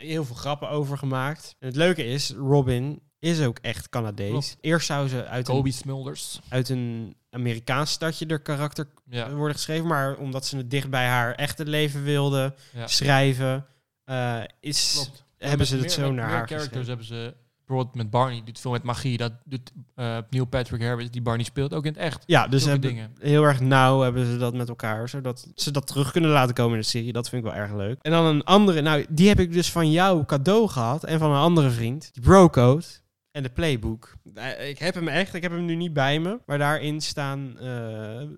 heel 0.00 0.24
veel 0.24 0.34
grappen 0.34 0.68
over 0.68 0.98
gemaakt. 0.98 1.56
En 1.58 1.66
het 1.66 1.76
leuke 1.76 2.04
is, 2.04 2.30
Robin 2.30 3.00
is 3.18 3.42
ook 3.42 3.58
echt 3.58 3.88
Canadees. 3.88 4.30
Klopt. 4.30 4.56
Eerst 4.60 4.86
zou 4.86 5.08
ze 5.08 5.26
uit 5.26 5.46
Kobe 5.46 5.68
een, 5.68 5.74
Smulders. 5.74 6.40
uit 6.48 6.68
een 6.68 7.16
Amerikaans 7.30 7.90
stadje 7.90 8.26
de 8.26 8.42
karakter 8.42 8.88
Ja, 9.10 9.34
worden 9.34 9.54
geschreven. 9.56 9.86
Maar 9.86 10.16
omdat 10.16 10.46
ze 10.46 10.56
het 10.56 10.70
dicht 10.70 10.90
bij 10.90 11.06
haar 11.06 11.34
echte 11.34 11.64
leven 11.66 12.02
wilde 12.02 12.54
ja. 12.72 12.86
schrijven, 12.86 13.66
eh, 14.04 14.42
is, 14.60 14.92
Klopt. 14.92 15.24
hebben 15.36 15.66
ze 15.66 15.76
het 15.76 15.92
zo 15.92 16.12
naar 16.12 16.28
haar 16.28 16.46
characters 16.46 16.86
hebben 16.86 17.06
ze... 17.06 17.34
Bijvoorbeeld 17.68 17.96
met 17.96 18.10
Barney, 18.10 18.42
doet 18.44 18.60
veel 18.60 18.70
met 18.70 18.82
magie. 18.82 19.16
Dat 19.16 19.32
doet 19.44 19.72
eh, 19.94 20.16
Neil 20.30 20.44
Patrick 20.44 20.82
Harris, 20.82 21.10
die 21.10 21.22
Barney 21.22 21.44
speelt, 21.44 21.74
ook 21.74 21.84
in 21.84 21.92
het 21.92 22.00
echt. 22.00 22.22
Ja, 22.26 22.46
dus 22.46 22.64
hebben 22.64 22.88
dingen. 22.88 23.10
heel 23.18 23.42
erg 23.42 23.60
nauw 23.60 24.00
hebben 24.00 24.26
ze 24.26 24.36
dat 24.36 24.54
met 24.54 24.68
elkaar, 24.68 25.08
zodat 25.08 25.48
ze 25.54 25.70
dat 25.70 25.86
terug 25.86 26.12
kunnen 26.12 26.30
laten 26.30 26.54
komen 26.54 26.74
in 26.74 26.80
de 26.80 26.86
serie. 26.86 27.12
Dat 27.12 27.28
vind 27.28 27.44
ik 27.44 27.50
wel 27.52 27.60
erg 27.60 27.72
leuk. 27.72 27.98
En 28.02 28.10
dan 28.10 28.24
een 28.24 28.44
andere, 28.44 28.80
nou, 28.80 29.06
die 29.08 29.28
heb 29.28 29.40
ik 29.40 29.52
dus 29.52 29.70
van 29.70 29.90
jou 29.90 30.24
cadeau 30.24 30.68
gehad 30.68 31.04
en 31.04 31.18
van 31.18 31.30
een 31.30 31.40
andere 31.40 31.70
vriend. 31.70 32.10
Die 32.12 32.22
Brocode 32.22 32.84
en 33.30 33.42
de 33.42 33.50
Playbook. 33.50 34.12
Ik 34.58 34.78
heb 34.78 34.94
hem 34.94 35.08
echt, 35.08 35.34
ik 35.34 35.42
heb 35.42 35.52
hem 35.52 35.64
nu 35.64 35.74
niet 35.74 35.92
bij 35.92 36.20
me, 36.20 36.40
maar 36.46 36.58
daarin 36.58 37.00
staan 37.00 37.58
eh, 37.58 37.64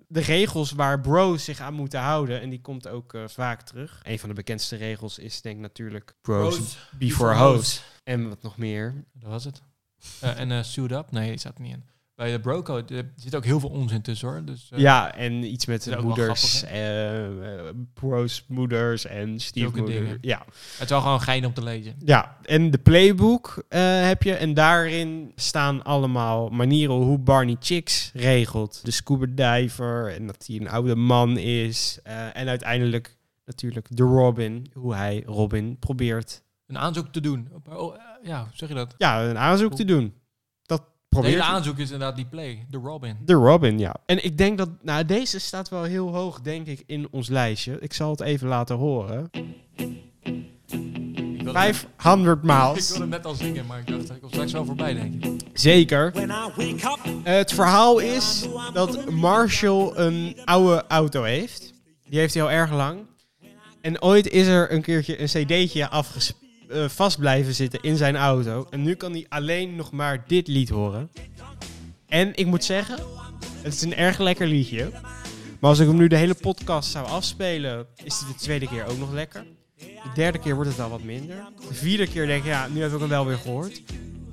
de 0.07 0.19
regels 0.19 0.71
waar 0.71 1.01
bros 1.01 1.43
zich 1.43 1.59
aan 1.59 1.73
moeten 1.73 1.99
houden. 1.99 2.41
En 2.41 2.49
die 2.49 2.61
komt 2.61 2.87
ook 2.87 3.13
eh, 3.13 3.27
vaak 3.27 3.61
terug. 3.61 4.01
Een 4.03 4.19
van 4.19 4.29
de 4.29 4.35
bekendste 4.35 4.75
regels 4.75 5.19
is 5.19 5.41
denk 5.41 5.55
ik 5.55 5.61
natuurlijk 5.61 6.15
bros, 6.21 6.57
before 6.57 6.97
before 6.97 7.35
hoes. 7.35 7.83
En 8.03 8.29
wat 8.29 8.41
nog 8.41 8.57
meer. 8.57 9.05
Dat 9.13 9.29
was 9.29 9.43
het. 9.43 9.61
Eh, 10.19 10.39
en 10.39 10.51
eh 10.51 10.63
Suit 10.63 10.91
Up? 10.91 11.11
Nee, 11.11 11.29
die 11.29 11.39
staat 11.39 11.55
er 11.55 11.61
niet 11.61 11.73
in. 11.73 11.89
Bij 12.21 12.31
de 12.31 12.39
Broco 12.39 12.81
er 12.87 13.11
zit 13.15 13.35
ook 13.35 13.45
heel 13.45 13.59
veel 13.59 13.69
onzin 13.69 14.01
tussen 14.01 14.27
hoor. 14.27 14.45
Dus, 14.45 14.69
eh, 14.71 14.79
Ja, 14.79 15.15
en 15.15 15.43
iets 15.43 15.65
met 15.65 16.01
moeders, 16.01 16.57
grappig, 16.57 16.79
eh, 16.79 17.69
bros, 17.93 18.45
moeders 18.47 19.05
en 19.05 19.39
stiefmoeders. 19.39 19.97
dingen. 19.99 20.17
Ja. 20.21 20.45
Het 20.47 20.81
is 20.83 20.89
wel 20.89 21.01
gewoon 21.01 21.21
gein 21.21 21.45
om 21.45 21.53
te 21.53 21.63
lezen. 21.63 21.95
ja, 22.05 22.37
en 22.43 22.71
de 22.71 22.77
playbook 22.77 23.63
eh, 23.69 23.81
heb 24.07 24.23
je. 24.23 24.33
En 24.33 24.53
daarin 24.53 25.31
staan 25.35 25.83
allemaal 25.83 26.49
manieren 26.49 26.95
hoe 26.95 27.17
Barney 27.19 27.55
chicks 27.59 28.11
regelt. 28.13 28.79
De 28.83 28.91
scuba 28.91 29.25
diver 29.59 30.13
en 30.13 30.27
dat 30.27 30.43
hij 30.47 30.55
een 30.55 30.69
oude 30.69 30.95
man 30.95 31.37
is. 31.37 31.99
en 32.33 32.47
uiteindelijk 32.47 33.17
natuurlijk 33.45 33.87
de 33.89 34.03
Robin, 34.03 34.71
hoe 34.73 34.95
hij 34.95 35.23
Robin 35.25 35.77
probeert 35.79 36.43
Een 36.67 36.77
aanzoek 36.77 37.07
te 37.07 37.21
doen. 37.21 37.49
Oh, 37.69 37.95
ja, 38.23 38.47
zeg 38.53 38.69
je 38.69 38.75
dat? 38.75 38.95
ja, 38.97 39.23
een 39.23 39.37
aanzoek 39.37 39.73
te 39.75 39.85
doen. 39.85 40.19
Probeert 41.11 41.33
hele 41.33 41.45
aanzoek 41.45 41.77
is 41.77 41.91
inderdaad 41.91 42.15
die 42.15 42.25
play. 42.25 42.65
De 42.69 42.77
Robin. 42.77 43.17
De 43.25 43.33
Robin, 43.33 43.79
ja. 43.79 43.95
En 44.05 44.23
ik 44.23 44.37
denk 44.37 44.57
dat, 44.57 44.69
nou, 44.81 45.05
deze 45.05 45.39
staat 45.39 45.69
wel 45.69 45.83
heel 45.83 46.15
hoog, 46.15 46.41
denk 46.41 46.67
ik, 46.67 46.83
in 46.85 47.07
ons 47.11 47.29
lijstje. 47.29 47.77
Ik 47.79 47.93
zal 47.93 48.09
het 48.09 48.21
even 48.21 48.47
laten 48.47 48.75
horen. 48.75 49.29
Ik 49.31 49.45
wilde, 51.41 51.51
500 51.51 52.37
ik 52.43 52.43
miles. 52.43 52.89
wilde 52.89 53.05
net 53.05 53.25
al 53.25 53.35
zingen, 53.35 53.65
maar 53.65 53.79
ik 53.79 53.87
dacht, 53.87 54.09
ik 54.09 54.21
kom 54.21 54.29
straks 54.29 54.51
wel 54.51 54.65
voorbij, 54.65 54.93
denk 54.93 55.25
ik. 55.25 55.41
Zeker. 55.53 56.11
Het 57.23 57.53
verhaal 57.53 57.99
is 57.99 58.47
dat 58.73 59.09
Marshall 59.09 59.91
een 59.95 60.37
oude 60.45 60.83
auto 60.87 61.23
heeft. 61.23 61.73
Die 62.09 62.19
heeft 62.19 62.33
hij 62.33 62.43
al 62.43 62.51
erg 62.51 62.71
lang. 62.71 62.99
En 63.81 64.01
ooit 64.01 64.27
is 64.27 64.47
er 64.47 64.73
een 64.73 64.81
keertje 64.81 65.21
een 65.21 65.27
cd'tje 65.27 65.89
afges 65.89 66.33
eh, 66.71 66.89
vast 66.89 67.19
blijven 67.19 67.53
zitten 67.53 67.81
in 67.81 67.97
zijn 67.97 68.15
auto. 68.15 68.67
En 68.69 68.83
nu 68.83 68.95
kan 68.95 69.11
hij 69.11 69.25
alleen 69.29 69.75
nog 69.75 69.91
maar 69.91 70.23
dit 70.27 70.47
lied 70.47 70.69
horen. 70.69 71.11
En 72.07 72.31
ik 72.35 72.45
moet 72.45 72.63
zeggen, 72.63 72.97
het 73.61 73.73
is 73.73 73.81
een 73.81 73.95
erg 73.95 74.17
lekker 74.19 74.47
liedje. 74.47 74.89
Maar 75.59 75.69
als 75.69 75.79
ik 75.79 75.87
hem 75.87 75.97
nu 75.97 76.07
de 76.07 76.15
hele 76.15 76.33
podcast 76.33 76.91
zou 76.91 77.07
afspelen, 77.07 77.85
is 78.03 78.19
het 78.19 78.27
de 78.27 78.35
tweede 78.35 78.67
keer 78.67 78.85
ook 78.85 78.97
nog 78.97 79.11
lekker. 79.11 79.43
De 79.77 80.09
derde 80.15 80.39
keer 80.39 80.55
wordt 80.55 80.69
het 80.69 80.79
al 80.79 80.89
wat 80.89 81.03
minder. 81.03 81.35
De 81.67 81.73
vierde 81.73 82.07
keer 82.07 82.27
denk 82.27 82.43
ik, 82.43 82.49
ja, 82.49 82.67
nu 82.67 82.81
heb 82.81 82.93
ik 82.93 82.99
hem 82.99 83.09
wel 83.09 83.25
weer 83.25 83.37
gehoord. 83.37 83.81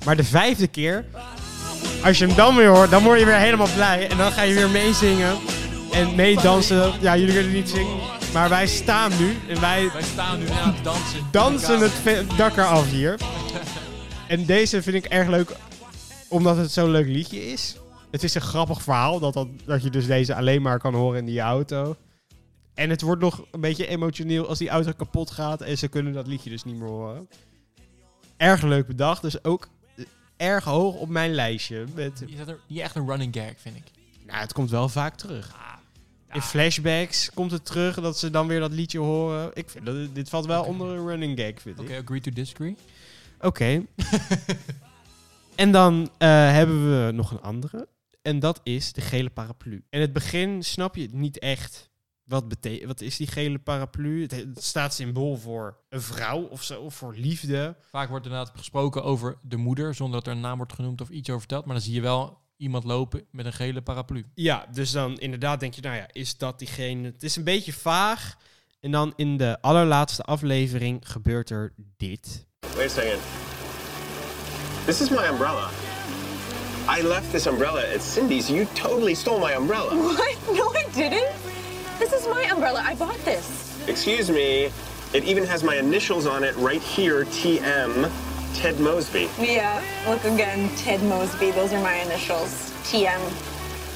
Maar 0.04 0.16
de 0.16 0.24
vijfde 0.24 0.66
keer, 0.66 1.04
als 2.04 2.18
je 2.18 2.26
hem 2.26 2.36
dan 2.36 2.56
weer 2.56 2.68
hoort, 2.68 2.90
dan 2.90 3.02
word 3.02 3.18
je 3.18 3.24
weer 3.24 3.38
helemaal 3.38 3.72
blij. 3.74 4.08
En 4.08 4.16
dan 4.16 4.32
ga 4.32 4.42
je 4.42 4.54
weer 4.54 4.70
meezingen 4.70 5.36
en 5.92 6.14
meedansen. 6.14 6.92
Ja, 7.00 7.16
jullie 7.16 7.34
kunnen 7.34 7.52
niet 7.52 7.68
zingen, 7.68 8.17
maar 8.32 8.48
wij 8.48 8.66
staan 8.66 9.10
nu 9.18 9.36
en 9.48 9.60
wij 9.60 9.90
Wij 9.92 10.02
staan 10.02 10.38
nu 10.38 10.48
aan 10.48 10.74
het 10.74 10.84
dansen. 10.84 11.20
dansen 11.30 11.78
het 11.80 11.90
ve- 11.92 12.26
dak 12.36 12.56
eraf 12.56 12.90
hier. 12.90 13.16
En 14.28 14.44
deze 14.46 14.82
vind 14.82 14.96
ik 14.96 15.04
erg 15.04 15.28
leuk, 15.28 15.56
omdat 16.28 16.56
het 16.56 16.70
zo'n 16.72 16.90
leuk 16.90 17.06
liedje 17.06 17.46
is. 17.52 17.76
Het 18.10 18.22
is 18.22 18.34
een 18.34 18.40
grappig 18.40 18.82
verhaal, 18.82 19.18
dat, 19.18 19.34
dat, 19.34 19.48
dat 19.64 19.82
je 19.82 19.90
dus 19.90 20.06
deze 20.06 20.34
alleen 20.34 20.62
maar 20.62 20.78
kan 20.78 20.94
horen 20.94 21.18
in 21.18 21.24
die 21.26 21.40
auto. 21.40 21.96
En 22.74 22.90
het 22.90 23.02
wordt 23.02 23.20
nog 23.22 23.44
een 23.50 23.60
beetje 23.60 23.86
emotioneel 23.86 24.48
als 24.48 24.58
die 24.58 24.68
auto 24.68 24.92
kapot 24.96 25.30
gaat 25.30 25.60
en 25.60 25.78
ze 25.78 25.88
kunnen 25.88 26.12
dat 26.12 26.26
liedje 26.26 26.50
dus 26.50 26.64
niet 26.64 26.76
meer 26.76 26.88
horen. 26.88 27.28
Erg 28.36 28.62
leuk 28.62 28.86
bedacht, 28.86 29.22
dus 29.22 29.44
ook 29.44 29.68
eh, 29.96 30.04
erg 30.36 30.64
hoog 30.64 30.94
op 30.94 31.08
mijn 31.08 31.34
lijstje. 31.34 31.84
Met, 31.94 32.22
Is 32.26 32.36
dat 32.36 32.48
er 32.48 32.58
niet 32.66 32.78
echt 32.80 32.94
een 32.96 33.06
running 33.08 33.34
gag, 33.34 33.52
vind 33.56 33.76
ik. 33.76 33.84
nou, 34.26 34.38
het 34.40 34.52
komt 34.52 34.70
wel 34.70 34.88
vaak 34.88 35.16
terug. 35.16 35.54
In 36.32 36.40
flashbacks 36.42 37.30
komt 37.34 37.50
het 37.50 37.64
terug 37.64 38.00
dat 38.00 38.18
ze 38.18 38.30
dan 38.30 38.46
weer 38.46 38.60
dat 38.60 38.72
liedje 38.72 38.98
horen. 38.98 39.50
Ik 39.54 39.70
vind 39.70 39.86
dat 39.86 40.14
dit 40.14 40.28
valt 40.28 40.46
wel 40.46 40.60
Oké. 40.60 40.68
onder 40.68 40.88
een 40.88 41.06
running 41.06 41.38
gag, 41.40 41.52
vind 41.62 41.78
Oké, 41.80 41.92
ik. 41.94 42.02
agree 42.02 42.20
to 42.20 42.30
disagree. 42.30 42.76
Oké. 43.40 43.82
En 45.54 45.72
dan 45.72 46.10
eh, 46.18 46.28
hebben 46.28 47.06
we 47.06 47.12
nog 47.12 47.30
een 47.30 47.40
andere. 47.40 47.88
En 48.22 48.38
dat 48.38 48.60
is 48.62 48.92
de 48.92 49.00
gele 49.00 49.30
paraplu. 49.30 49.84
In 49.90 50.00
het 50.00 50.12
begin 50.12 50.62
snap 50.64 50.96
je 50.96 51.02
het 51.02 51.12
niet 51.12 51.38
echt. 51.38 51.90
Wat, 52.24 52.48
bete- 52.48 52.86
wat 52.86 53.00
is 53.00 53.16
die 53.16 53.26
gele 53.26 53.58
paraplu? 53.58 54.22
Het, 54.22 54.30
het 54.30 54.64
staat 54.64 54.94
symbool 54.94 55.36
voor 55.36 55.76
een 55.88 56.00
vrouw 56.02 56.42
of 56.42 56.62
zo, 56.62 56.80
of 56.80 56.94
voor 56.94 57.14
liefde. 57.16 57.76
Vaak 57.90 58.08
wordt 58.08 58.24
inderdaad 58.26 58.52
gesproken 58.56 59.04
over 59.04 59.38
de 59.42 59.56
moeder, 59.56 59.94
zonder 59.94 60.16
dat 60.18 60.26
er 60.26 60.32
een 60.32 60.40
naam 60.40 60.56
wordt 60.56 60.72
genoemd 60.72 61.00
of 61.00 61.08
iets 61.08 61.28
over 61.28 61.40
verteld. 61.40 61.64
Maar 61.64 61.74
dan 61.74 61.84
zie 61.84 61.94
je 61.94 62.00
wel 62.00 62.38
iemand 62.58 62.84
lopen 62.84 63.24
met 63.30 63.46
een 63.46 63.52
gele 63.52 63.82
paraplu. 63.82 64.24
Ja, 64.34 64.66
dus 64.72 64.90
dan 64.90 65.18
inderdaad 65.18 65.60
denk 65.60 65.74
je, 65.74 65.80
nou 65.80 65.96
ja, 65.96 66.06
is 66.12 66.36
dat 66.36 66.58
diegene? 66.58 67.06
Het 67.06 67.22
is 67.22 67.36
een 67.36 67.44
beetje 67.44 67.72
vaag. 67.72 68.36
En 68.80 68.90
dan 68.90 69.12
in 69.16 69.36
de 69.36 69.58
allerlaatste 69.60 70.22
aflevering 70.22 71.00
gebeurt 71.06 71.50
er 71.50 71.72
dit. 71.96 72.46
Wait 72.76 72.86
a 72.86 72.88
second. 72.88 73.20
This 74.84 75.00
is 75.00 75.10
my 75.10 75.26
umbrella. 75.30 75.70
I 76.98 77.02
left 77.02 77.30
this 77.30 77.46
umbrella 77.46 77.82
at 77.94 78.02
Cindy's. 78.02 78.48
You 78.48 78.66
totally 78.74 79.14
stole 79.14 79.38
my 79.38 79.54
umbrella. 79.54 79.94
What? 79.94 80.36
No, 80.52 80.72
I 80.74 80.86
didn't. 80.94 81.34
This 81.98 82.12
is 82.12 82.26
my 82.26 82.50
umbrella. 82.50 82.82
I 82.92 82.96
bought 82.96 83.24
this. 83.24 83.46
Excuse 83.86 84.30
me. 84.32 84.70
It 85.12 85.24
even 85.24 85.46
has 85.46 85.62
my 85.62 85.76
initials 85.76 86.26
on 86.26 86.44
it 86.44 86.54
right 86.56 86.82
here 86.82 87.24
TM. 87.24 88.10
Ted 88.52 88.78
Mosby. 88.78 89.28
Yeah, 89.40 89.80
look 90.06 90.24
again. 90.24 90.70
Ted 90.84 91.02
Mosby. 91.02 91.52
Those 91.52 91.74
are 91.74 91.82
my 91.82 92.02
initials. 92.04 92.50
TM. 92.82 93.20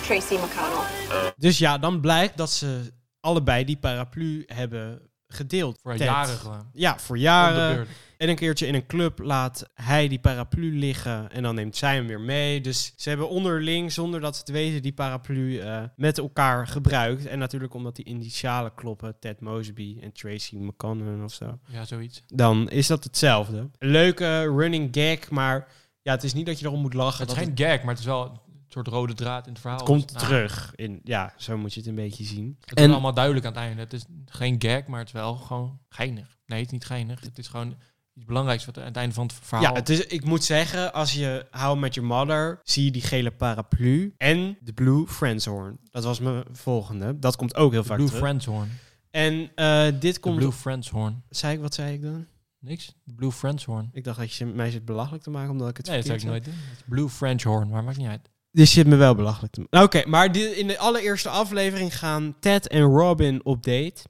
Tracy 0.07 0.35
McConnell. 0.35 1.33
Dus 1.37 1.59
ja, 1.59 1.79
dan 1.79 2.01
blijkt 2.01 2.37
dat 2.37 2.51
ze 2.51 2.93
allebei 3.21 3.65
die 3.65 3.77
paraplu 3.77 4.43
hebben 4.47 5.11
gedeeld. 5.27 5.79
Voor 5.83 5.97
Ted. 5.97 6.07
jaren 6.07 6.37
gewoon. 6.37 6.71
Ja, 6.73 6.99
voor 6.99 7.19
jaren. 7.19 7.87
En 8.23 8.29
een 8.29 8.37
keertje 8.37 8.67
in 8.67 8.75
een 8.75 8.87
club 8.87 9.19
laat 9.19 9.71
hij 9.75 10.09
die 10.09 10.19
paraplu 10.19 10.79
liggen 10.79 11.31
en 11.31 11.43
dan 11.43 11.55
neemt 11.55 11.77
zij 11.77 11.95
hem 11.95 12.07
weer 12.07 12.21
mee. 12.21 12.61
Dus 12.61 12.93
ze 12.97 13.09
hebben 13.09 13.29
onderling, 13.29 13.93
zonder 13.93 14.21
dat 14.21 14.35
ze 14.35 14.41
het 14.41 14.51
weten, 14.51 14.83
die 14.83 14.93
paraplu 14.93 15.59
eh, 15.59 15.83
met 15.97 16.19
elkaar 16.19 16.67
gebruikt. 16.67 17.27
En 17.27 17.39
natuurlijk 17.39 17.75
omdat 17.75 17.97
die 17.97 18.05
initialen 18.05 18.75
kloppen, 18.75 19.19
Ted 19.19 19.41
Mosby 19.41 19.99
en 20.01 20.13
Tracy 20.13 20.57
McConnell 20.57 21.25
of 21.25 21.33
zo. 21.33 21.59
Ja, 21.67 21.85
zoiets. 21.85 22.23
Dan 22.27 22.71
is 22.71 22.87
dat 22.87 23.05
hetzelfde. 23.05 23.71
Leuke 23.79 24.41
running 24.41 24.89
gag, 24.93 25.31
maar 25.31 25.69
ja, 26.03 26.13
het 26.13 26.25
is 26.25 26.35
niet 26.35 26.47
dat 26.47 26.59
je 26.59 26.67
erom 26.67 26.81
moet 26.81 26.95
lachen. 26.95 27.27
Het 27.27 27.37
is 27.37 27.43
geen 27.43 27.53
gag, 27.55 27.81
maar 27.81 27.91
het 27.91 27.99
is 27.99 28.05
wel 28.05 28.25
een 28.25 28.41
soort 28.69 28.89
rode 28.89 29.15
draad 29.15 29.47
in 29.47 29.53
het 29.53 29.61
verhaal. 29.61 29.79
het 29.79 29.89
komt 29.89 30.13
Nou, 30.13 30.27
terug. 30.27 30.73
In, 30.75 31.01
ja, 31.05 31.35
zo 31.37 31.59
moet 31.59 31.75
je 31.75 31.81
het 31.81 31.89
een 31.89 31.95
beetje 31.95 32.25
zien. 32.25 32.57
Het 32.61 32.79
is 32.81 32.89
allemaal 32.89 33.15
duidelijk 33.15 33.47
aan 33.47 33.53
het 33.53 33.61
einde. 33.61 33.83
Het 33.83 33.93
is 33.93 34.05
geen 34.27 34.55
gag, 34.59 34.87
maar 34.87 34.99
het 34.99 35.09
is 35.09 35.15
wel 35.15 35.35
gewoon 35.35 35.79
geinig. 35.89 36.39
Nee, 36.47 36.59
het 36.59 36.67
is 36.67 36.73
niet 36.73 36.85
geinig. 36.85 37.21
Het 37.21 37.39
is 37.39 37.49
gewoon 37.49 37.75
iets 38.15 38.25
belangrijks 38.25 38.65
wat 38.65 38.79
aan 38.79 38.85
het 38.85 38.97
einde 38.97 39.15
van 39.15 39.27
het 39.27 39.35
verhaal... 39.43 39.63
Ja, 39.63 39.73
het 39.73 39.89
is, 39.89 40.07
ik 40.07 40.25
moet 40.25 40.45
zeggen, 40.45 40.93
als 40.93 41.13
je 41.13 41.47
How 41.51 41.79
Met 41.79 41.95
Your 41.95 42.09
Mother, 42.09 42.61
zie 42.63 42.85
je 42.85 42.91
die 42.91 43.03
gele 43.03 43.31
paraplu 43.31 44.15
en 44.17 44.59
de 44.61 44.73
Blue 44.73 45.07
Friendshorn. 45.07 45.79
Dat 45.91 46.05
was 46.05 46.21
mijn 46.21 46.45
volgende. 46.53 47.19
Dat 47.19 47.37
komt 47.37 47.55
ook 47.55 47.73
heel 47.73 47.85
vaak 47.85 47.97
Blue 47.97 48.09
terug. 48.09 48.23
Friendshorn. 48.23 48.69
En 49.11 49.51
eh, 49.55 49.87
dit 50.01 50.21
komt... 50.21 50.37
Blue 50.37 50.53
Friendshorn. 50.53 51.23
Zei 51.29 51.55
ik, 51.55 51.61
wat 51.61 51.75
zei 51.75 51.95
ik 51.95 52.03
dan? 52.03 52.27
Niks? 52.63 52.95
Blue 53.05 53.33
Friendshorn. 53.33 53.91
Ik 53.93 54.05
dacht 54.05 54.19
dat 54.19 54.35
je 54.35 54.47
mij 54.47 54.71
zit 54.71 54.85
belachelijk 54.85 55.23
te 55.23 55.31
maken 55.31 55.51
omdat 55.51 55.69
ik 55.69 55.77
het 55.77 55.87
Nee, 55.87 55.97
dat 55.97 56.07
zou 56.07 56.19
ik 56.19 56.25
nooit 56.25 56.45
doen. 56.45 56.55
Blue 56.87 57.09
Frenchhorn, 57.09 57.69
maar 57.69 57.85
maakt 57.85 57.97
niet 57.97 58.09
uit. 58.09 58.31
Dit 58.51 58.69
zit 58.69 58.87
me 58.87 58.97
wel 58.97 59.15
belachelijk 59.15 59.53
te 59.53 59.61
maken. 59.61 59.79
Nou, 59.79 59.89
Oké, 59.89 60.09
maar 60.09 60.33
dit, 60.33 60.53
in 60.53 60.67
de 60.67 60.79
allereerste 60.79 61.29
aflevering 61.29 61.99
gaan 61.99 62.37
Ted 62.41 62.69
en 62.69 62.83
Robin 62.83 63.45
op 63.45 63.63
date. 63.63 64.03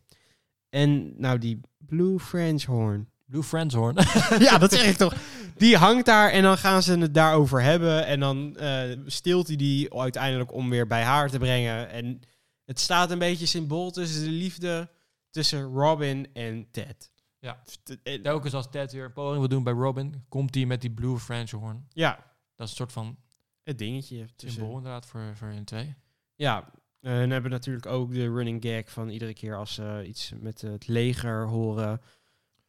En 0.69 1.21
nou, 1.21 1.39
die 1.39 1.61
Blue 1.79 2.19
Friendshorn. 2.19 3.09
Blue 3.33 3.43
Friendshorn. 3.43 3.97
ja, 4.49 4.59
dat 4.59 4.73
zeg 4.73 4.87
ik 4.89 4.97
toch. 4.97 5.15
Die 5.57 5.77
hangt 5.77 6.07
daar 6.07 6.31
en 6.31 6.43
dan 6.43 6.59
gaan 6.59 6.83
ze 6.83 6.99
het 6.99 7.15
daarover 7.15 7.63
hebben. 7.63 8.07
En 8.07 8.21
dan 8.21 8.57
eh 8.57 8.99
stilt 9.07 9.47
hij 9.47 9.57
die 9.57 9.95
uiteindelijk 9.95 10.53
om 10.53 10.71
weer 10.71 10.87
bij 10.87 11.03
haar 11.03 11.31
te 11.31 11.39
brengen. 11.39 11.89
En 11.91 12.21
het 12.65 12.81
staat 12.81 13.11
een 13.11 13.19
beetje 13.19 13.47
symbool 13.47 13.91
tussen 13.91 14.25
de 14.25 14.31
liefde 14.31 14.91
tussen 15.31 15.63
Robin 15.63 16.29
en 16.33 16.67
Ted. 16.71 17.11
Ja. 17.39 17.63
En- 18.03 18.23
Telkens 18.23 18.55
als 18.55 18.71
Ted 18.71 18.93
weer 18.93 19.05
een 19.05 19.13
poging 19.13 19.39
wil 19.39 19.49
doen 19.49 19.63
bij 19.65 19.73
Robin, 19.73 20.25
komt 20.29 20.55
hij 20.55 20.67
met 20.67 20.81
die 20.81 20.91
Blue 20.91 21.19
Frenchhorn. 21.19 21.87
Ja, 21.93 22.11
Dat 22.57 22.67
is 22.67 22.71
een 22.71 22.77
soort 22.77 22.93
van 22.93 23.19
het 23.63 23.79
dingetje. 23.79 24.27
Tussen, 24.37 24.61
symbool 24.61 24.77
inderdaad 24.77 25.07
voor, 25.07 25.33
voor 25.37 25.49
hun 25.49 25.65
twee. 25.65 25.95
Ja, 26.35 26.71
eh, 27.01 27.21
en 27.23 27.31
hebben 27.31 27.51
natuurlijk 27.51 27.87
ook 27.87 28.15
de 28.15 28.33
running 28.33 28.63
gag 28.65 28.91
van 28.91 29.09
iedere 29.09 29.33
keer 29.35 29.57
als 29.57 29.75
ze 29.75 30.05
iets 30.07 30.33
met 30.41 30.61
het 30.61 30.89
leger 30.89 31.47
horen, 31.47 32.01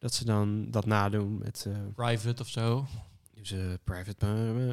dat 0.04 0.14
ze 0.14 0.24
dan 0.24 0.70
dat 0.70 0.86
nadoen 0.86 1.38
met 1.38 1.64
eh, 1.68 1.76
Private 1.94 2.42
of 2.42 2.48
zo. 2.48 2.86
dus, 3.34 3.50
eh, 3.50 3.58
private, 3.84 4.26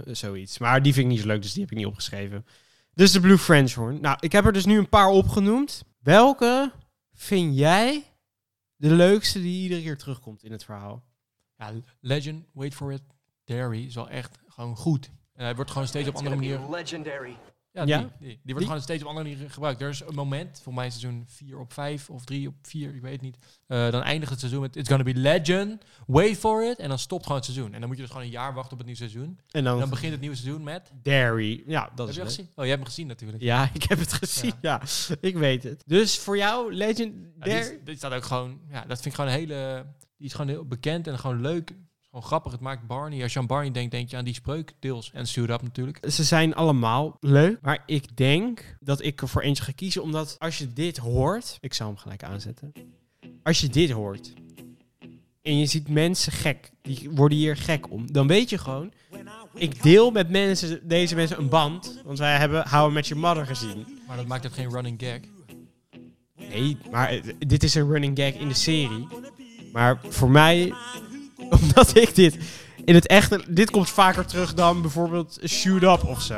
eh, 0.06 0.14
zoiets. 0.14 0.58
Maar 0.58 0.82
die 0.82 0.94
vind 0.94 1.06
ik 1.06 1.12
niet 1.12 1.22
zo 1.22 1.28
leuk, 1.28 1.42
dus 1.42 1.54
die 1.54 1.62
heb 1.62 1.72
ik 1.72 1.78
niet 1.78 1.86
opgeschreven. 1.86 2.46
Dus 2.94 3.12
de 3.12 3.20
Blue 3.20 3.38
Frenchhorn. 3.38 4.02
Nou, 4.02 4.18
ik 4.20 4.32
heb 4.32 4.46
er 4.46 4.54
dus 4.54 4.66
nu 4.66 4.78
een 4.78 4.90
paar 4.90 5.08
opgenoemd. 5.08 5.84
Welke 6.00 6.72
vind 7.14 7.58
jij 7.58 8.04
de 8.76 8.90
leukste 8.90 9.42
die 9.42 9.62
iedere 9.62 9.82
keer 9.82 9.98
terugkomt 9.98 10.44
in 10.44 10.52
het 10.52 10.64
verhaal? 10.64 11.04
Ja, 11.58 11.72
Legend, 12.00 12.46
wait 12.54 12.74
for 12.74 12.92
it, 12.92 13.02
Dairy 13.46 13.86
is 13.86 13.96
wel 13.96 14.10
echt 14.10 14.40
gewoon 14.48 14.76
goed. 14.76 15.12
En 15.34 15.44
hij 15.44 15.56
wordt 15.56 15.72
gewoon 15.72 15.88
steeds 15.88 16.08
op 16.08 16.16
andere 16.16 16.36
manieren... 16.36 16.70
legendary. 16.70 17.38
Ja, 17.74 17.86
Ja? 17.86 17.98
Die, 17.98 18.08
die, 18.20 18.40
die 18.44 18.54
wordt 18.54 18.66
gewoon 18.66 18.82
steeds 18.82 19.02
op 19.02 19.08
andere 19.08 19.28
manieren 19.28 19.52
gebruikt. 19.52 19.82
Er 19.82 19.90
is 19.90 20.00
een 20.00 20.16
moment, 20.16 20.60
voor 20.64 20.74
mij 20.74 20.90
seizoen 20.90 21.26
4 21.28 21.60
op 21.60 21.74
5 21.74 22.10
of 22.10 22.26
3 22.26 22.48
op 22.48 22.56
4, 22.62 22.96
ik 22.96 23.02
weet 23.02 23.12
het 23.12 23.22
niet. 23.22 23.38
Eh, 23.68 23.92
dan 23.92 24.02
eindigt 24.02 24.32
het 24.32 24.40
seizoen 24.40 24.62
met 24.62 24.76
It's 24.76 24.90
gonna 24.90 25.04
be 25.04 25.16
legend, 25.16 25.84
wait 26.08 26.38
for 26.38 26.66
it. 26.66 26.78
En 26.80 26.90
dan 26.90 27.00
stopt 27.00 27.24
gewoon 27.24 27.38
het 27.38 27.46
seizoen. 27.46 27.74
En 27.74 27.80
dan 27.80 27.88
moet 27.88 27.98
je 27.98 28.04
dus 28.04 28.12
gewoon 28.12 28.26
een 28.26 28.32
jaar 28.32 28.54
wachten 28.54 28.72
op 28.72 28.78
het 28.78 28.88
nieuwe 28.88 29.02
seizoen. 29.02 29.40
En 29.52 29.64
dan, 29.64 29.74
En 29.74 29.80
dan 29.80 29.90
begint 29.90 30.12
het 30.12 30.22
nieuwe 30.22 30.36
seizoen 30.36 30.64
met... 30.64 30.92
Dairy. 31.04 31.64
Ja, 31.68 31.90
dat 31.96 31.98
Heb 31.98 32.08
is 32.08 32.16
je 32.16 32.22
gezien? 32.22 32.46
Oh, 32.46 32.52
jij 32.56 32.68
hebt 32.68 32.80
hem 32.80 32.88
gezien 32.88 33.08
natuurlijk. 33.08 33.42
Ja, 33.44 33.70
ik 33.74 33.84
heb 33.84 34.00
het 34.00 34.14
gezien. 34.14 34.54
Ja. 34.62 34.82
ik 35.22 35.38
weet 35.38 35.64
het. 35.64 35.84
Dus 35.86 36.20
voor 36.20 36.38
jou, 36.38 36.74
Legend 36.74 37.14
Ja, 37.40 37.64
die 37.84 37.96
staat 37.96 38.14
ook 38.14 38.24
gewoon... 38.24 38.60
Ja, 38.70 38.86
dat 38.86 39.02
vind 39.02 39.06
ik 39.06 39.14
gewoon 39.14 39.30
een 39.30 39.38
hele... 39.38 39.86
Die 40.18 40.30
is 40.30 40.36
gewoon 40.36 40.52
heel 40.52 40.66
bekend 40.66 41.08
en 41.08 41.20
gewoon 41.20 41.42
leuk. 41.42 41.74
Gewoon 42.12 42.26
grappig. 42.26 42.52
Het 42.52 42.62
maakt 42.62 42.88
Barney. 42.88 43.24
Als 43.24 43.34
je 43.34 43.40
aan 43.40 43.48
Barney 43.48 43.72
denkt, 43.72 43.92
denk 43.92 44.10
je 44.10 44.18
aan 44.18 44.26
die 44.26 44.34
spreuk 44.34 44.74
deels. 44.80 45.12
En 45.14 45.28
Suit 45.28 45.50
Up 45.50 45.62
natuurlijk. 45.62 46.12
Ze 46.12 46.24
zijn 46.24 46.56
allemaal 46.56 47.18
leuk. 47.20 47.62
Maar 47.62 47.84
ik 47.86 48.18
denk 48.18 48.76
dat 48.80 49.04
ik 49.04 49.22
er 49.22 49.28
voor 49.28 49.42
eentje 49.42 49.64
ga 49.64 49.72
kiezen. 49.72 50.04
Omdat 50.04 50.36
als 50.40 50.58
je 50.58 50.74
dit 50.74 50.98
hoort. 50.98 51.58
Ik 51.60 51.74
zal 51.74 51.88
hem 51.88 51.98
gelijk 51.98 52.24
aanzetten. 52.24 52.74
Als 53.44 53.62
je 53.62 53.70
dit 53.70 53.92
hoort. 53.92 54.34
En 55.42 55.58
je 55.58 55.66
ziet 55.66 55.90
mensen 55.90 56.32
gek. 56.32 56.72
Die 56.82 57.10
worden 57.12 57.38
hier 57.38 57.58
gek 57.58 57.92
om. 57.92 58.12
Dan 58.12 58.28
weet 58.28 58.50
je 58.50 58.58
gewoon. 58.58 58.92
Ik 59.54 59.84
deel 59.84 60.12
met 60.12 60.30
mensen, 60.30 60.88
deze 60.88 61.16
mensen 61.16 61.40
een 61.40 61.50
band. 61.50 62.02
Want 62.06 62.20
wij 62.20 62.38
hebben 62.38 62.70
How 62.70 62.92
Met 62.92 63.08
Your 63.08 63.24
Mother 63.24 63.46
gezien. 63.46 63.86
Maar 64.08 64.18
dat 64.18 64.28
maakt 64.28 64.44
het 64.44 64.54
geen 64.54 64.70
running 64.70 65.02
gag. 65.04 65.20
Nee, 66.50 66.78
maar 66.92 67.10
eh, 67.10 67.34
dit 67.40 67.64
is 67.64 67.76
een 67.76 67.90
running 67.90 68.18
gag 68.18 68.34
in 68.34 68.48
de 68.48 68.54
serie. 68.54 69.08
Maar 69.74 70.00
voor 70.04 70.30
mij, 70.30 70.74
omdat 71.62 71.96
ik 71.98 72.16
dit 72.16 72.38
in 72.86 72.96
het 72.96 73.08
echte, 73.08 73.44
dit 73.48 73.72
komt 73.72 73.90
vaker 73.90 74.26
terug 74.26 74.54
dan 74.54 74.82
bijvoorbeeld 74.82 75.40
Shoot 75.48 75.84
Up 75.84 76.04
of 76.04 76.22
zo. 76.22 76.38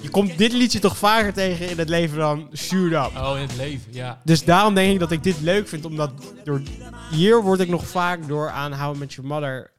Je 0.00 0.10
komt 0.10 0.38
dit 0.38 0.52
liedje 0.52 0.78
toch 0.78 0.96
vaker 0.96 1.32
tegen 1.32 1.68
in 1.68 1.78
het 1.78 1.88
leven 1.88 2.18
dan 2.18 2.48
Shoot 2.56 2.92
Up. 2.92 3.16
Oh, 3.16 3.32
in 3.36 3.42
het 3.42 3.56
leven, 3.56 3.92
ja. 3.92 4.20
Dus 4.24 4.44
daarom 4.44 4.74
denk 4.74 4.92
ik 4.92 4.98
dat 4.98 5.10
ik 5.10 5.22
dit 5.22 5.40
leuk 5.40 5.68
vind, 5.68 5.84
omdat 5.84 6.12
door, 6.44 6.62
hier 7.10 7.42
word 7.42 7.60
ik 7.60 7.68
nog 7.68 7.86
vaak 7.86 8.28
door 8.28 8.50
aan 8.50 8.72
How 8.72 8.94
I 8.94 8.98
Met 8.98 9.12
Your 9.12 9.30
Mother 9.30 9.70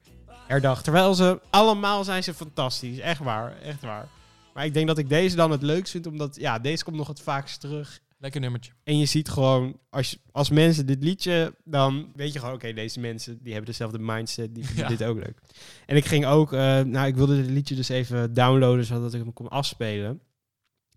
herdacht. 0.47 0.83
Terwijl 0.83 1.13
ze, 1.13 1.39
allemaal 1.49 2.03
zijn 2.03 2.23
ze 2.23 2.33
fantastisch. 2.33 2.99
Echt 2.99 3.19
waar, 3.19 3.57
echt 3.61 3.81
waar. 3.81 4.07
Maar 4.53 4.65
ik 4.65 4.73
denk 4.73 4.87
dat 4.87 4.97
ik 4.97 5.09
deze 5.09 5.35
dan 5.35 5.51
het 5.51 5.61
leukst 5.61 5.91
vind, 5.91 6.07
omdat 6.07 6.35
ja, 6.35 6.59
deze 6.59 6.83
komt 6.83 6.97
nog 6.97 7.07
het 7.07 7.21
vaakst 7.21 7.59
terug. 7.59 7.99
Lekker 8.25 8.41
nummertje. 8.43 8.71
En 8.83 8.97
je 8.97 9.05
ziet 9.05 9.29
gewoon, 9.29 9.79
als, 9.89 10.11
je- 10.11 10.17
als 10.31 10.49
mensen 10.49 10.85
dit 10.85 11.03
liedje, 11.03 11.55
dan 11.63 12.11
weet 12.15 12.33
je 12.33 12.39
gewoon, 12.39 12.53
oké, 12.53 12.73
deze 12.73 12.99
mensen 12.99 13.37
die 13.41 13.53
hebben 13.53 13.71
dezelfde 13.71 13.99
mindset, 13.99 14.55
die 14.55 14.65
vinden 14.65 14.83
Ja. 14.83 14.89
dit 14.89 15.03
ook 15.03 15.15
leuk. 15.15 15.39
En 15.85 15.95
ik 15.95 16.05
ging 16.05 16.25
ook, 16.25 16.53
eh, 16.53 16.79
nou, 16.81 17.07
ik 17.07 17.15
wilde 17.15 17.41
dit 17.41 17.49
liedje 17.51 17.75
dus 17.75 17.89
even 17.89 18.33
downloaden, 18.33 18.85
zodat 18.85 19.13
ik 19.13 19.21
hem 19.21 19.33
kon 19.33 19.47
afspelen. 19.47 20.21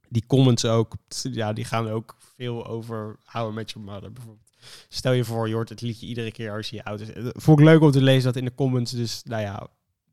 Die 0.09 0.25
comments 0.27 0.65
ook, 0.65 0.95
ja, 1.23 1.53
die 1.53 1.65
gaan 1.65 1.89
ook 1.89 2.17
veel 2.37 2.67
over 2.67 3.17
How 3.25 3.51
I 3.51 3.55
Met 3.55 3.71
Your 3.71 3.91
Mother 3.93 4.13
bijvoorbeeld. 4.13 4.51
Stel 4.89 5.13
je 5.13 5.25
voor, 5.25 5.49
je 5.49 5.55
hoort 5.55 5.69
het 5.69 5.81
liedje 5.81 6.07
iedere 6.07 6.33
keer 6.33 6.53
als 6.53 6.71
je 6.71 6.77
je 6.77 6.85
oud 6.85 7.01
is. 7.01 7.13
Eh, 7.13 7.27
Vond 7.33 7.59
ik 7.59 7.65
leuk 7.65 7.81
om 7.81 7.91
te 7.91 8.03
lezen 8.03 8.25
dat 8.25 8.37
in 8.37 8.45
de 8.45 8.55
comments, 8.55 8.93
dus 8.93 9.23
nou 9.25 9.43
ja, 9.43 9.69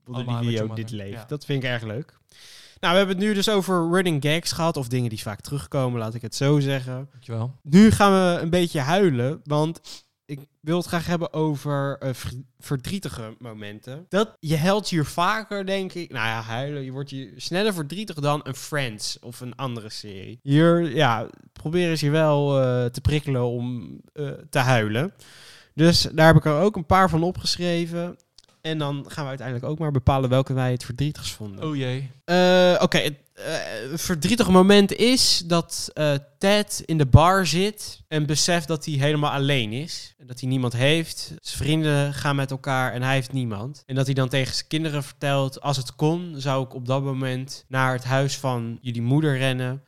Allemaal 0.05 0.41
die 0.41 0.49
video 0.49 0.73
dit 0.73 0.91
leeft. 0.91 1.13
ja. 1.13 1.25
Dat 1.25 1.45
vind 1.45 1.63
ik 1.63 1.69
erg 1.69 1.83
leuk. 1.83 2.19
Nou, 2.85 2.97
we 2.97 3.03
hebben 3.03 3.17
het 3.17 3.27
nu 3.27 3.33
dus 3.33 3.49
over 3.49 3.89
running 3.91 4.23
gags 4.23 4.51
gehad, 4.51 4.77
of 4.77 4.87
dingen 4.87 5.09
die 5.09 5.21
vaak 5.21 5.41
terugkomen, 5.41 5.99
laat 5.99 6.13
ik 6.13 6.21
het 6.21 6.35
zo 6.35 6.59
zeggen. 6.59 7.07
Dankjewel. 7.11 7.55
Nu 7.63 7.91
gaan 7.91 8.11
we 8.11 8.41
een 8.41 8.49
beetje 8.49 8.79
huilen, 8.79 9.41
want 9.43 10.05
ik 10.25 10.39
wil 10.61 10.77
het 10.77 10.85
graag 10.85 11.05
hebben 11.05 11.33
over 11.33 11.97
eh, 11.99 12.13
ver- 12.13 12.43
verdrietige 12.59 13.35
momenten. 13.39 14.05
Dat 14.09 14.35
je 14.39 14.55
helpt 14.55 14.89
hier 14.89 15.05
vaker, 15.05 15.65
denk 15.65 15.93
ik. 15.93 16.11
Nou 16.11 16.27
ja, 16.27 16.41
huilen. 16.41 16.83
Je 16.83 16.91
wordt 16.91 17.09
hier 17.09 17.33
sneller 17.35 17.73
verdrietig 17.73 18.15
dan 18.15 18.39
een 18.43 18.55
Friends 18.55 19.19
of 19.19 19.39
een 19.39 19.55
andere 19.55 19.89
serie. 19.89 20.39
Hier, 20.41 20.95
ja, 20.95 21.27
proberen 21.53 21.97
ze 21.97 22.05
je 22.05 22.11
wel 22.11 22.61
eh, 22.61 22.85
te 22.85 23.01
prikkelen 23.01 23.43
om 23.45 23.99
eh, 24.13 24.27
te 24.49 24.59
huilen. 24.59 25.13
Dus 25.73 26.01
daar 26.13 26.27
heb 26.27 26.35
ik 26.35 26.45
er 26.45 26.59
ook 26.59 26.75
een 26.75 26.85
paar 26.85 27.09
van 27.09 27.23
opgeschreven. 27.23 28.17
En 28.65 28.77
dan 28.77 29.05
gaan 29.07 29.23
we 29.23 29.29
uiteindelijk 29.29 29.67
ook 29.67 29.79
maar 29.79 29.91
bepalen 29.91 30.29
welke 30.29 30.53
wij 30.53 30.71
het 30.71 30.83
verdrietigst 30.83 31.33
vonden. 31.33 31.67
Oh 31.67 31.75
jee. 31.75 32.09
Eh, 32.23 32.79
Oké, 32.81 32.97
het 32.97 33.17
eh, 33.33 33.53
verdrietige 33.93 34.51
moment 34.51 34.93
is 34.93 35.43
dat 35.45 35.89
eh, 35.93 36.13
Ted 36.37 36.81
in 36.85 36.97
de 36.97 37.05
bar 37.05 37.47
zit 37.47 38.01
en 38.07 38.25
beseft 38.25 38.67
dat 38.67 38.85
hij 38.85 38.93
helemaal 38.93 39.31
alleen 39.31 39.71
is. 39.71 40.13
En 40.17 40.27
dat 40.27 40.39
hij 40.39 40.49
niemand 40.49 40.73
heeft. 40.73 41.33
Zijn 41.41 41.57
vrienden 41.57 42.13
gaan 42.13 42.35
met 42.35 42.51
elkaar 42.51 42.93
en 42.93 43.01
hij 43.01 43.13
heeft 43.13 43.33
niemand. 43.33 43.83
En 43.85 43.95
dat 43.95 44.05
hij 44.05 44.15
dan 44.15 44.29
tegen 44.29 44.53
zijn 44.53 44.67
kinderen 44.67 45.03
vertelt, 45.03 45.61
als 45.61 45.77
het 45.77 45.95
kon, 45.95 46.33
zou 46.37 46.65
ik 46.65 46.73
op 46.73 46.85
dat 46.85 47.03
moment 47.03 47.65
naar 47.67 47.93
het 47.93 48.03
huis 48.03 48.37
van 48.37 48.77
jullie 48.81 49.01
moeder 49.01 49.37
rennen. 49.37 49.83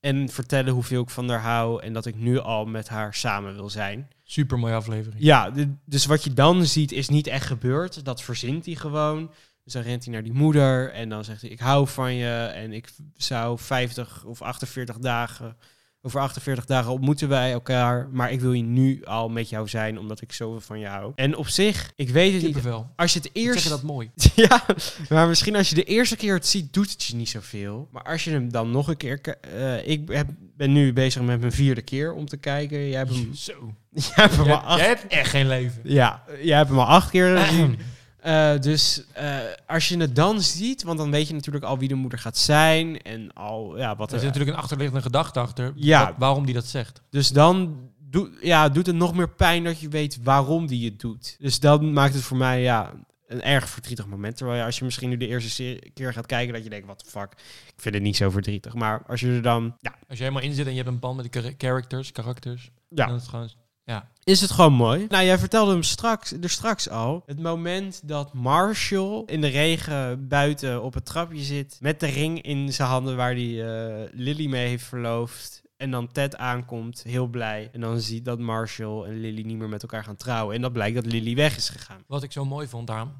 En 0.00 0.28
vertellen 0.28 0.72
hoeveel 0.72 1.02
ik 1.02 1.10
van 1.10 1.28
haar 1.28 1.40
hou 1.40 1.82
en 1.82 1.92
dat 1.92 2.06
ik 2.06 2.14
nu 2.14 2.38
al 2.38 2.64
met 2.64 2.88
haar 2.88 3.14
samen 3.14 3.54
wil 3.54 3.70
zijn. 3.70 4.08
Super 4.26 4.58
mooie 4.58 4.74
aflevering. 4.74 5.22
Ja, 5.22 5.50
de- 5.50 5.74
dus 5.84 6.06
wat 6.06 6.24
je 6.24 6.32
dan 6.32 6.66
ziet 6.66 6.92
is 6.92 7.08
niet 7.08 7.26
echt 7.26 7.46
gebeurd. 7.46 8.04
Dat 8.04 8.22
verzint 8.22 8.66
hij 8.66 8.74
gewoon. 8.74 9.30
Dus 9.64 9.72
dan 9.72 9.82
rent 9.82 10.04
hij 10.04 10.12
naar 10.12 10.22
die 10.22 10.32
moeder 10.32 10.90
en 10.92 11.08
dan 11.08 11.24
zegt 11.24 11.40
hij: 11.40 11.50
Ik 11.50 11.60
hou 11.60 11.88
van 11.88 12.14
je 12.14 12.34
en 12.54 12.72
ik 12.72 12.88
zou 13.16 13.58
50 13.58 14.24
of 14.24 14.42
48 14.42 14.98
dagen. 14.98 15.56
Over 16.02 16.20
48 16.20 16.64
dagen 16.64 16.92
ontmoeten 16.92 17.28
wij 17.28 17.52
elkaar. 17.52 18.08
Maar 18.12 18.32
ik 18.32 18.40
wil 18.40 18.52
je 18.52 18.62
nu 18.62 19.04
al 19.04 19.28
met 19.28 19.48
jou 19.48 19.68
zijn, 19.68 19.98
omdat 19.98 20.20
ik 20.20 20.32
zoveel 20.32 20.60
van 20.60 20.78
je 20.78 20.86
hou. 20.86 21.12
En 21.14 21.36
op 21.36 21.48
zich, 21.48 21.92
ik 21.96 22.08
weet 22.10 22.32
het 22.32 22.42
niet. 22.42 22.52
Kippenvel. 22.52 22.90
Als 22.96 23.12
je 23.12 23.18
het 23.18 23.30
Eerst... 23.32 23.60
Zeg 23.62 23.72
dat 23.72 23.82
mooi? 23.82 24.10
Ja, 24.34 24.64
maar 25.08 25.28
misschien 25.28 25.56
als 25.56 25.68
je 25.68 25.74
de 25.74 25.84
eerste 25.84 26.16
keer 26.16 26.34
het 26.34 26.46
ziet, 26.46 26.72
doet 26.72 26.90
het 26.90 27.04
je 27.04 27.16
niet 27.16 27.28
zoveel. 27.28 27.88
Maar 27.92 28.02
als 28.02 28.24
je 28.24 28.30
hem 28.30 28.52
dan 28.52 28.70
nog 28.70 28.88
een 28.88 28.96
keer... 28.96 29.20
eh, 29.40 29.88
ik 29.88 30.08
heb, 30.10 30.28
ben 30.56 30.72
nu 30.72 30.92
bezig 30.92 31.22
met 31.22 31.40
mijn 31.40 31.52
vierde 31.52 31.82
keer 31.82 32.12
om 32.12 32.26
te 32.26 32.36
kijken. 32.36 32.88
Jij 32.88 32.98
hebt 32.98 33.10
hem, 33.14 33.34
Zo. 33.34 33.74
jij 34.06 34.10
hebt 34.14 34.36
hem 34.36 34.44
Jij, 34.44 34.54
al 34.54 34.60
acht 34.60 34.78
jij 34.78 34.88
hebt 34.88 35.06
echt 35.06 35.30
geen 35.30 35.46
leven. 35.48 35.80
ja, 35.84 36.22
jij 36.42 36.56
hebt 36.56 36.68
hem 36.68 36.78
al 36.78 36.84
acht 36.86 37.10
keer 37.10 37.36
gezien. 37.38 37.78
Eh, 38.18 38.58
dus 38.60 39.04
eh, 39.12 39.36
als 39.66 39.88
je 39.88 39.96
het 39.96 40.16
dan 40.16 40.40
ziet, 40.40 40.82
want 40.82 40.98
dan 40.98 41.10
weet 41.10 41.28
je 41.28 41.34
natuurlijk 41.34 41.64
al 41.64 41.78
wie 41.78 41.88
de 41.88 41.94
moeder 41.94 42.18
gaat 42.18 42.36
zijn 42.38 43.02
en 43.02 43.32
al 43.32 43.78
ja, 43.78 43.96
wat 43.96 44.08
Er 44.08 44.14
er. 44.14 44.20
zit 44.20 44.28
natuurlijk 44.28 44.56
een 44.56 44.62
achterliggende 44.62 45.02
gedachte 45.02 45.40
achter. 45.40 45.72
Ja. 45.74 46.04
wat- 46.06 46.14
waarom 46.18 46.44
die 46.46 46.54
dat 46.54 46.66
zegt. 46.66 47.02
Dus 47.10 47.28
dan 47.28 47.78
doe, 47.98 48.30
ja, 48.40 48.68
doet 48.68 48.86
het 48.86 48.96
nog 48.96 49.14
meer 49.14 49.28
pijn 49.30 49.64
dat 49.64 49.80
je 49.80 49.88
weet 49.88 50.18
waarom 50.22 50.66
die 50.66 50.84
het 50.90 51.00
doet. 51.00 51.36
Dus 51.38 51.60
dan 51.60 51.92
maakt 51.92 52.14
het 52.14 52.22
voor 52.22 52.36
mij 52.36 52.62
ja, 52.62 52.92
een 53.26 53.42
erg 53.42 53.68
verdrietig 53.68 54.06
moment. 54.06 54.36
Terwijl 54.36 54.58
je, 54.58 54.64
als 54.64 54.78
je 54.78 54.84
misschien 54.84 55.08
nu 55.08 55.16
de 55.16 55.26
eerste 55.26 55.80
keer 55.94 56.12
gaat 56.12 56.26
kijken, 56.26 56.54
dat 56.54 56.64
je 56.64 56.70
denkt, 56.70 56.86
wat 56.86 57.00
de 57.00 57.10
fuck, 57.10 57.32
ik 57.66 57.74
vind 57.80 57.94
het 57.94 58.04
niet 58.04 58.16
zo 58.16 58.30
verdrietig. 58.30 58.74
Maar 58.74 59.02
als 59.06 59.20
je 59.20 59.28
er 59.28 59.42
dan, 59.42 59.76
ja, 59.80 59.94
Als 60.08 60.18
je 60.18 60.24
helemaal 60.24 60.44
in 60.44 60.52
zit 60.54 60.64
en 60.66 60.70
je 60.74 60.76
hebt 60.82 60.88
een 60.90 60.98
band 60.98 61.16
met 61.16 61.32
de 61.32 61.40
char- 61.40 61.52
characters, 61.58 62.12
karakters. 62.12 62.70
Ja. 62.88 63.06
Dan 63.06 63.14
is 63.14 63.20
het 63.20 63.30
gewoon... 63.30 63.50
Ja. 63.84 64.08
is 64.24 64.40
het 64.40 64.50
gewoon 64.50 64.72
mooi. 64.72 65.06
Nou, 65.08 65.24
jij 65.24 65.38
vertelde 65.38 65.72
hem 65.72 65.82
straks, 65.82 66.32
er 66.32 66.50
straks 66.50 66.88
al. 66.88 67.22
Het 67.26 67.40
moment 67.40 68.08
dat 68.08 68.32
Marshall 68.32 69.22
in 69.26 69.40
de 69.40 69.46
regen 69.46 70.28
buiten 70.28 70.82
op 70.82 70.94
het 70.94 71.04
trapje 71.04 71.42
zit. 71.42 71.76
Met 71.80 72.00
de 72.00 72.06
ring 72.06 72.42
in 72.42 72.72
zijn 72.72 72.88
handen 72.88 73.16
waar 73.16 73.34
hij 73.34 73.66
eh, 73.66 74.08
Lily 74.12 74.46
mee 74.46 74.68
heeft 74.68 74.84
verloofd. 74.84 75.62
En 75.76 75.90
dan 75.90 76.12
Ted 76.12 76.36
aankomt, 76.36 77.02
heel 77.02 77.26
blij. 77.26 77.68
En 77.72 77.80
dan 77.80 78.00
ziet 78.00 78.24
dat 78.24 78.38
Marshall 78.38 79.04
en 79.04 79.20
Lily 79.20 79.42
niet 79.42 79.56
meer 79.56 79.68
met 79.68 79.82
elkaar 79.82 80.04
gaan 80.04 80.16
trouwen. 80.16 80.54
En 80.54 80.60
dat 80.60 80.72
blijkt 80.72 80.94
dat 80.94 81.06
Lily 81.06 81.34
weg 81.34 81.56
is 81.56 81.68
gegaan. 81.68 82.02
Wat 82.06 82.22
ik 82.22 82.32
zo 82.32 82.44
mooi 82.44 82.68
vond 82.68 82.86
daarom... 82.86 83.12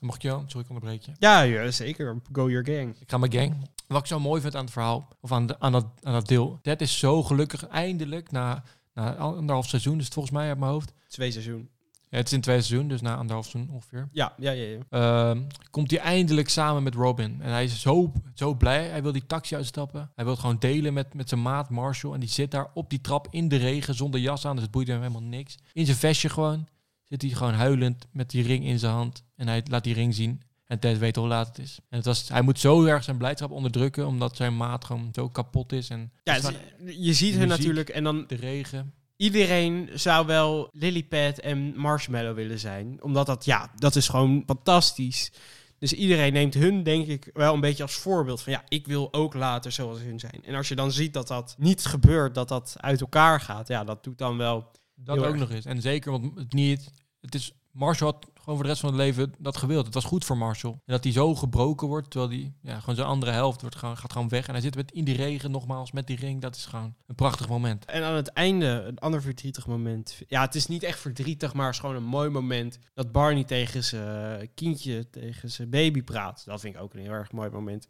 Mocht 0.00 0.22
je 0.22 0.28
wel? 0.28 0.42
Sorry, 0.46 0.60
ik 0.60 0.68
onderbreek 0.68 1.02
je. 1.02 1.12
Ja, 1.18 1.40
ja 1.40 1.70
zeker. 1.70 2.20
Go 2.32 2.50
your 2.50 2.64
gang. 2.64 2.96
Ik 3.00 3.10
ga 3.10 3.18
mijn 3.18 3.32
gang. 3.32 3.70
Wat 3.86 4.00
ik 4.00 4.06
zo 4.06 4.20
mooi 4.20 4.40
vind 4.40 4.54
aan 4.54 4.64
het 4.64 4.72
verhaal, 4.72 5.08
of 5.20 5.32
aan, 5.32 5.46
de, 5.46 5.60
aan, 5.60 5.72
dat, 5.72 5.86
aan 6.02 6.12
dat 6.12 6.28
deel. 6.28 6.58
Ted 6.62 6.80
is 6.80 6.98
zo 6.98 7.22
gelukkig 7.22 7.66
eindelijk 7.66 8.30
na, 8.30 8.62
na 8.98 9.14
anderhalf 9.14 9.66
seizoen, 9.66 9.98
dus 9.98 10.08
volgens 10.08 10.34
mij 10.34 10.48
uit 10.48 10.58
mijn 10.58 10.70
hoofd. 10.70 10.92
Twee 11.08 11.30
seizoen. 11.30 11.68
Ja, 12.10 12.16
het 12.16 12.26
is 12.26 12.32
in 12.32 12.40
twee 12.40 12.60
seizoen, 12.60 12.88
dus 12.88 13.00
na 13.00 13.16
anderhalf 13.16 13.46
seizoen 13.46 13.74
ongeveer. 13.74 14.08
Ja, 14.12 14.34
ja, 14.38 14.50
ja. 14.50 14.64
ja. 14.64 14.80
Ehm, 14.90 15.42
komt 15.70 15.90
hij 15.90 16.00
eindelijk 16.00 16.48
samen 16.48 16.82
met 16.82 16.94
Robin. 16.94 17.42
En 17.42 17.50
hij 17.50 17.64
is 17.64 17.80
zo, 17.80 18.12
zo 18.34 18.54
blij. 18.54 18.86
Hij 18.86 19.02
wil 19.02 19.12
die 19.12 19.26
taxi 19.26 19.54
uitstappen. 19.54 20.10
Hij 20.14 20.24
wil 20.24 20.32
het 20.32 20.42
gewoon 20.42 20.58
delen 20.58 20.92
met, 20.92 21.14
met 21.14 21.28
zijn 21.28 21.42
maat 21.42 21.70
Marshall. 21.70 22.14
En 22.14 22.20
die 22.20 22.28
zit 22.28 22.50
daar 22.50 22.70
op 22.74 22.90
die 22.90 23.00
trap 23.00 23.26
in 23.30 23.48
de 23.48 23.56
regen 23.56 23.94
zonder 23.94 24.20
jas 24.20 24.46
aan. 24.46 24.54
Dus 24.54 24.62
het 24.62 24.72
boeit 24.72 24.88
hem 24.88 25.00
helemaal 25.00 25.22
niks. 25.22 25.58
In 25.72 25.84
zijn 25.84 25.96
vestje 25.96 26.28
gewoon. 26.28 26.66
Zit 27.04 27.22
hij 27.22 27.30
gewoon 27.30 27.54
huilend 27.54 28.06
met 28.12 28.30
die 28.30 28.42
ring 28.42 28.64
in 28.64 28.78
zijn 28.78 28.92
hand. 28.92 29.24
En 29.36 29.48
hij 29.48 29.62
laat 29.70 29.84
die 29.84 29.94
ring 29.94 30.14
zien. 30.14 30.42
En 30.68 30.78
Ted 30.78 30.98
weet 30.98 31.16
hoe 31.16 31.26
laat 31.26 31.46
het 31.46 31.58
is. 31.58 31.78
En 31.88 31.96
het 31.96 32.06
was, 32.06 32.28
hij 32.28 32.42
moet 32.42 32.58
zo 32.58 32.84
erg 32.84 33.04
zijn 33.04 33.16
blijdschap 33.16 33.50
onderdrukken. 33.50 34.06
Omdat 34.06 34.36
zijn 34.36 34.56
maat 34.56 34.84
gewoon 34.84 35.08
zo 35.12 35.28
kapot 35.28 35.72
is. 35.72 35.88
En 35.88 36.12
ja 36.24 36.34
is 36.34 36.50
je 36.96 37.12
ziet 37.12 37.34
hun 37.34 37.48
natuurlijk. 37.48 37.88
En 37.88 38.04
dan 38.04 38.24
de 38.26 38.34
regen. 38.34 38.92
iedereen 39.16 39.90
zou 39.94 40.26
wel 40.26 40.68
Lilypad 40.72 41.38
en 41.38 41.76
Marshmallow 41.76 42.34
willen 42.34 42.58
zijn. 42.58 43.02
Omdat 43.02 43.26
dat, 43.26 43.44
ja, 43.44 43.70
dat 43.76 43.96
is 43.96 44.08
gewoon 44.08 44.42
fantastisch. 44.46 45.32
Dus 45.78 45.92
iedereen 45.92 46.32
neemt 46.32 46.54
hun, 46.54 46.82
denk 46.82 47.06
ik, 47.06 47.30
wel 47.32 47.54
een 47.54 47.60
beetje 47.60 47.82
als 47.82 47.94
voorbeeld. 47.94 48.40
Van 48.42 48.52
ja, 48.52 48.64
ik 48.68 48.86
wil 48.86 49.12
ook 49.12 49.34
later 49.34 49.72
zoals 49.72 50.00
hun 50.00 50.18
zijn. 50.18 50.44
En 50.44 50.54
als 50.54 50.68
je 50.68 50.74
dan 50.74 50.92
ziet 50.92 51.12
dat 51.12 51.28
dat 51.28 51.54
niet 51.58 51.84
gebeurt, 51.84 52.34
dat 52.34 52.48
dat 52.48 52.76
uit 52.76 53.00
elkaar 53.00 53.40
gaat. 53.40 53.68
Ja, 53.68 53.84
dat 53.84 54.04
doet 54.04 54.18
dan 54.18 54.36
wel... 54.36 54.70
Dat 54.94 55.18
ook 55.18 55.24
erg. 55.24 55.36
nog 55.36 55.50
eens. 55.50 55.64
En 55.64 55.80
zeker, 55.80 56.10
want 56.10 56.38
het 56.38 56.52
niet... 56.52 56.90
Het 57.20 57.34
is... 57.34 57.52
Marshall 57.78 58.10
had 58.10 58.26
gewoon 58.34 58.54
voor 58.54 58.62
de 58.62 58.68
rest 58.68 58.80
van 58.80 58.90
het 58.90 58.98
leven 58.98 59.34
dat 59.38 59.56
gewild. 59.56 59.84
Het 59.84 59.94
was 59.94 60.04
goed 60.04 60.24
voor 60.24 60.36
Marshall. 60.36 60.72
En 60.72 60.92
dat 60.92 61.04
hij 61.04 61.12
zo 61.12 61.34
gebroken 61.34 61.88
wordt, 61.88 62.10
terwijl 62.10 62.30
hij 62.30 62.52
ja, 62.62 62.80
gewoon 62.80 62.94
zijn 62.94 63.06
andere 63.06 63.32
helft 63.32 63.60
wordt 63.60 63.76
gaat 63.76 64.12
gewoon 64.12 64.28
weg. 64.28 64.46
En 64.46 64.52
hij 64.52 64.62
zit 64.62 64.74
met 64.74 64.92
in 64.92 65.04
die 65.04 65.16
regen 65.16 65.50
nogmaals, 65.50 65.92
met 65.92 66.06
die 66.06 66.16
ring. 66.16 66.40
Dat 66.40 66.56
is 66.56 66.66
gewoon 66.66 66.94
een 67.06 67.14
prachtig 67.14 67.48
moment. 67.48 67.84
En 67.84 68.02
aan 68.02 68.14
het 68.14 68.28
einde, 68.28 68.66
een 68.66 68.98
ander 68.98 69.22
verdrietig 69.22 69.66
moment. 69.66 70.22
Ja, 70.28 70.40
het 70.40 70.54
is 70.54 70.66
niet 70.66 70.82
echt 70.82 71.00
verdrietig, 71.00 71.54
maar 71.54 71.66
het 71.66 71.74
is 71.74 71.80
gewoon 71.80 71.96
een 71.96 72.02
mooi 72.02 72.28
moment. 72.28 72.78
Dat 72.94 73.12
Barney 73.12 73.44
tegen 73.44 73.84
zijn 73.84 74.54
kindje, 74.54 75.10
tegen 75.10 75.50
zijn 75.50 75.70
baby 75.70 76.02
praat. 76.02 76.42
Dat 76.44 76.60
vind 76.60 76.74
ik 76.74 76.80
ook 76.80 76.94
een 76.94 77.00
heel 77.00 77.10
erg 77.10 77.32
mooi 77.32 77.50
moment. 77.50 77.88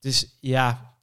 Is, 0.00 0.38
ja, 0.40 0.93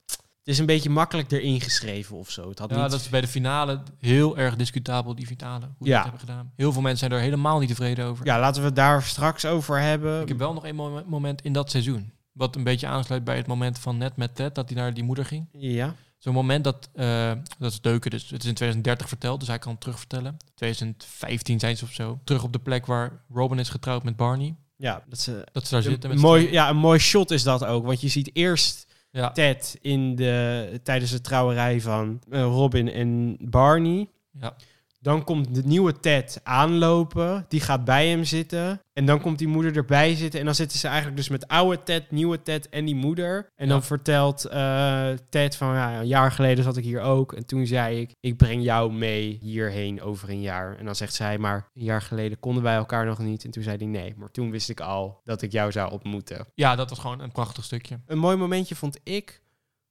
het 0.44 0.54
is 0.54 0.58
een 0.58 0.66
beetje 0.66 0.90
makkelijk 0.90 1.30
erin 1.32 1.60
geschreven 1.60 2.16
of 2.16 2.30
zo. 2.30 2.48
Het 2.48 2.58
had 2.58 2.70
Ja, 2.70 2.82
niet... 2.82 2.90
dat 2.90 3.00
is 3.00 3.08
bij 3.08 3.20
de 3.20 3.26
finale 3.28 3.82
heel 3.98 4.36
erg 4.38 4.56
discutabel, 4.56 5.14
die 5.14 5.26
finale. 5.26 5.68
Hoe 5.78 5.86
Ja. 5.86 5.94
het 5.94 6.02
hebben 6.02 6.20
gedaan. 6.20 6.52
Heel 6.56 6.72
veel 6.72 6.82
mensen 6.82 6.98
zijn 7.08 7.20
er 7.20 7.24
helemaal 7.26 7.58
niet 7.58 7.68
tevreden 7.68 8.04
over. 8.04 8.26
Ja, 8.26 8.40
laten 8.40 8.60
we 8.60 8.66
het 8.66 8.76
daar 8.76 9.02
straks 9.02 9.44
over 9.44 9.80
hebben. 9.80 10.22
Ik 10.22 10.28
heb 10.28 10.38
wel 10.38 10.52
nog 10.52 10.66
een 10.66 10.74
mo- 10.74 11.02
moment 11.06 11.42
in 11.42 11.52
dat 11.52 11.70
seizoen. 11.70 12.12
Wat 12.32 12.56
een 12.56 12.64
beetje 12.64 12.86
aansluit 12.86 13.24
bij 13.24 13.36
het 13.36 13.46
moment 13.46 13.78
van 13.78 13.96
net 13.98 14.16
met 14.16 14.34
Ted, 14.34 14.54
dat 14.54 14.68
hij 14.68 14.78
naar 14.78 14.94
die 14.94 15.04
moeder 15.04 15.24
ging. 15.24 15.48
Ja. 15.52 15.94
Zo'n 16.18 16.34
moment 16.34 16.64
dat, 16.64 16.88
eh, 16.94 17.32
dat 17.58 17.72
is 17.72 17.80
Deuken, 17.80 18.10
dus 18.10 18.22
het 18.22 18.42
is 18.42 18.48
in 18.48 18.54
2030 18.54 19.08
verteld, 19.08 19.38
dus 19.40 19.48
hij 19.48 19.58
kan 19.58 19.70
het 19.72 19.80
terugvertellen. 19.80 20.36
2015 20.54 21.58
zijn 21.60 21.76
ze 21.76 21.84
of 21.84 21.92
zo. 21.92 22.20
Terug 22.24 22.42
op 22.42 22.52
de 22.52 22.58
plek 22.58 22.86
waar 22.86 23.22
Robin 23.30 23.58
is 23.58 23.68
getrouwd 23.68 24.02
met 24.02 24.16
Barney. 24.16 24.54
Ja, 24.76 25.02
dat 25.08 25.18
ze... 25.18 25.46
Dat 25.52 25.66
ze 25.66 25.74
daar 25.74 25.82
zitten. 25.82 26.10
Met 26.10 26.18
mooi, 26.18 26.50
ja, 26.52 26.68
een 26.68 26.76
mooi 26.76 26.98
shot 26.98 27.30
is 27.30 27.42
dat 27.42 27.64
ook. 27.64 27.84
Want 27.86 28.00
je 28.00 28.08
ziet 28.08 28.30
eerst 28.32 28.86
ja. 29.12 29.30
Ted 29.30 29.78
in 29.80 30.14
de, 30.14 30.80
tijdens 30.82 31.10
de 31.10 31.20
trouwerij 31.20 31.80
van 31.80 32.20
eh, 32.30 32.42
Robin 32.42 32.88
en 32.88 33.36
Barney. 33.40 34.08
ja. 34.40 34.56
Dan 35.02 35.24
komt 35.24 35.54
de 35.54 35.62
nieuwe 35.64 36.00
Ted 36.00 36.40
aanlopen. 36.42 37.44
Die 37.48 37.60
gaat 37.60 37.84
bij 37.84 38.08
hem 38.08 38.24
zitten. 38.24 38.80
En 38.92 39.06
dan 39.06 39.20
komt 39.20 39.38
die 39.38 39.48
moeder 39.48 39.76
erbij 39.76 40.14
zitten. 40.14 40.40
En 40.40 40.46
dan 40.46 40.54
zitten 40.54 40.78
ze 40.78 40.86
eigenlijk 40.86 41.16
dus 41.16 41.28
met 41.28 41.48
oude 41.48 41.82
Ted, 41.82 42.10
nieuwe 42.10 42.42
Ted 42.42 42.68
en 42.68 42.84
die 42.84 42.94
moeder. 42.94 43.48
En 43.56 43.66
Ja. 43.66 43.72
dan 43.72 43.82
vertelt 43.82 44.44
eh, 44.44 45.08
Ted 45.28 45.56
van 45.56 45.74
ja, 45.74 46.00
een 46.00 46.06
jaar 46.06 46.32
geleden 46.32 46.64
zat 46.64 46.76
ik 46.76 46.84
hier 46.84 47.00
ook. 47.00 47.32
En 47.32 47.46
toen 47.46 47.66
zei 47.66 48.00
ik, 48.00 48.10
ik 48.20 48.36
breng 48.36 48.62
jou 48.62 48.92
mee 48.92 49.38
hierheen 49.40 50.02
over 50.02 50.28
een 50.30 50.40
jaar. 50.40 50.76
En 50.78 50.84
dan 50.84 50.94
zegt 50.96 51.14
zij, 51.14 51.38
maar 51.38 51.68
een 51.74 51.84
jaar 51.84 52.02
geleden 52.02 52.40
konden 52.40 52.62
wij 52.62 52.74
elkaar 52.74 53.06
nog 53.06 53.18
niet. 53.18 53.44
En 53.44 53.50
toen 53.50 53.62
zei 53.62 53.76
hij 53.76 53.86
nee, 53.86 54.14
maar 54.16 54.30
toen 54.30 54.50
wist 54.50 54.70
ik 54.70 54.80
al 54.80 55.20
dat 55.24 55.42
ik 55.42 55.52
jou 55.52 55.72
zou 55.72 55.90
ontmoeten. 55.92 56.46
ja, 56.54 56.76
dat 56.76 56.90
was 56.90 56.98
gewoon 56.98 57.20
een 57.20 57.32
prachtig 57.32 57.64
stukje. 57.64 58.00
Een 58.06 58.18
mooi 58.18 58.36
momentje 58.36 58.74
vond 58.74 58.98
ik 59.02 59.41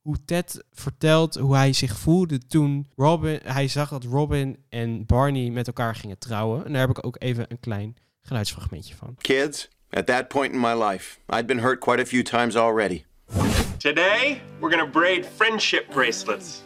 hoe 0.01 0.17
Ted 0.25 0.63
vertelt 0.71 1.35
hoe 1.35 1.55
hij 1.55 1.73
zich 1.73 1.97
voelde 1.97 2.47
toen 2.47 2.87
Robin, 2.95 3.39
hij 3.43 3.67
zag 3.67 3.89
dat 3.89 4.03
Robin 4.03 4.57
en 4.69 5.05
Barney 5.05 5.49
met 5.49 5.67
elkaar 5.67 5.95
gingen 5.95 6.17
trouwen. 6.17 6.65
En 6.65 6.71
daar 6.71 6.81
heb 6.87 6.97
ik 6.97 7.05
ook 7.05 7.15
even 7.19 7.45
een 7.47 7.59
klein 7.59 7.95
geluidsfragmentje 8.21 8.95
van. 8.95 9.15
Kids, 9.17 9.69
at 9.89 10.05
that 10.05 10.27
point 10.27 10.53
in 10.53 10.59
my 10.59 10.83
life, 10.83 11.17
I'd 11.29 11.45
been 11.45 11.59
hurt 11.59 11.79
quite 11.79 12.01
a 12.01 12.05
few 12.05 12.23
times 12.23 12.55
already. 12.55 13.03
Today, 13.77 14.41
we're 14.59 14.77
gonna 14.77 14.91
braid 14.91 15.25
friendship 15.35 15.89
bracelets. 15.91 16.61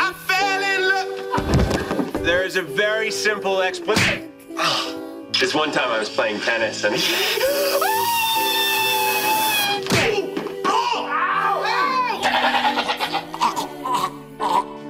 I 0.00 0.12
fell 0.26 0.62
in 0.62 0.80
love. 0.88 2.22
There's 2.22 2.56
a 2.56 2.62
very 2.62 3.10
simple 3.10 3.62
explanation. 3.62 4.30
This 5.32 5.54
one 5.54 5.72
time 5.72 5.90
I 5.90 5.98
was 5.98 6.08
playing 6.08 6.40
tennis 6.40 6.84
and. 6.84 8.03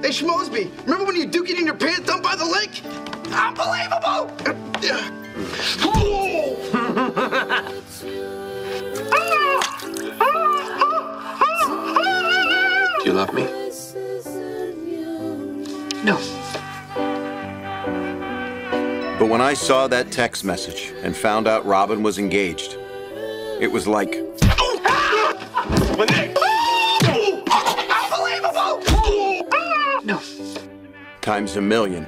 Hey, 0.05 0.11
Schmosby, 0.11 0.69
remember 0.83 1.03
when 1.03 1.15
you 1.15 1.25
duked 1.25 1.49
it 1.49 1.57
in 1.57 1.65
your 1.65 1.73
pants 1.73 2.01
down 2.01 2.21
by 2.21 2.35
the 2.35 2.45
lake? 2.45 2.83
Unbelievable! 3.33 4.29
Do 4.39 4.55
you 13.03 13.13
love 13.13 13.33
me? 13.33 13.45
No. 16.03 16.19
But 19.17 19.27
when 19.27 19.41
I 19.41 19.55
saw 19.55 19.87
that 19.87 20.11
text 20.11 20.43
message 20.43 20.93
and 21.01 21.17
found 21.17 21.47
out 21.47 21.65
Robin 21.65 22.03
was 22.03 22.19
engaged, 22.19 22.77
it 23.59 23.71
was 23.71 23.87
like 23.87 24.11
times 31.25 31.55
a 31.55 31.61
million. 31.61 32.05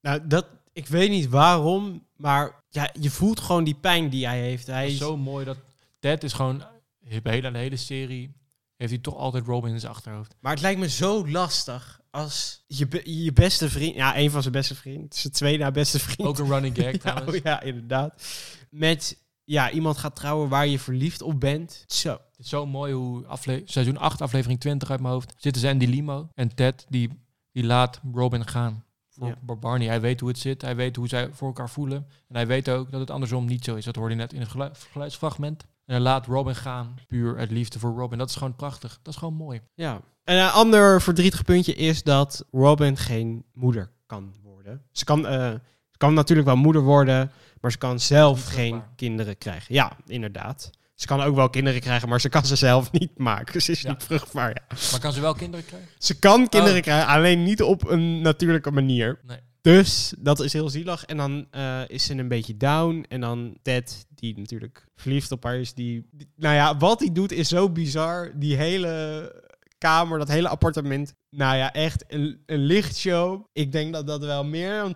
Nou, 0.00 0.26
dat, 0.26 0.46
ik 0.72 0.86
weet 0.86 1.10
niet 1.10 1.28
waarom, 1.28 2.06
maar 2.16 2.64
ja, 2.68 2.90
je 3.00 3.10
voelt 3.10 3.40
gewoon 3.40 3.64
die 3.64 3.74
pijn 3.74 4.08
die 4.08 4.26
hij 4.26 4.40
heeft. 4.40 4.66
Hij 4.66 4.86
is 4.86 4.98
zo 4.98 5.16
mooi 5.16 5.44
dat 5.44 5.56
Ted 5.98 6.22
is 6.22 6.32
gewoon 6.32 6.64
hele, 7.08 7.50
de 7.50 7.58
hele 7.58 7.76
serie 7.76 8.32
heeft 8.76 8.90
hij 8.90 9.00
toch 9.00 9.16
altijd 9.16 9.46
Robin 9.46 9.72
in 9.72 9.80
zijn 9.80 9.92
achterhoofd. 9.92 10.34
maar 10.40 10.52
het 10.52 10.60
lijkt 10.60 10.80
me 10.80 10.88
zo 10.88 11.28
lastig 11.28 12.00
als 12.10 12.64
je, 12.66 13.00
je 13.24 13.32
beste 13.32 13.70
vriend, 13.70 13.94
ja, 13.94 14.16
een 14.16 14.30
van 14.30 14.40
zijn 14.40 14.54
beste 14.54 14.74
vrienden, 14.74 15.08
zijn 15.12 15.32
tweede 15.32 15.64
na 15.64 15.70
beste 15.70 15.98
vriend. 15.98 16.28
Ook 16.28 16.38
een 16.38 16.46
running 16.46 16.76
gag 16.76 16.92
ja, 16.92 16.98
trouwens. 17.10 17.36
oh 17.36 17.42
ja, 17.42 17.60
inderdaad. 17.60 18.22
Met 18.70 19.18
ja, 19.44 19.70
iemand 19.70 19.98
gaat 19.98 20.16
trouwen 20.16 20.48
waar 20.48 20.66
je 20.66 20.78
verliefd 20.78 21.22
op 21.22 21.40
bent. 21.40 21.84
Zo. 21.86 22.12
Het 22.12 22.38
is 22.38 22.48
zo 22.48 22.66
mooi 22.66 22.92
hoe 22.92 23.26
afle 23.26 23.62
seizoen 23.64 23.96
8, 23.96 24.20
aflevering 24.20 24.60
20 24.60 24.90
uit 24.90 25.00
mijn 25.00 25.12
hoofd, 25.12 25.34
zitten 25.36 25.62
ze 25.62 25.68
in 25.68 25.78
die 25.78 25.88
limo. 25.88 26.28
En 26.34 26.54
Ted, 26.54 26.86
die, 26.88 27.23
die 27.54 27.64
laat 27.64 28.00
Robin 28.12 28.46
gaan. 28.46 28.84
Voor 29.08 29.26
Ja. 29.46 29.54
Barney. 29.54 29.86
Hij 29.86 30.00
weet 30.00 30.20
hoe 30.20 30.28
het 30.28 30.38
zit. 30.38 30.62
Hij 30.62 30.76
weet 30.76 30.96
hoe 30.96 31.08
zij 31.08 31.28
voor 31.32 31.46
elkaar 31.48 31.70
voelen. 31.70 32.06
En 32.28 32.34
hij 32.34 32.46
weet 32.46 32.68
ook 32.68 32.90
dat 32.90 33.00
het 33.00 33.10
andersom 33.10 33.44
niet 33.46 33.64
zo 33.64 33.74
is. 33.74 33.84
Dat 33.84 33.96
hoorde 33.96 34.10
je 34.14 34.20
net 34.20 34.32
in 34.32 34.40
het 34.40 34.48
gelu- 34.48 34.70
geluidsfragment. 34.90 35.62
En 35.62 35.94
hij 35.94 36.00
laat 36.00 36.26
Robin 36.26 36.54
gaan. 36.56 36.94
Puur 37.08 37.38
uit 37.38 37.50
liefde 37.50 37.78
voor 37.78 37.96
Robin. 37.98 38.18
Dat 38.18 38.28
is 38.28 38.36
gewoon 38.36 38.56
prachtig. 38.56 38.98
Dat 39.02 39.12
is 39.12 39.18
gewoon 39.18 39.34
mooi. 39.34 39.60
Ja. 39.74 40.00
En 40.24 40.36
een 40.38 40.50
ander 40.50 41.02
verdrietig 41.02 41.44
puntje 41.44 41.74
is 41.74 42.02
dat 42.02 42.46
Robin 42.50 42.96
geen 42.96 43.44
moeder 43.52 43.90
kan 44.06 44.34
worden. 44.42 44.82
Ze 44.92 45.04
kan, 45.04 45.26
eh, 45.26 45.50
ze 45.90 45.96
kan 45.96 46.14
natuurlijk 46.14 46.48
wel 46.48 46.56
moeder 46.56 46.82
worden, 46.82 47.32
maar 47.60 47.72
ze 47.72 47.78
kan 47.78 48.00
zelf 48.00 48.46
geen 48.46 48.82
kinderen 48.96 49.38
krijgen. 49.38 49.74
Ja, 49.74 49.96
inderdaad. 50.06 50.70
Ze 50.94 51.06
kan 51.06 51.20
ook 51.22 51.34
wel 51.34 51.50
kinderen 51.50 51.80
krijgen, 51.80 52.08
maar 52.08 52.20
ze 52.20 52.28
kan 52.28 52.46
ze 52.46 52.56
zelf 52.56 52.92
niet 52.92 53.18
maken. 53.18 53.62
Ze 53.62 53.72
is 53.72 53.80
Ja. 53.80 53.90
niet 53.90 54.02
vruchtbaar. 54.02 54.48
Ja. 54.68 54.76
Maar 54.90 55.00
kan 55.00 55.12
ze 55.12 55.20
wel 55.20 55.34
kinderen 55.34 55.66
krijgen? 55.66 55.88
Ze 55.98 56.18
kan 56.18 56.48
kinderen 56.48 56.76
Oh. 56.76 56.82
krijgen, 56.82 57.06
alleen 57.06 57.42
niet 57.42 57.62
op 57.62 57.88
een 57.88 58.20
natuurlijke 58.20 58.70
manier. 58.70 59.20
Nee. 59.26 59.38
Dus 59.60 60.14
dat 60.18 60.40
is 60.40 60.52
heel 60.52 60.68
zielig. 60.68 61.04
En 61.04 61.16
dan 61.16 61.46
eh, 61.50 61.80
is 61.86 62.04
ze 62.04 62.14
een 62.14 62.28
beetje 62.28 62.56
down. 62.56 63.04
En 63.08 63.20
dan 63.20 63.56
Ted, 63.62 64.06
die 64.08 64.38
natuurlijk 64.38 64.84
verliefd 64.96 65.32
op 65.32 65.44
haar 65.44 65.56
is. 65.58 65.74
Die, 65.74 66.08
die- 66.12 66.30
nou 66.36 66.54
ja, 66.54 66.76
wat 66.76 67.00
hij 67.00 67.12
doet 67.12 67.32
is 67.32 67.48
zo 67.48 67.70
bizar. 67.70 68.32
Die 68.34 68.56
hele 68.56 69.32
kamer, 69.78 70.18
dat 70.18 70.28
hele 70.28 70.48
appartement. 70.48 71.14
Nou 71.30 71.56
ja, 71.56 71.72
echt 71.72 72.04
een, 72.08 72.42
een 72.46 72.58
lichtshow. 72.64 73.44
Ik 73.52 73.72
denk 73.72 73.92
dat 73.92 74.06
dat 74.06 74.24
wel 74.24 74.44
meer 74.44 74.76
dan 74.78 74.94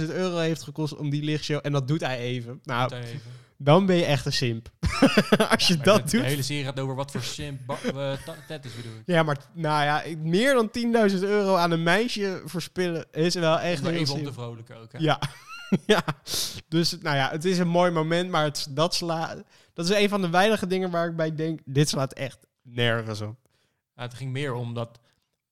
10.000 0.00 0.10
euro 0.14 0.36
heeft 0.38 0.62
gekost 0.62 0.96
om 0.96 1.10
die 1.10 1.22
lichtshow. 1.22 1.58
En 1.62 1.72
dat 1.72 1.88
doet 1.88 2.00
hij 2.00 2.18
even. 2.18 2.60
Nou, 2.62 2.88
Doet 2.88 2.98
hij 2.98 3.06
even. 3.08 3.20
Dan 3.62 3.86
ben 3.86 3.96
je 3.96 4.04
echt 4.04 4.26
een 4.26 4.32
simp. 4.32 4.70
Als 5.50 5.66
je 5.66 5.76
dat 5.76 6.00
doet. 6.00 6.10
De 6.10 6.22
hele 6.22 6.42
serie 6.42 6.64
gaat 6.64 6.80
over 6.80 6.94
wat 6.94 7.10
voor 7.10 7.22
simp 7.22 7.60
Ba- 7.66 7.78
eh, 7.82 8.18
Ted 8.46 8.64
is 8.64 8.74
bedoel 8.74 8.96
ik. 8.96 9.02
Ja, 9.06 9.22
maar 9.22 9.36
nou 9.52 9.84
ja, 9.84 10.02
meer 10.18 10.54
dan 10.54 10.70
10.000 11.12 11.18
euro 11.20 11.54
aan 11.56 11.70
een 11.70 11.82
meisje 11.82 12.42
verspillen 12.44 13.06
is 13.12 13.34
wel 13.34 13.58
echt 13.58 13.82
Maar 13.82 13.92
heel 13.92 14.00
even 14.00 14.14
om 14.14 14.24
te 14.24 14.32
vrolijken 14.32 14.76
ook. 14.76 14.92
Hè? 14.92 14.98
Ja. 14.98 15.20
ja. 15.86 16.02
Dus 16.68 16.98
nou 17.00 17.16
ja, 17.16 17.30
het 17.30 17.44
is 17.44 17.58
een 17.58 17.68
mooi 17.68 17.90
moment, 17.90 18.30
maar 18.30 18.44
het, 18.44 18.66
dat 18.70 18.94
slaat. 18.94 19.42
Dat 19.72 19.88
is 19.90 19.96
een 19.96 20.08
van 20.08 20.20
de 20.20 20.30
weinige 20.30 20.66
dingen 20.66 20.90
waar 20.90 21.08
ik 21.08 21.16
bij 21.16 21.34
denk: 21.34 21.60
dit 21.64 21.88
slaat 21.88 22.12
echt 22.12 22.46
nergens 22.62 23.20
op. 23.20 23.36
Ja, 23.96 24.02
het 24.02 24.14
ging 24.14 24.30
meer 24.30 24.52
om 24.52 24.74
dat 24.74 25.00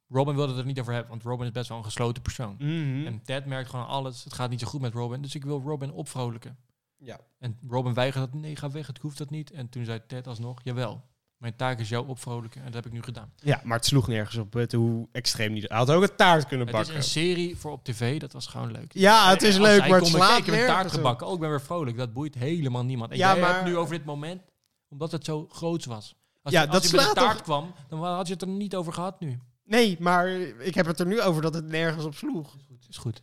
Robin 0.08 0.34
wilde 0.34 0.52
het 0.52 0.60
er 0.60 0.66
niet 0.66 0.80
over 0.80 0.92
hebben, 0.92 1.10
want 1.10 1.22
Robin 1.22 1.46
is 1.46 1.52
best 1.52 1.68
wel 1.68 1.78
een 1.78 1.84
gesloten 1.84 2.22
persoon. 2.22 2.54
Mhm. 2.58 3.06
En 3.06 3.22
Ted 3.24 3.46
merkt 3.46 3.70
gewoon 3.70 3.86
alles, 3.86 4.24
het 4.24 4.32
gaat 4.32 4.50
niet 4.50 4.60
zo 4.60 4.66
goed 4.66 4.80
met 4.80 4.94
Robin, 4.94 5.22
dus 5.22 5.34
ik 5.34 5.44
wil 5.44 5.62
Robin 5.66 5.92
opvrolijken. 5.92 6.58
Ja. 6.98 7.18
En 7.38 7.58
Robin 7.68 7.94
weigerde 7.94 8.30
dat, 8.30 8.40
nee, 8.40 8.56
ga 8.56 8.70
weg, 8.70 8.87
het 8.87 8.98
hoeft 8.98 9.18
dat 9.18 9.30
niet. 9.30 9.50
En 9.50 9.68
toen 9.68 9.84
zei 9.84 10.00
Ted 10.06 10.26
alsnog, 10.26 10.61
jawel, 10.64 11.04
mijn 11.37 11.56
taak 11.56 11.78
is 11.78 11.88
jou 11.88 12.08
opvrolijken 12.08 12.61
en 12.61 12.66
dat 12.66 12.74
heb 12.74 12.87
ik 12.87 12.92
nu 12.92 13.02
gedaan. 13.02 13.32
Ja, 13.37 13.61
maar 13.64 13.76
het 13.76 13.87
sloeg 13.87 14.08
nergens 14.08 14.37
op 14.37 14.52
het, 14.52 14.72
hoe 14.72 15.08
extreem 15.12 15.52
niet. 15.52 15.68
Hij 15.68 15.76
had 15.76 15.90
ook 15.90 16.02
een 16.02 16.16
taart 16.16 16.46
kunnen 16.46 16.66
Het 16.66 16.74
is 16.76 16.80
bakken. 16.80 16.96
een 16.96 17.08
serie 17.08 17.56
voor 17.56 17.70
op 17.72 17.84
tv, 17.84 18.20
dat 18.20 18.32
was 18.32 18.46
gewoon 18.46 18.72
leuk. 18.72 18.92
Ja, 18.92 19.30
het 19.30 19.42
is 19.42 19.56
leuk, 19.56 19.88
maar 19.88 19.98
het 19.98 20.06
slaat 20.06 20.28
kijk, 20.28 20.38
ik 20.46 20.52
heb 20.52 20.61
een 20.61 20.66
taart 20.66 20.92
gebakken, 20.92 21.26
oh, 21.26 21.32
ik 21.34 21.40
ben 21.40 21.48
weer 21.50 21.61
vrolijk. 21.61 21.96
Dat 21.96 22.12
boeit 22.12 22.34
helemaal 22.34 22.84
niemand. 22.84 23.11
En 23.11 23.16
Ja, 23.16 23.32
jij 23.32 23.40
maar- 23.40 23.52
hebt 23.54 23.64
nu 23.66 23.76
over 23.76 23.94
dit 23.96 24.04
moment, 24.04 24.42
omdat 24.88 25.12
het 25.12 25.24
zo 25.24 25.46
groots 25.50 25.87
was. 25.87 26.14
Als 26.42 26.54
Ja, 26.54 26.62
je, 26.62 26.68
als 26.68 26.80
dat 26.82 26.90
je 26.90 26.96
met 26.96 27.06
de 27.06 27.12
taart 27.14 27.42
kwam, 27.42 27.72
dan 27.88 28.04
had 28.04 28.26
je 28.26 28.32
het 28.32 28.42
er 28.42 28.48
niet 28.48 28.74
over 28.74 28.92
gehad 28.92 29.20
nu. 29.20 29.38
Nee, 29.64 29.96
maar 30.00 30.28
ik 30.58 30.74
heb 30.74 30.87
het 30.87 31.00
er 31.00 31.06
nu 31.06 31.20
over 31.20 31.42
dat 31.42 31.54
het 31.54 31.66
nergens 31.66 32.04
op 32.04 32.14
sloeg. 32.14 32.56
Is 32.88 32.96
goed. 32.96 33.22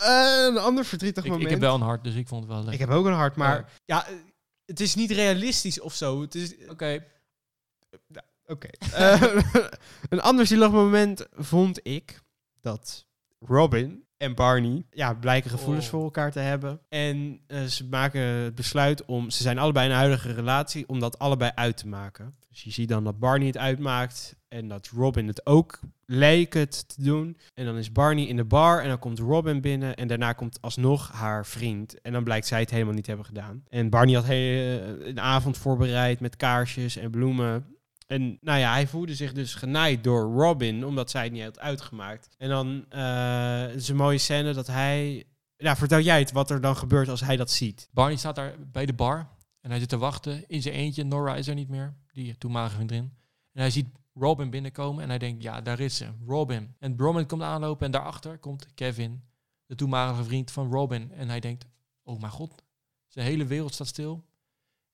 Eh, 0.00 0.44
een 0.48 0.58
ander 0.58 0.84
verdrietig 0.84 1.24
Ik, 1.24 1.30
moment. 1.30 1.46
ik 1.46 1.52
heb 1.54 1.60
wel 1.64 1.74
een 1.74 1.80
hart, 1.80 2.04
dus 2.04 2.14
ik 2.14 2.28
vond 2.28 2.42
het 2.44 2.52
wel 2.52 2.64
leuk. 2.64 2.72
Ik 2.72 2.78
heb 2.78 2.90
ook 2.90 3.06
een 3.06 3.12
hart, 3.12 3.36
maar 3.36 3.56
Ja. 3.84 4.06
ja, 4.08 4.16
het 4.64 4.80
is 4.80 4.94
niet 4.94 5.10
realistisch 5.10 5.80
of 5.80 5.94
zo. 5.94 6.20
Het 6.20 6.34
is, 6.34 6.54
Oké, 6.68 7.04
Oké. 8.46 8.68
Eh, 8.92 9.22
een 10.08 10.20
ander 10.20 10.46
zielig 10.46 10.70
moment 10.70 11.26
vond 11.32 11.80
ik 11.82 12.20
dat 12.60 13.06
Robin 13.38 14.04
en 14.16 14.34
Barney 14.34 14.84
ja, 14.90 15.14
blijken 15.14 15.50
gevoelens 15.50 15.84
Oh. 15.84 15.90
voor 15.90 16.02
elkaar 16.02 16.32
te 16.32 16.38
hebben. 16.38 16.80
En 16.88 17.40
eh, 17.46 17.62
ze 17.64 17.84
maken 17.88 18.20
het 18.20 18.54
besluit 18.54 19.04
om, 19.04 19.30
ze 19.30 19.42
zijn 19.42 19.58
allebei 19.58 19.84
in 19.86 19.92
een 19.92 19.98
huidige 19.98 20.32
relatie, 20.32 20.88
om 20.88 21.00
dat 21.00 21.18
allebei 21.18 21.52
uit 21.54 21.76
te 21.76 21.86
maken. 21.88 22.36
Dus 22.48 22.62
je 22.62 22.70
ziet 22.70 22.88
dan 22.88 23.04
dat 23.04 23.18
Barney 23.18 23.46
het 23.46 23.56
uitmaakt 23.56 24.36
en 24.48 24.68
dat 24.68 24.86
Robin 24.88 25.26
het 25.26 25.46
ook 25.46 25.80
lijkt 26.12 26.54
het 26.54 26.88
te 26.88 27.02
doen. 27.02 27.36
En 27.54 27.64
dan 27.64 27.76
is 27.76 27.92
Barney 27.92 28.24
in 28.26 28.36
de 28.36 28.44
bar 28.44 28.82
en 28.82 28.88
dan 28.88 28.98
komt 28.98 29.18
Robin 29.18 29.60
binnen 29.60 29.96
en 29.96 30.08
daarna 30.08 30.32
komt 30.32 30.60
alsnog 30.60 31.12
haar 31.12 31.46
vriend. 31.46 32.00
En 32.00 32.12
dan 32.12 32.24
blijkt 32.24 32.46
zij 32.46 32.60
het 32.60 32.70
helemaal 32.70 32.94
niet 32.94 33.06
hebben 33.06 33.26
gedaan. 33.26 33.62
En 33.68 33.90
Barney 33.90 34.14
had 34.14 34.26
he- 34.26 35.04
een 35.04 35.20
avond 35.20 35.58
voorbereid 35.58 36.20
met 36.20 36.36
kaarsjes 36.36 36.96
en 36.96 37.10
bloemen. 37.10 37.66
En 38.06 38.38
nou 38.40 38.58
ja, 38.58 38.72
hij 38.72 38.86
voelde 38.86 39.14
zich 39.14 39.32
dus 39.32 39.54
genaaid 39.54 40.04
door 40.04 40.32
Robin, 40.32 40.84
omdat 40.84 41.10
zij 41.10 41.22
het 41.22 41.32
niet 41.32 41.42
had 41.42 41.58
uitgemaakt. 41.58 42.28
En 42.38 42.48
dan 42.48 42.84
eh, 42.88 43.74
is 43.74 43.88
een 43.88 43.96
mooie 43.96 44.18
scène 44.18 44.52
dat 44.52 44.66
hij... 44.66 45.24
Ja, 45.56 45.76
vertel 45.76 46.00
jij 46.00 46.18
het, 46.18 46.32
wat 46.32 46.50
er 46.50 46.60
dan 46.60 46.76
gebeurt 46.76 47.08
als 47.08 47.20
hij 47.20 47.36
dat 47.36 47.50
ziet. 47.50 47.88
Barney 47.92 48.16
staat 48.16 48.34
daar 48.36 48.54
bij 48.72 48.86
de 48.86 48.92
bar 48.92 49.28
en 49.60 49.70
hij 49.70 49.78
zit 49.78 49.88
te 49.88 49.98
wachten 49.98 50.44
in 50.46 50.62
zijn 50.62 50.74
eentje. 50.74 51.04
Nora 51.04 51.36
is 51.36 51.48
er 51.48 51.54
niet 51.54 51.68
meer, 51.68 51.94
die 52.12 52.38
toenmalige 52.38 52.74
vriendin. 52.74 53.12
En 53.52 53.60
hij 53.60 53.70
ziet 53.70 53.86
Robin 54.14 54.50
binnenkomen 54.50 55.02
en 55.02 55.08
hij 55.08 55.18
denkt, 55.18 55.42
ja, 55.42 55.60
daar 55.60 55.80
is 55.80 55.96
ze, 55.96 56.08
Robin. 56.26 56.74
En 56.78 56.98
Robin 56.98 57.26
komt 57.26 57.42
aanlopen 57.42 57.86
en 57.86 57.92
daarachter 57.92 58.38
komt 58.38 58.74
Kevin, 58.74 59.22
de 59.66 59.74
toenmalige 59.74 60.24
vriend 60.24 60.50
van 60.50 60.72
Robin. 60.72 61.12
En 61.12 61.28
hij 61.28 61.40
denkt, 61.40 61.66
oh 62.02 62.20
mijn 62.20 62.32
god, 62.32 62.62
zijn 63.06 63.26
hele 63.26 63.44
wereld 63.44 63.74
staat 63.74 63.86
stil. 63.86 64.24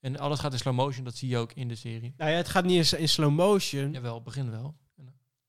En 0.01 0.19
alles 0.19 0.39
gaat 0.39 0.53
in 0.53 0.59
slow 0.59 0.75
motion, 0.75 1.05
dat 1.05 1.15
zie 1.15 1.29
je 1.29 1.39
ook 1.39 1.53
in 1.53 1.69
de 1.69 1.75
serie. 1.75 2.15
Nou 2.17 2.31
ja, 2.31 2.37
het 2.37 2.49
gaat 2.49 2.65
niet 2.65 2.77
eens 2.77 2.93
in 2.93 3.09
slow 3.09 3.35
motion. 3.35 3.93
Jawel, 3.93 4.23
begin 4.23 4.51
wel. 4.51 4.77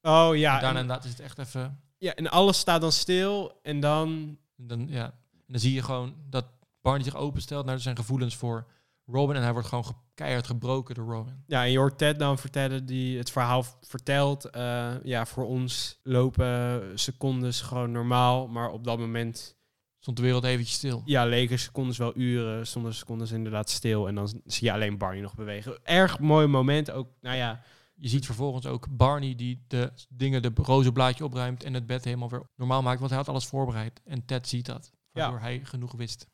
Oh 0.01 0.35
ja, 0.35 0.55
en 0.55 0.61
daarna 0.61 0.69
en, 0.69 0.81
inderdaad 0.81 1.03
is 1.03 1.11
het 1.11 1.19
echt 1.19 1.37
even... 1.37 1.81
ja, 1.97 2.13
en 2.13 2.29
alles 2.29 2.57
staat 2.57 2.81
dan 2.81 2.91
stil 2.91 3.59
en 3.61 3.79
dan... 3.79 4.37
Dan, 4.55 4.87
ja, 4.89 5.05
en 5.31 5.53
dan 5.53 5.59
zie 5.59 5.73
je 5.73 5.81
gewoon 5.81 6.15
dat 6.29 6.45
Barney 6.81 7.03
zich 7.03 7.15
openstelt 7.15 7.65
naar 7.65 7.79
zijn 7.79 7.95
gevoelens 7.95 8.35
voor 8.35 8.67
Robin. 9.11 9.35
En 9.35 9.41
hij 9.43 9.53
wordt 9.53 9.67
gewoon 9.67 9.85
ge- 9.85 9.93
keihard 10.13 10.47
gebroken 10.47 10.95
door 10.95 11.13
Robin. 11.13 11.43
Ja, 11.47 11.63
en 11.63 11.71
je 11.71 11.77
hoort 11.77 11.97
Ted 11.97 12.19
dan 12.19 12.37
vertellen, 12.37 12.85
die 12.85 13.17
het 13.17 13.31
verhaal 13.31 13.63
vertelt. 13.81 14.45
eh, 14.49 14.93
ja, 15.03 15.25
voor 15.25 15.45
ons 15.45 15.99
lopen 16.03 16.81
secondes 16.99 17.61
gewoon 17.61 17.91
normaal, 17.91 18.47
maar 18.47 18.69
op 18.69 18.83
dat 18.83 18.99
moment 18.99 19.55
Stond 19.99 20.17
de 20.21 20.25
wereld 20.25 20.43
eventjes 20.43 20.75
stil. 20.77 21.01
Ja, 21.05 21.25
leken 21.25 21.59
secondes 21.59 21.97
wel 21.97 22.17
uren, 22.17 22.67
stonden 22.67 22.93
secondes 22.93 23.31
inderdaad 23.31 23.69
stil. 23.69 24.07
En 24.07 24.15
dan 24.15 24.41
zie 24.45 24.67
je 24.67 24.73
alleen 24.73 24.97
Barney 24.97 25.21
nog 25.21 25.35
bewegen. 25.35 25.79
Erg 25.83 26.19
mooi 26.19 26.47
moment 26.47 26.91
ook. 26.91 27.09
Nou 27.21 27.35
ja, 27.35 27.61
Je 27.95 28.07
ziet 28.07 28.25
vervolgens 28.25 28.65
ook 28.65 28.87
Barney 28.89 29.35
die 29.35 29.63
de 29.67 29.91
dingen, 30.09 30.41
de 30.41 30.51
roze 30.55 30.91
blaadje 30.91 31.23
opruimt 31.25 31.63
en 31.63 31.73
het 31.73 31.85
bed 31.85 32.03
helemaal 32.03 32.29
weer 32.29 32.49
normaal 32.55 32.81
maakt, 32.81 32.97
want 32.99 33.09
hij 33.09 33.19
had 33.19 33.29
alles 33.29 33.45
voorbereid. 33.45 34.01
En 34.05 34.25
Ted 34.25 34.47
ziet 34.47 34.65
dat, 34.65 34.91
waardoor 35.11 35.39
hij 35.39 35.59
genoeg 35.63 35.91
wist. 35.91 36.27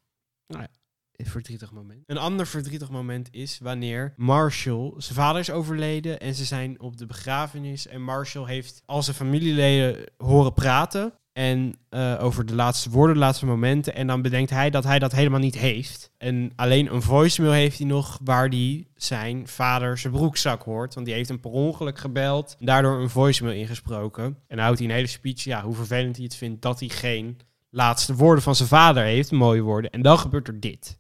een 0.48 0.68
verdrietig 1.17 1.71
moment. 1.71 2.04
Een 2.06 2.17
ander 2.17 2.47
verdrietig 2.47 2.89
moment 2.89 3.28
is 3.32 3.60
wanneer 3.62 4.13
Marshall, 4.15 4.93
zijn 4.97 5.15
vader 5.15 5.39
is 5.41 5.52
overleden 5.52 6.19
en 6.19 6.36
ze 6.36 6.45
zijn 6.45 6.80
op 6.80 6.97
de 6.97 7.06
begrafenis. 7.06 7.88
En 7.88 8.02
Marshall 8.02 8.47
heeft 8.47 8.82
al 8.86 9.04
zijn 9.04 9.15
familieleden 9.15 10.06
horen 10.17 10.54
praten. 10.54 11.13
En 11.34 11.76
eh, 11.89 12.23
over 12.23 12.46
de 12.46 12.56
laatste 12.56 12.90
woorden, 12.90 13.15
de 13.15 13.21
laatste 13.21 13.46
momenten. 13.46 13.96
En 13.96 14.08
dan 14.08 14.21
bedenkt 14.21 14.50
hij 14.50 14.69
dat 14.69 14.83
hij 14.83 15.00
dat 15.00 15.12
helemaal 15.12 15.40
niet 15.40 15.58
heeft. 15.58 16.12
En 16.17 16.52
alleen 16.56 16.94
een 16.94 17.02
voicemail 17.02 17.54
heeft 17.54 17.77
hij 17.77 17.88
nog 17.88 18.19
waar 18.23 18.48
hij 18.48 18.88
zijn 18.96 19.48
vader 19.48 19.98
zijn 19.98 20.13
broekzak 20.13 20.63
hoort. 20.63 20.94
Want 20.94 21.06
die 21.06 21.15
heeft 21.15 21.29
hem 21.29 21.40
per 21.40 21.52
ongeluk 21.52 22.00
gebeld. 22.00 22.56
En 22.60 22.65
daardoor 22.65 23.02
een 23.02 23.10
voicemail 23.10 23.56
ingesproken. 23.56 24.23
En 24.23 24.35
dan 24.48 24.60
houdt 24.60 24.79
hij 24.79 24.88
een 24.88 24.94
hele 24.94 25.08
speech. 25.08 25.44
Ja, 25.44 25.63
hoe 25.63 25.75
vervelend 25.75 26.15
hij 26.15 26.25
het 26.25 26.35
vindt 26.35 26.62
dat 26.62 26.79
hij 26.79 26.90
geen 26.90 27.38
laatste 27.74 28.15
woorden 28.15 28.44
van 28.44 28.56
zijn 28.56 28.69
vader 28.69 29.04
heeft. 29.04 29.32
Mooie 29.32 29.62
woorden. 29.62 29.92
En 29.92 30.02
dan 30.02 30.19
gebeurt 30.19 30.48
er 30.48 30.60
dit. 30.60 30.98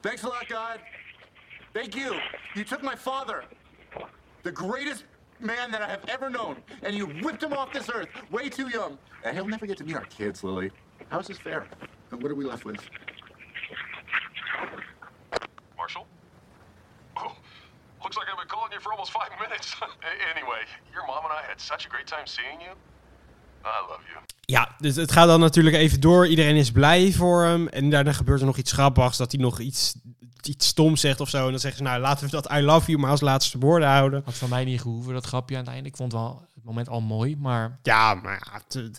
Thanks 0.00 0.24
a 0.24 0.26
lot, 0.26 0.44
God. 0.48 0.78
Thank 1.72 1.94
you. 1.94 2.20
You 2.54 2.64
took 2.64 2.82
my 2.82 2.96
father, 2.96 3.44
the 4.42 4.50
greatest 4.54 5.04
man 5.38 5.70
that 5.70 5.80
I 5.80 5.86
have 5.86 6.04
ever 6.06 6.30
known, 6.30 6.56
and 6.82 6.94
you 6.94 7.06
whipped 7.06 7.42
him 7.42 7.52
off 7.52 7.72
this 7.72 7.88
earth 7.88 8.08
way 8.30 8.48
too 8.48 8.68
young. 8.68 8.98
And 9.24 9.34
he'll 9.36 9.48
never 9.48 9.66
get 9.66 9.78
to 9.78 9.84
meet 9.84 9.96
our 9.96 10.04
kids, 10.04 10.42
Lily. 10.42 10.70
How's 11.08 11.26
this 11.26 11.38
fair? 11.38 11.66
And 12.10 12.22
what 12.22 12.30
are 12.30 12.34
we 12.34 12.44
left 12.44 12.64
with? 12.64 12.80
Marshall? 15.76 16.06
Oh, 17.16 17.36
looks 18.02 18.16
like 18.16 18.26
I've 18.28 18.38
been 18.38 18.48
calling 18.48 18.72
you 18.72 18.80
for 18.80 18.92
almost 18.92 19.12
five 19.12 19.30
minutes. 19.40 19.76
anyway, 20.36 20.62
your 20.92 21.06
mom 21.06 21.24
and 21.24 21.32
I 21.32 21.42
had 21.48 21.60
such 21.60 21.86
a 21.86 21.88
great 21.88 22.06
time 22.06 22.26
seeing 22.26 22.60
you. 22.60 22.72
I 23.64 23.88
love 23.88 24.00
you. 24.12 24.24
Ja, 24.40 24.74
dus 24.78 24.96
het 24.96 25.12
gaat 25.12 25.26
dan 25.26 25.40
natuurlijk 25.40 25.76
even 25.76 26.00
door. 26.00 26.26
Iedereen 26.26 26.56
is 26.56 26.70
blij 26.72 27.12
voor 27.12 27.44
hem. 27.44 27.68
En 27.68 27.90
daarna 27.90 28.12
gebeurt 28.12 28.40
er 28.40 28.46
nog 28.46 28.56
iets 28.58 28.72
grappigs. 28.72 29.16
Dat 29.16 29.32
hij 29.32 29.40
nog 29.40 29.60
iets, 29.60 29.94
iets 30.42 30.66
stoms 30.66 31.00
zegt 31.00 31.20
of 31.20 31.28
zo. 31.28 31.44
En 31.44 31.50
dan 31.50 31.60
zeggen 31.60 31.78
ze, 31.84 31.90
nou 31.90 32.00
laten 32.00 32.24
we 32.24 32.30
dat 32.30 32.52
I 32.52 32.60
love 32.60 32.86
you 32.90 32.98
maar 33.02 33.10
als 33.10 33.20
laatste 33.20 33.58
woorden 33.58 33.88
houden. 33.88 34.22
Had 34.24 34.34
van 34.34 34.48
mij 34.48 34.64
niet 34.64 34.80
gehoeven, 34.80 35.12
dat 35.12 35.26
grapje 35.26 35.56
aan 35.56 35.62
het 35.64 35.72
einde. 35.72 35.88
Ik 35.88 35.96
vond 35.96 36.12
wel 36.12 36.42
het 36.54 36.64
moment 36.64 36.88
al 36.88 37.00
mooi, 37.00 37.36
maar... 37.36 37.78
Ja, 37.82 38.14
maar 38.14 38.42
ja, 38.44 38.60
het, 38.68 38.98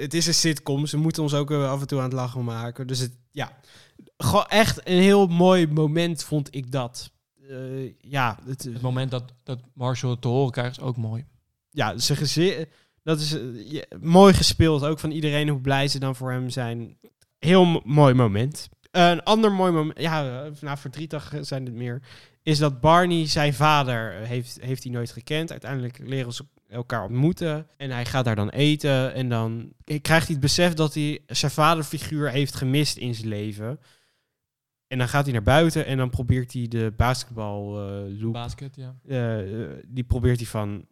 het 0.00 0.14
is 0.14 0.26
een 0.26 0.34
sitcom. 0.34 0.86
Ze 0.86 0.96
moeten 0.96 1.22
ons 1.22 1.34
ook 1.34 1.50
eh, 1.50 1.70
af 1.70 1.80
en 1.80 1.86
toe 1.86 1.98
aan 1.98 2.04
het 2.04 2.12
lachen 2.12 2.44
maken. 2.44 2.86
Dus 2.86 2.98
het, 2.98 3.12
ja, 3.30 3.58
gewoon 4.16 4.46
echt 4.46 4.80
een 4.88 4.98
heel 5.02 5.26
mooi 5.26 5.68
moment 5.68 6.24
vond 6.24 6.54
ik 6.54 6.72
dat. 6.72 7.10
Eh, 7.48 7.56
ja, 8.00 8.38
het, 8.46 8.62
Het 8.62 8.80
moment 8.80 9.10
dat, 9.10 9.32
dat 9.44 9.58
Marshall 9.74 10.10
het 10.12 10.20
te 10.20 10.28
horen 10.28 10.52
krijgt 10.52 10.76
is 10.76 10.82
ook 10.82 10.96
mooi. 10.96 11.24
ja, 11.70 11.98
ze 11.98 12.16
geze- 12.16 12.68
dat 13.02 13.20
is 13.20 13.32
eh, 13.32 13.70
ja, 13.70 13.82
mooi 14.00 14.34
gespeeld. 14.34 14.84
Ook 14.84 14.98
van 14.98 15.10
iedereen 15.10 15.48
hoe 15.48 15.60
blij 15.60 15.88
ze 15.88 15.98
dan 15.98 16.16
voor 16.16 16.30
hem 16.30 16.50
zijn. 16.50 16.96
Heel 17.38 17.82
mooi 17.84 18.14
moment. 18.14 18.68
Een 18.90 19.22
ander 19.22 19.52
mooi 19.52 19.72
moment, 19.72 20.00
ja, 20.00 20.44
eh, 20.44 20.50
nou 20.60 20.78
verdrietig 20.78 21.34
zijn 21.40 21.64
het 21.64 21.74
meer, 21.74 22.02
is 22.42 22.58
dat 22.58 22.80
Barney 22.80 23.26
zijn 23.26 23.54
vader 23.54 24.20
eh, 24.20 24.28
heeft, 24.28 24.58
heeft 24.60 24.82
hij 24.82 24.92
nooit 24.92 25.10
gekend. 25.10 25.50
Uiteindelijk 25.50 25.98
leren 25.98 26.32
ze 26.32 26.44
elkaar 26.68 27.04
ontmoeten 27.04 27.66
en 27.76 27.90
hij 27.90 28.04
gaat 28.04 28.24
daar 28.24 28.36
dan 28.36 28.48
eten 28.48 29.14
en 29.14 29.28
dan 29.28 29.72
krijgt 29.84 30.26
hij 30.26 30.34
het 30.34 30.40
besef 30.40 30.74
dat 30.74 30.94
hij 30.94 31.20
zijn 31.26 31.50
vaderfiguur 31.50 32.30
heeft 32.30 32.54
gemist 32.54 32.96
in 32.96 33.14
zijn 33.14 33.28
leven. 33.28 33.80
En 34.86 34.98
dan 34.98 35.08
gaat 35.08 35.24
hij 35.24 35.32
naar 35.32 35.42
buiten 35.42 35.86
en 35.86 35.96
dan 35.96 36.10
probeert 36.10 36.52
hij 36.52 36.68
de 36.68 36.92
basketbal 36.96 37.78
eh 37.78 38.20
loop, 38.20 38.32
Basket, 38.32 38.76
ja. 38.76 39.42
die 39.86 40.04
probeert 40.04 40.38
hij 40.38 40.46
van 40.46 40.86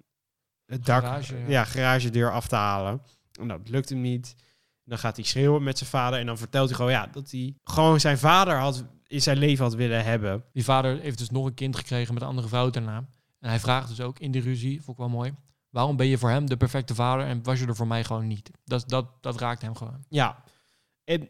het 0.71 0.87
dak, 0.87 1.03
Garage, 1.03 1.37
ja. 1.39 1.49
ja. 1.49 1.65
garagedeur 1.65 2.33
af 2.33 2.47
te 2.49 2.57
halen. 2.57 3.03
En 3.41 3.49
dat 3.49 3.69
lukt 3.69 3.89
hem 3.89 4.01
niet. 4.01 4.35
Dan 4.85 4.99
gaat 4.99 5.17
hij 5.17 5.25
schreeuwen 5.25 5.63
met 5.63 5.79
zijn 5.79 5.91
vader 5.91 6.19
en 6.19 6.27
dan 6.27 6.39
vertelt 6.39 6.69
hij 6.69 6.77
gewoon 6.77 6.93
ja, 6.93 7.07
dat 7.07 7.31
hij 7.31 7.55
gewoon 7.65 8.01
zijn 8.01 8.19
vader 8.19 8.57
had, 8.57 8.85
in 9.07 9.23
zijn 9.23 9.39
leven 9.39 9.65
had 9.65 9.75
willen 9.75 10.05
hebben. 10.05 10.45
Die 10.53 10.65
vader 10.65 11.01
heeft 11.01 11.19
dus 11.19 11.31
nog 11.31 11.47
een 11.47 11.55
kind 11.55 11.77
gekregen 11.77 12.15
met 12.15 12.23
een 12.23 12.29
andere 12.29 12.49
vrouw 12.49 12.71
daarna. 12.71 12.97
En 13.39 13.49
hij 13.49 13.61
vraagt 13.61 13.89
dus 13.89 14.01
ook 14.01 14.19
in 14.19 14.31
die 14.31 14.43
ruzie, 14.43 14.83
vond 14.83 14.99
ik 14.99 15.05
wel 15.05 15.13
mooi... 15.13 15.35
waarom 15.71 15.97
ben 15.97 16.07
je 16.07 16.19
voor 16.19 16.31
hem 16.31 16.47
de 16.47 16.57
perfecte 16.57 16.95
vader 16.95 17.27
en 17.27 17.43
was 17.43 17.61
je 17.61 17.67
er 17.67 17.77
voor 17.77 17.87
mij 17.87 18.05
gewoon 18.05 18.27
niet? 18.27 18.51
Dat, 18.65 18.89
dat, 18.89 19.07
dat 19.21 19.41
raakt 19.41 19.63
hem 19.63 19.77
gewoon. 19.77 20.05
Ja. 20.09 20.43
En 21.05 21.29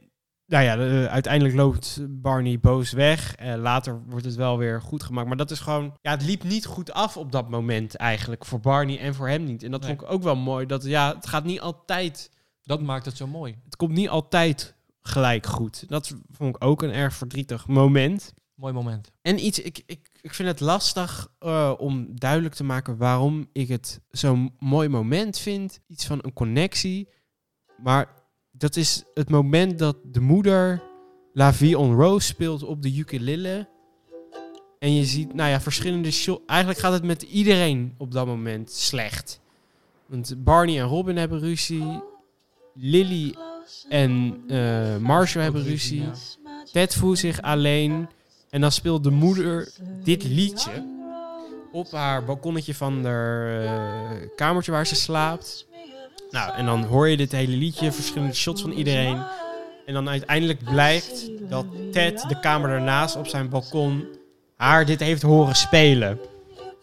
nou 0.51 0.65
ja, 0.65 0.77
de- 0.77 1.09
uiteindelijk 1.11 1.55
loopt 1.55 2.01
Barney 2.09 2.59
boos 2.61 2.93
weg. 2.93 3.35
Eh, 3.35 3.55
later 3.55 4.03
wordt 4.07 4.25
het 4.25 4.35
wel 4.35 4.59
weer 4.59 4.83
goed 4.83 5.03
gemaakt. 5.03 5.29
Maar 5.29 5.37
dat 5.37 5.51
is 5.51 5.61
gewoon... 5.61 5.97
Ja, 6.03 6.11
het 6.11 6.23
liep 6.23 6.43
niet 6.45 6.67
goed 6.67 6.93
af 6.93 7.17
op 7.17 7.33
dat 7.33 7.49
moment 7.51 7.95
eigenlijk. 7.97 8.45
Voor 8.45 8.61
Barney 8.61 8.99
en 8.99 9.15
voor 9.15 9.29
hem 9.29 9.45
niet. 9.45 9.63
En 9.63 9.71
dat 9.71 9.81
Nee. 9.81 9.89
vond 9.91 10.03
ik 10.03 10.11
ook 10.13 10.23
wel 10.23 10.37
mooi. 10.37 10.67
Dat 10.67 10.85
ja, 10.85 11.15
het 11.15 11.27
gaat 11.27 11.45
niet 11.45 11.61
altijd... 11.61 12.31
Dat 12.63 12.81
maakt 12.83 13.05
het 13.05 13.17
zo 13.17 13.27
mooi. 13.27 13.59
Het 13.65 13.77
komt 13.77 13.93
niet 13.93 14.09
altijd 14.09 14.75
gelijk 15.03 15.47
goed. 15.47 15.89
Dat 15.89 16.15
vond 16.31 16.57
ik 16.57 16.65
ook 16.65 16.83
een 16.83 16.93
erg 16.93 17.15
verdrietig 17.15 17.67
moment. 17.67 18.35
Mooi 18.55 18.73
moment. 18.73 19.11
En 19.23 19.45
iets, 19.45 19.59
ik, 19.61 19.83
ik, 19.87 20.11
ik 20.21 20.35
vind 20.35 20.49
het 20.49 20.61
lastig 20.61 21.29
eh, 21.39 21.73
om 21.79 22.07
duidelijk 22.19 22.55
te 22.55 22.65
maken 22.65 22.97
waarom 22.97 23.49
ik 23.53 23.69
het 23.69 24.01
zo'n 24.11 24.55
mooi 24.59 24.89
moment 24.89 25.39
vind. 25.39 25.81
Iets 25.87 26.07
van 26.07 26.19
een 26.23 26.33
connectie. 26.33 27.09
Maar 27.83 28.09
dat 28.61 28.77
is 28.77 29.05
het 29.15 29.31
moment 29.31 29.79
dat 29.79 29.97
de 30.05 30.21
moeder 30.21 30.83
La 31.33 31.53
Vie 31.53 31.79
on 31.79 31.95
Rose 31.95 32.27
speelt 32.27 32.63
op 32.63 32.83
de 32.83 32.97
ukulele. 32.97 33.69
En 34.79 34.95
je 34.95 35.05
ziet, 35.05 35.35
nou 35.35 35.51
ja, 35.51 35.61
verschillende 35.61 36.11
shots. 36.11 36.43
Eigenlijk 36.47 36.81
gaat 36.81 36.93
het 36.93 37.03
met 37.03 37.23
iedereen 37.23 37.95
op 37.99 38.13
dat 38.13 38.27
moment 38.27 38.71
slecht. 38.71 39.41
Want 40.07 40.35
Barney 40.45 40.81
en 40.81 40.87
Robin 40.87 41.17
hebben 41.17 41.41
ruzie. 41.41 42.03
Lily 42.75 43.35
en 43.89 44.43
eh 44.49 44.97
Marshall 44.97 45.43
hebben 45.43 45.63
ruzie. 45.63 46.05
Ted 46.73 46.95
voelt 46.95 47.19
zich 47.19 47.43
alleen. 47.43 48.09
En 48.51 48.61
dan 48.61 48.73
speelt 48.73 49.05
de 49.05 49.11
moeder 49.11 49.73
dit 50.03 50.25
liedje 50.25 50.99
op 51.73 51.91
haar 51.91 52.25
balkonnetje 52.25 52.75
van 52.75 53.05
haar 53.05 53.65
eh, 53.65 54.29
kamertje 54.37 54.73
waar 54.73 54.87
ze 54.87 54.95
slaapt. 54.95 55.69
Nou, 56.31 56.55
en 56.55 56.67
dan 56.67 56.85
hoor 56.85 57.09
je 57.09 57.17
dit 57.17 57.33
hele 57.33 57.57
liedje, 57.57 57.93
verschillende 57.93 58.35
shots 58.35 58.63
van 58.63 58.71
iedereen. 58.71 59.23
En 59.87 59.95
dan 59.95 60.09
uiteindelijk 60.09 60.65
blijkt 60.65 61.31
dat 61.49 61.67
Ted, 61.93 62.25
de 62.29 62.41
kamer 62.41 62.71
daarnaast 62.71 63.17
op 63.17 63.27
zijn 63.27 63.49
balkon, 63.49 64.05
haar 64.57 64.85
dit 64.85 65.01
heeft 65.01 65.23
horen 65.23 65.57
spelen. 65.57 66.19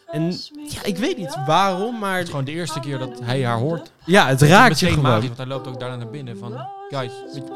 En 0.06 0.32
ja, 0.68 0.82
ik 0.84 0.96
weet 0.96 1.16
niet 1.16 1.36
waarom, 1.46 1.98
maar... 1.98 2.14
Het 2.14 2.22
is 2.22 2.30
gewoon 2.30 2.44
de 2.44 2.52
eerste 2.52 2.80
keer 2.80 2.98
dat 2.98 3.20
hij 3.22 3.44
haar 3.44 3.58
hoort. 3.58 3.92
Ja, 4.04 4.28
het 4.28 4.42
raakt 4.42 4.80
je 4.80 4.86
gewoon. 4.86 5.02
magisch, 5.02 5.26
want 5.26 5.38
hij 5.38 5.46
loopt 5.46 5.66
ook 5.66 5.80
daarna 5.80 5.96
naar 5.96 6.10
binnen 6.10 6.38
van... 6.38 6.66
Guys, 6.88 7.12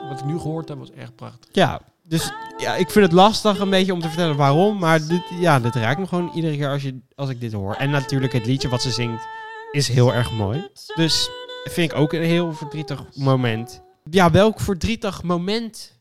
wat 0.09 0.20
ik 0.20 0.24
nu 0.24 0.38
gehoord 0.38 0.68
heb 0.68 0.78
was 0.78 0.90
echt 0.90 1.16
prachtig. 1.16 1.49
Ja, 1.53 1.80
dus 2.03 2.32
ja, 2.59 2.74
ik 2.74 2.90
vind 2.90 3.05
het 3.05 3.14
lastig 3.14 3.59
een 3.59 3.70
beetje 3.70 3.93
om 3.93 4.01
te 4.01 4.09
vertellen 4.09 4.36
waarom. 4.36 4.78
Maar 4.78 5.07
dit, 5.07 5.22
ja, 5.40 5.61
dit 5.61 5.74
raakt 5.74 5.99
me 5.99 6.07
gewoon 6.07 6.30
iedere 6.34 6.57
keer 6.57 6.68
als, 6.68 6.82
je, 6.82 7.01
als 7.14 7.28
ik 7.28 7.40
dit 7.40 7.53
hoor. 7.53 7.74
En 7.74 7.90
natuurlijk 7.90 8.32
het 8.32 8.47
liedje 8.47 8.68
wat 8.68 8.82
ze 8.82 8.90
zingt 8.90 9.26
is 9.70 9.88
heel 9.88 10.14
erg 10.14 10.32
mooi. 10.32 10.68
Dus 10.95 11.30
vind 11.64 11.92
ik 11.92 11.98
ook 11.98 12.12
een 12.12 12.22
heel 12.22 12.52
verdrietig 12.52 13.16
moment. 13.16 13.82
Ja, 14.10 14.30
welk 14.30 14.60
verdrietig 14.60 15.22
moment? 15.22 16.00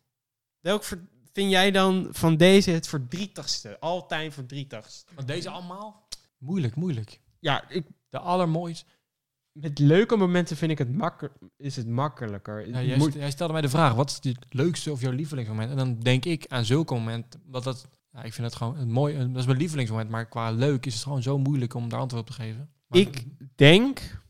Welk 0.60 0.84
ver- 0.84 1.08
vind 1.34 1.52
jij 1.52 1.72
dan 1.72 2.08
van 2.12 2.38
deze 2.38 2.72
het 2.72 2.88
verdrietigste? 2.88 3.80
Altijd 3.80 4.34
verdrietigst. 4.34 5.10
Want 5.16 5.28
deze 5.28 5.50
allemaal? 5.50 6.08
Moeilijk, 6.38 6.76
moeilijk. 6.76 7.20
Ja, 7.40 7.70
ik, 7.70 7.86
De 8.10 8.20
allermooiste. 8.20 8.86
met 9.52 9.80
leuke 9.80 10.16
momenten 10.16 10.58
vind 10.58 10.72
ik 10.72 10.78
het 10.78 10.96
makker, 10.96 11.32
is 11.58 11.76
het 11.76 11.88
makkelijker. 11.88 12.68
Ja, 12.70 12.82
jij, 12.84 12.98
Moet- 12.98 13.12
st- 13.12 13.18
jij 13.18 13.32
stelde 13.32 13.54
mij 13.54 13.62
de 13.62 13.70
vraag, 13.70 13.94
wat 13.94 14.10
is 14.10 14.32
het 14.32 14.46
leukste 14.50 14.92
of 14.92 15.02
jouw 15.02 15.12
lievelingsmoment? 15.12 15.70
En 15.72 15.78
dan 15.78 16.00
denk 16.00 16.26
ik 16.26 16.46
aan 16.48 16.66
zulke 16.66 16.94
momenten, 16.94 17.42
want 17.46 17.64
dat, 17.64 17.88
ja, 18.12 18.24
ik 18.24 18.34
vind 18.34 18.48
het 18.48 18.56
gewoon 18.56 18.78
een 18.78 18.92
mooi, 18.92 19.18
dat 19.18 19.38
is 19.38 19.46
mijn 19.46 19.58
lievelingsmoment, 19.58 20.10
maar 20.10 20.26
qua 20.28 20.52
leuk 20.52 20.86
is 20.86 20.94
het 20.94 21.04
gewoon 21.04 21.22
zo 21.22 21.38
moeilijk 21.38 21.74
om 21.74 21.90
daar 21.90 22.00
antwoord 22.00 22.22
op 22.30 22.36
te 22.36 22.42
geven. 22.42 22.70
Maar 22.88 23.00
Ik 23.00 23.26
denk 23.56 24.21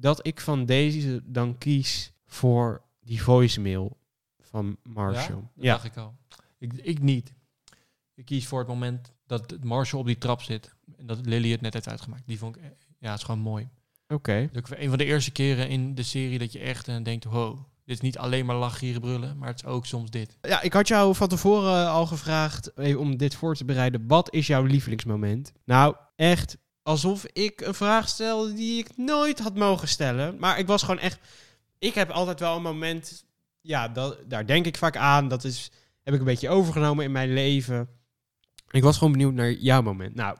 dat 0.00 0.26
ik 0.26 0.40
van 0.40 0.66
deze 0.66 1.20
dan 1.24 1.58
kies 1.58 2.12
voor 2.26 2.82
die 3.00 3.22
voicemail 3.22 3.96
van 4.40 4.76
Marshall. 4.82 5.36
Ja, 5.36 5.50
dat 5.54 5.64
Ja, 5.64 5.72
dacht 5.72 5.84
ik 5.84 5.96
al. 5.96 6.16
Ik, 6.58 6.72
ik 6.72 7.00
niet. 7.00 7.32
Ik 8.14 8.24
kies 8.24 8.46
voor 8.46 8.58
het 8.58 8.68
moment 8.68 9.12
dat 9.26 9.64
Marshall 9.64 10.00
op 10.00 10.06
die 10.06 10.18
trap 10.18 10.42
zit 10.42 10.74
en 10.96 11.06
dat 11.06 11.26
Lily 11.26 11.50
het 11.50 11.60
net 11.60 11.72
heeft 11.72 11.88
uitgemaakt. 11.88 12.22
Die 12.26 12.38
vond 12.38 12.56
ik, 12.56 12.62
eh, 12.62 12.68
ja, 12.98 13.10
het 13.10 13.18
is 13.18 13.24
gewoon 13.24 13.40
mooi. 13.40 13.68
oké. 14.08 14.48
Dat 14.52 14.70
ik 14.70 14.78
een 14.78 14.88
van 14.88 14.98
de 14.98 15.04
eerste 15.04 15.30
keren 15.30 15.68
in 15.68 15.94
de 15.94 16.02
serie 16.02 16.38
dat 16.38 16.52
je 16.52 16.58
echt 16.58 16.88
eh, 16.88 17.02
denkt, 17.02 17.24
wow, 17.24 17.58
dit 17.84 17.96
is 17.96 18.00
niet 18.00 18.18
alleen 18.18 18.46
maar 18.46 18.56
lachen, 18.56 18.78
gieren, 18.78 19.00
brullen, 19.00 19.38
maar 19.38 19.48
het 19.48 19.62
is 19.62 19.64
ook 19.64 19.86
soms 19.86 20.10
dit. 20.10 20.36
Ja, 20.42 20.62
ik 20.62 20.72
had 20.72 20.88
jou 20.88 21.14
van 21.14 21.28
tevoren 21.28 21.88
al 21.88 22.06
gevraagd 22.06 22.72
eh, 22.72 22.98
om 22.98 23.16
dit 23.16 23.34
voor 23.34 23.54
te 23.56 23.64
bereiden. 23.64 24.06
Wat 24.06 24.34
is 24.34 24.46
jouw 24.46 24.62
lievelingsmoment? 24.64 25.52
Nou, 25.64 25.96
echt 26.16 26.58
alsof 26.88 27.26
ik 27.32 27.60
een 27.60 27.74
vraag 27.74 28.08
stelde 28.08 28.52
die 28.52 28.78
ik 28.78 28.96
nooit 28.96 29.38
had 29.38 29.54
mogen 29.54 29.88
stellen. 29.88 30.36
Maar 30.38 30.58
ik 30.58 30.66
was 30.66 30.82
gewoon 30.82 30.98
echt... 30.98 31.18
Ik 31.78 31.94
heb 31.94 32.10
altijd 32.10 32.40
wel 32.40 32.56
een 32.56 32.62
moment... 32.62 33.24
Ja, 33.60 33.88
dat, 33.88 34.18
daar 34.26 34.46
denk 34.46 34.66
ik 34.66 34.76
vaak 34.76 34.96
aan. 34.96 35.28
Dat 35.28 35.44
is, 35.44 35.70
heb 36.02 36.14
ik 36.14 36.20
een 36.20 36.26
beetje 36.26 36.48
overgenomen 36.48 37.04
in 37.04 37.12
mijn 37.12 37.32
leven. 37.32 37.88
Ik 38.70 38.82
was 38.82 38.96
gewoon 38.96 39.12
benieuwd 39.12 39.32
naar 39.32 39.52
jouw 39.52 39.82
moment. 39.82 40.14
Nou, 40.14 40.36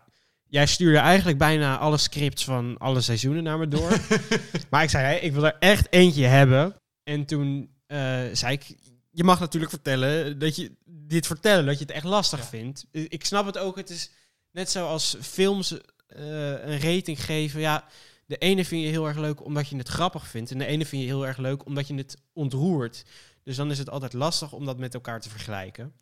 jij 0.47 0.67
stuurde 0.67 0.99
eigenlijk 0.99 1.39
bijna 1.39 1.79
alle 1.79 1.97
scripts 1.97 2.45
van 2.45 2.79
alle 2.79 3.01
seizoenen 3.01 3.43
naar 3.43 3.59
me 3.59 3.69
door. 3.69 3.91
maar 4.71 4.83
ik 4.83 4.91
zei, 4.91 5.05
hey, 5.05 5.19
ik 5.21 5.33
wil 5.33 5.47
er 5.47 5.57
echt 5.59 5.87
eentje 5.91 6.25
hebben. 6.25 6.77
En 7.03 7.25
toen 7.25 7.71
eh, 7.87 7.99
zei 8.33 8.53
ik, 8.53 8.77
je 9.11 9.25
mag 9.25 9.41
natuurlijk 9.41 9.73
vertellen 9.73 10.39
dat 10.39 10.57
je 10.57 10.73
dit 10.85 11.27
vertellen, 11.27 11.67
dat 11.67 11.79
je 11.79 11.85
het 11.85 11.95
echt 11.95 12.05
lastig 12.05 12.49
vindt. 12.49 12.87
Ik 12.91 13.25
snap 13.25 13.47
het 13.47 13.59
ook, 13.59 13.77
het 13.77 13.91
is 13.91 14.11
net 14.51 14.71
zoals 14.71 15.17
films 15.21 15.77
een 16.09 16.81
rating 16.81 17.25
geven. 17.25 17.61
Ja, 17.61 17.85
de 18.27 18.37
ene 18.37 18.65
vind 18.65 18.83
je 18.83 18.89
heel 18.89 19.07
erg 19.07 19.17
leuk 19.17 19.45
omdat 19.45 19.69
je 19.69 19.77
het 19.77 19.89
grappig 19.89 20.29
vindt. 20.29 20.51
En 20.51 20.59
de 20.59 20.67
ene 20.67 20.87
vind 20.87 21.03
je 21.03 21.09
heel 21.09 21.27
erg 21.27 21.37
leuk 21.37 21.67
omdat 21.67 21.89
je 21.89 21.95
het 21.95 22.17
ontroert. 22.33 23.05
Dus 23.43 23.57
dan 23.57 23.71
is 23.71 23.79
het 23.79 23.91
altijd 23.91 24.13
lastig 24.13 24.53
om 24.53 24.65
dat 24.65 24.79
met 24.79 24.95
elkaar 24.95 25.21
te 25.21 25.31
vergelijken. 25.31 25.95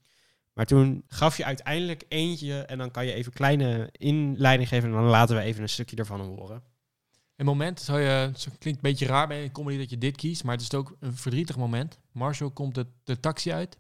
Maar 0.53 0.67
toen 0.67 1.05
gaf 1.07 1.37
je 1.37 1.45
uiteindelijk 1.45 2.05
eentje 2.09 2.63
en 2.63 2.79
dan 2.79 2.91
kan 2.91 3.07
je 3.07 3.13
even 3.13 3.33
kleine 3.33 3.89
inleiding 3.93 4.69
geven 4.69 4.89
en 4.89 4.95
dan 4.95 5.05
laten 5.05 5.37
we 5.37 5.43
even 5.43 5.63
een 5.63 5.69
stukje 5.69 5.97
ervan 5.97 6.21
horen. 6.21 6.63
Een 7.37 7.47
moment, 7.47 7.87
je, 7.87 7.93
het 7.93 8.49
klinkt 8.59 8.65
een 8.65 8.91
beetje 8.91 9.07
raar 9.07 9.29
bij 9.29 9.43
een 9.43 9.53
comedy 9.53 9.79
dat 9.79 9.91
je 9.91 9.99
dit 9.99 10.17
kiest, 10.17 10.45
maar 10.45 10.55
het 10.55 10.63
is 10.63 10.75
ook 10.75 10.97
een 11.01 11.17
verdrietig 11.17 11.57
moment. 11.57 11.99
Marshall 12.13 12.51
komt 12.51 12.75
de, 12.75 12.87
de 13.05 13.21
taxi 13.21 13.53
uit 13.53 13.79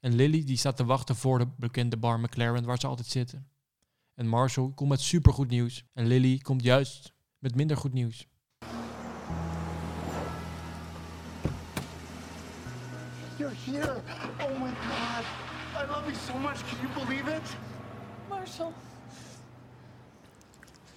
en 0.00 0.14
Lily 0.14 0.44
die 0.44 0.56
staat 0.56 0.76
te 0.76 0.84
wachten 0.84 1.16
voor 1.16 1.38
de 1.38 1.46
bekende 1.56 1.96
bar 1.96 2.20
McLaren 2.20 2.64
waar 2.64 2.78
ze 2.78 2.86
altijd 2.86 3.08
zitten. 3.08 3.48
En 4.14 4.26
Marshall 4.26 4.72
komt 4.74 4.90
met 4.90 5.00
supergoed 5.00 5.48
nieuws 5.48 5.84
en 5.92 6.06
Lily 6.06 6.38
komt 6.38 6.62
juist 6.62 7.12
Met 7.38 7.54
minder 7.54 7.76
goed 7.76 7.92
nieuws. 7.92 8.28
You're 13.36 13.54
here. 13.64 14.02
Oh 14.40 14.60
my 14.60 14.70
god. 14.70 15.24
I 15.76 15.86
love 15.86 16.06
you 16.06 16.14
so 16.14 16.38
much. 16.38 16.62
Can 16.68 16.78
you 16.80 17.06
believe 17.06 17.36
it? 17.36 17.56
Marshall. 18.28 18.72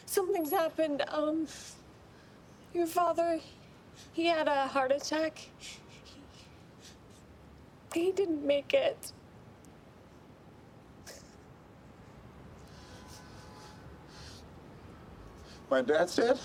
Something's 0.05 0.51
happened. 0.51 1.03
Um, 1.13 1.47
your 2.71 2.87
father, 2.87 3.39
he 4.13 4.29
had 4.29 4.47
a 4.47 4.67
heart 4.67 4.91
attack. 4.91 5.49
He 7.93 8.11
didn't 8.11 8.45
make 8.45 8.73
it. 8.73 9.13
My 15.69 15.81
dad's 15.81 16.15
dead? 16.15 16.39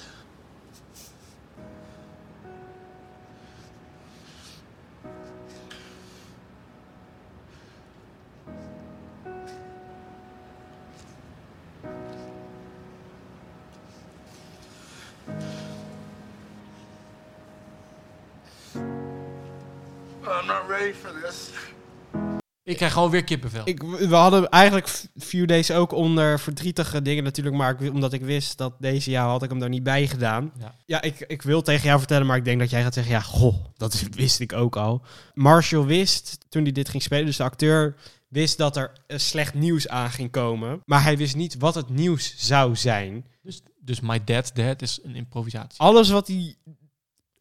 I'm 20.26 20.46
not 20.48 20.68
ready 20.68 20.90
for 20.90 21.12
this. 21.12 21.52
Ik 22.64 22.76
krijg 22.76 22.92
gewoon 22.92 23.10
weer 23.10 23.24
kippenvel. 23.24 23.62
Ik, 23.64 23.82
we 23.82 24.14
hadden 24.14 24.48
eigenlijk 24.48 24.88
viel 25.16 25.46
deze 25.46 25.74
ook 25.74 25.92
onder 25.92 26.40
verdrietige 26.40 27.02
dingen 27.02 27.24
natuurlijk, 27.24 27.56
maar 27.56 27.82
ik, 27.82 27.92
omdat 27.92 28.12
ik 28.12 28.22
wist 28.22 28.58
dat 28.58 28.74
deze 28.78 29.10
jaar 29.10 29.28
had 29.28 29.42
ik 29.42 29.50
hem 29.50 29.62
er 29.62 29.68
niet 29.68 29.82
bij 29.82 30.06
gedaan. 30.06 30.52
Ja. 30.58 30.74
Ja, 30.86 31.02
ik, 31.02 31.24
ik 31.26 31.42
wil 31.42 31.62
tegen 31.62 31.86
jou 31.86 31.98
vertellen, 31.98 32.26
maar 32.26 32.36
ik 32.36 32.44
denk 32.44 32.60
dat 32.60 32.70
jij 32.70 32.82
gaat 32.82 32.94
zeggen, 32.94 33.12
ja, 33.12 33.20
goh, 33.20 33.64
dat 33.76 33.92
is- 33.92 34.02
wist 34.24 34.40
ik 34.40 34.52
ook 34.52 34.76
al. 34.76 35.02
Marshall 35.34 35.84
wist, 35.84 36.38
toen 36.48 36.62
hij 36.62 36.72
dit 36.72 36.88
ging 36.88 37.02
spelen, 37.02 37.26
dus 37.26 37.36
de 37.36 37.42
acteur 37.42 37.94
wist 38.28 38.58
dat 38.58 38.76
er 38.76 38.92
eh, 39.06 39.18
slecht 39.18 39.54
nieuws 39.54 39.88
aan 39.88 40.10
ging 40.10 40.30
komen, 40.30 40.80
maar 40.84 41.02
hij 41.02 41.16
wist 41.16 41.36
niet 41.36 41.56
wat 41.58 41.74
het 41.74 41.88
nieuws 41.88 42.34
zou 42.36 42.76
zijn. 42.76 43.26
Dus, 43.42 43.60
dus 43.80 44.00
My 44.00 44.24
Dad's 44.24 44.52
Dad 44.52 44.82
is 44.82 44.98
een 45.02 45.14
improvisatie. 45.16 45.80
Alles 45.80 46.10
wat 46.10 46.26
hij 46.26 46.56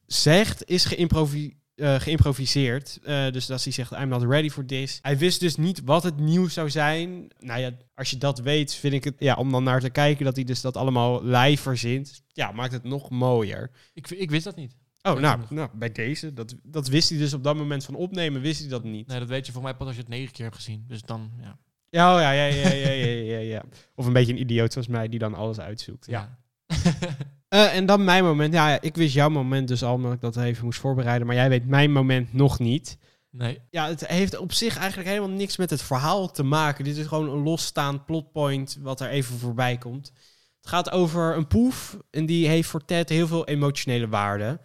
zegt 0.06 0.64
is 0.66 0.86
geïmprovi- 0.86 1.56
eh, 1.82 2.00
geïmproviseerd. 2.00 3.00
Eh, 3.04 3.32
dus 3.32 3.52
als 3.52 3.64
hij 3.64 3.74
zegt, 3.74 3.92
I'm 3.92 4.08
not 4.08 4.24
ready 4.24 4.50
for 4.50 4.66
this. 4.66 5.00
Hij 5.02 5.18
wist 5.18 5.40
dus 5.40 5.56
niet 5.56 5.82
wat 5.86 6.04
het 6.04 6.20
nieuws 6.20 6.54
zou 6.54 6.70
zijn. 6.70 7.28
Nou 7.40 7.60
ja, 7.60 7.72
als 7.96 8.10
je 8.10 8.18
dat 8.18 8.40
weet, 8.40 8.74
vind 8.74 8.94
ik 8.94 9.04
het, 9.04 9.16
ja, 9.18 9.36
om 9.36 9.52
dan 9.52 9.64
naar 9.64 9.80
te 9.80 9.90
kijken 9.90 10.26
dat 10.26 10.36
hij 10.36 10.46
dus 10.46 10.62
dat 10.62 10.78
allemaal 10.78 11.24
live 11.24 11.62
verzint. 11.62 12.22
Ja, 12.28 12.52
maakt 12.52 12.74
het 12.74 12.84
nog 12.84 13.10
mooier. 13.10 13.72
Ik, 13.94 14.10
ik 14.10 14.30
wist 14.30 14.44
dat 14.44 14.56
niet. 14.56 14.76
Oh, 15.02 15.20
nou, 15.20 15.40
nou, 15.50 15.70
bij 15.74 15.92
deze, 15.92 16.34
dat, 16.34 16.56
dat 16.64 16.88
wist 16.88 17.10
hij 17.10 17.18
dus 17.18 17.34
op 17.34 17.44
dat 17.44 17.56
moment 17.56 17.86
van 17.86 17.96
opnemen, 17.96 18.42
wist 18.42 18.60
hij 18.60 18.70
dat 18.70 18.84
niet. 18.84 19.08
Nee, 19.08 19.20
dat 19.20 19.28
weet 19.28 19.46
je 19.46 19.52
voor 19.52 19.62
mij 19.62 19.76
pas 19.76 19.88
als 19.88 19.96
je 19.96 20.02
het 20.02 20.12
negen 20.12 20.32
keer 20.32 20.46
hebt 20.46 20.58
gezien. 20.58 20.84
Dus 20.88 21.02
dan, 21.02 21.32
ja. 21.42 21.58
Ja, 21.90 22.16
oh, 22.16 22.22
ja, 22.22 22.32
ja, 22.32 22.46
ja, 22.46 22.70
ja, 22.70 22.90
ja, 22.90 23.06
ja, 23.06 23.38
ja. 23.38 23.64
Of 23.96 24.06
een 24.06 24.14
beetje 24.14 24.34
een 24.34 24.40
idioot 24.40 24.74
zoals 24.74 24.88
mij 24.88 25.10
die 25.10 25.20
dan 25.20 25.34
alles 25.34 25.60
uitzoekt. 25.60 26.06
Ja. 26.06 26.40
Eh, 27.52 27.76
en 27.76 27.86
dan 27.86 28.04
mijn 28.04 28.24
moment. 28.24 28.54
Ja, 28.54 28.70
ja, 28.70 28.82
ik 28.82 28.96
wist 28.96 29.14
jouw 29.14 29.30
moment 29.30 29.68
dus 29.68 29.84
al, 29.84 29.94
omdat 29.94 30.14
ik 30.14 30.22
dat 30.22 30.38
even 30.38 30.66
moest 30.66 30.80
voorbereiden. 30.80 31.28
Maar 31.28 31.36
jij 31.36 31.50
weet 31.50 31.68
mijn 31.68 31.92
moment 31.92 32.34
nog 32.34 32.60
niet. 32.60 32.98
Nee. 33.30 33.60
Ja, 33.70 33.88
het 33.88 34.08
heeft 34.08 34.38
op 34.38 34.54
zich 34.54 34.78
eigenlijk 34.78 35.10
helemaal 35.10 35.38
niks 35.38 35.58
met 35.58 35.70
het 35.70 35.82
verhaal 35.82 36.32
te 36.32 36.44
maken. 36.44 36.84
Dit 36.84 36.98
is 36.98 37.06
gewoon 37.06 37.30
een 37.30 37.44
losstaand 37.44 38.06
plotpoint 38.06 38.78
wat 38.82 39.00
er 39.00 39.10
even 39.10 39.38
voorbij 39.38 39.78
komt. 39.78 40.12
Het 40.58 40.70
gaat 40.70 40.92
over 40.92 41.36
een 41.36 41.48
poef 41.48 41.98
en 42.10 42.26
die 42.26 42.48
heeft 42.48 42.70
voor 42.70 42.86
Ted 42.86 43.10
heel 43.10 43.28
veel 43.28 43.48
emotionele 43.48 44.08
waarde. 44.08 44.60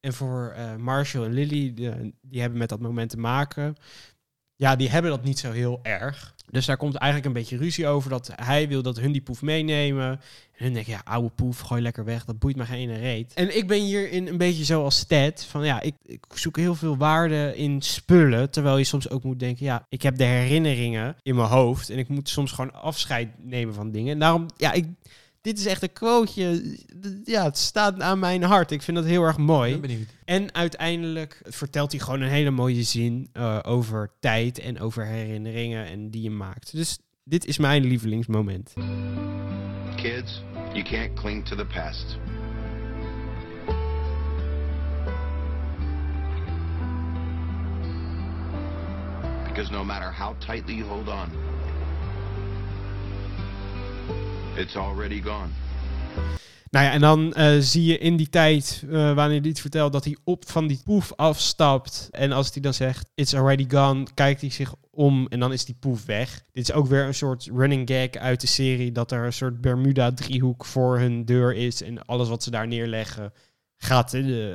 En 0.00 0.12
voor 0.12 0.52
eh, 0.56 0.76
Marshall 0.76 1.24
en 1.24 1.32
Lily, 1.32 1.74
die, 1.74 2.14
die 2.20 2.40
hebben 2.40 2.58
met 2.58 2.68
dat 2.68 2.80
moment 2.80 3.10
te 3.10 3.18
maken. 3.18 3.76
Ja, 4.56 4.76
die 4.76 4.90
hebben 4.90 5.10
dat 5.10 5.24
niet 5.24 5.38
zo 5.38 5.50
heel 5.50 5.80
erg. 5.82 6.34
Dus 6.52 6.66
daar 6.66 6.76
komt 6.76 6.94
eigenlijk 6.94 7.34
een 7.34 7.40
beetje 7.40 7.56
ruzie 7.56 7.86
over 7.86 8.10
dat 8.10 8.30
hij 8.34 8.68
wil 8.68 8.82
dat 8.82 9.00
hun 9.00 9.12
die 9.12 9.20
poef 9.20 9.42
meenemen. 9.42 10.10
En 10.56 10.64
hun 10.64 10.72
denken, 10.72 10.92
ja, 10.92 11.00
oude 11.04 11.28
poef, 11.28 11.60
gooi 11.60 11.82
lekker 11.82 12.04
weg. 12.04 12.24
Dat 12.24 12.38
boeit 12.38 12.56
me 12.56 12.64
geen 12.64 12.78
ene 12.78 12.98
reet. 12.98 13.32
En 13.34 13.56
ik 13.56 13.66
ben 13.66 13.80
hierin 13.80 14.26
een 14.26 14.36
beetje 14.36 14.64
zoals 14.64 15.04
Ted. 15.04 15.44
Van 15.44 15.64
ja, 15.64 15.80
ik, 15.80 15.94
ik 16.06 16.24
zoek 16.34 16.56
heel 16.56 16.74
veel 16.74 16.96
waarde 16.96 17.52
in 17.56 17.82
spullen. 17.82 18.50
Terwijl 18.50 18.78
je 18.78 18.84
soms 18.84 19.10
ook 19.10 19.22
moet 19.22 19.38
denken, 19.38 19.64
ja, 19.64 19.86
ik 19.88 20.02
heb 20.02 20.16
de 20.16 20.24
herinneringen 20.24 21.16
in 21.22 21.34
mijn 21.34 21.48
hoofd. 21.48 21.90
En 21.90 21.98
ik 21.98 22.08
moet 22.08 22.28
soms 22.28 22.52
gewoon 22.52 22.74
afscheid 22.74 23.28
nemen 23.38 23.74
van 23.74 23.90
dingen. 23.90 24.12
En 24.12 24.18
daarom, 24.18 24.46
ja, 24.56 24.72
ik, 24.72 24.86
dit 25.42 25.58
is 25.58 25.66
echt 25.66 25.82
een 25.82 25.92
quoteje. 25.92 26.78
Ja, 27.24 27.44
het 27.44 27.58
staat 27.58 28.00
aan 28.00 28.18
mijn 28.18 28.42
hart. 28.42 28.70
Ik 28.70 28.82
vind 28.82 28.96
dat 28.96 29.06
heel 29.06 29.22
erg 29.22 29.36
mooi. 29.36 29.74
Ik 29.74 29.80
ben 29.80 29.90
benieuwd. 29.90 30.08
En 30.24 30.54
uiteindelijk 30.54 31.40
vertelt 31.44 31.92
hij 31.92 32.00
gewoon 32.00 32.20
een 32.20 32.28
hele 32.28 32.50
mooie 32.50 32.82
zin 32.82 33.28
eh, 33.32 33.58
over 33.62 34.10
tijd 34.20 34.58
en 34.58 34.80
over 34.80 35.06
herinneringen 35.06 35.86
en 35.86 36.10
die 36.10 36.22
je 36.22 36.30
maakt. 36.30 36.72
Dus 36.72 36.98
dit 37.24 37.44
is 37.44 37.58
mijn 37.58 37.84
lievelingsmoment. 37.84 38.72
Kids, 39.96 40.42
you 40.72 40.82
can't 40.82 41.14
cling 41.14 41.46
to 41.46 41.56
the 41.56 41.66
past. 41.66 42.18
Because 49.48 49.72
no 49.72 49.84
matter 49.84 50.12
how 50.12 50.34
tightly 50.38 50.74
you 50.74 50.88
hold 50.88 51.08
on, 51.08 51.28
it's 54.56 54.76
already 54.76 55.22
gone. 55.22 55.48
Nou 56.70 56.84
ja, 56.86 56.92
en 56.92 57.00
dan 57.00 57.32
eh, 57.32 57.56
zie 57.58 57.84
je 57.84 57.98
in 57.98 58.16
die 58.16 58.28
tijd, 58.28 58.82
eh, 58.84 58.90
wanneer 58.90 59.28
hij 59.28 59.40
dit 59.40 59.60
vertelt, 59.60 59.92
dat 59.92 60.04
hij 60.04 60.16
op 60.24 60.50
van 60.50 60.66
die 60.66 60.80
poef 60.84 61.12
afstapt. 61.16 62.08
En 62.10 62.32
als 62.32 62.52
hij 62.52 62.62
dan 62.62 62.74
zegt, 62.74 63.10
it's 63.14 63.34
already 63.34 63.64
gone, 63.68 64.06
kijkt 64.14 64.40
hij 64.40 64.50
zich 64.50 64.74
om 64.90 65.26
en 65.28 65.40
dan 65.40 65.52
is 65.52 65.64
die 65.64 65.76
poef 65.80 66.04
weg. 66.04 66.44
Dit 66.52 66.68
is 66.68 66.74
ook 66.74 66.86
weer 66.86 67.04
een 67.04 67.14
soort 67.14 67.48
running 67.54 67.88
gag 67.90 68.10
uit 68.10 68.40
de 68.40 68.46
serie, 68.46 68.92
dat 68.92 69.12
er 69.12 69.24
een 69.24 69.32
soort 69.32 69.60
Bermuda-driehoek 69.60 70.64
voor 70.64 70.98
hun 70.98 71.24
deur 71.24 71.54
is. 71.54 71.82
En 71.82 72.04
alles 72.04 72.28
wat 72.28 72.42
ze 72.42 72.50
daar 72.50 72.66
neerleggen 72.66 73.32
gaat... 73.84 74.12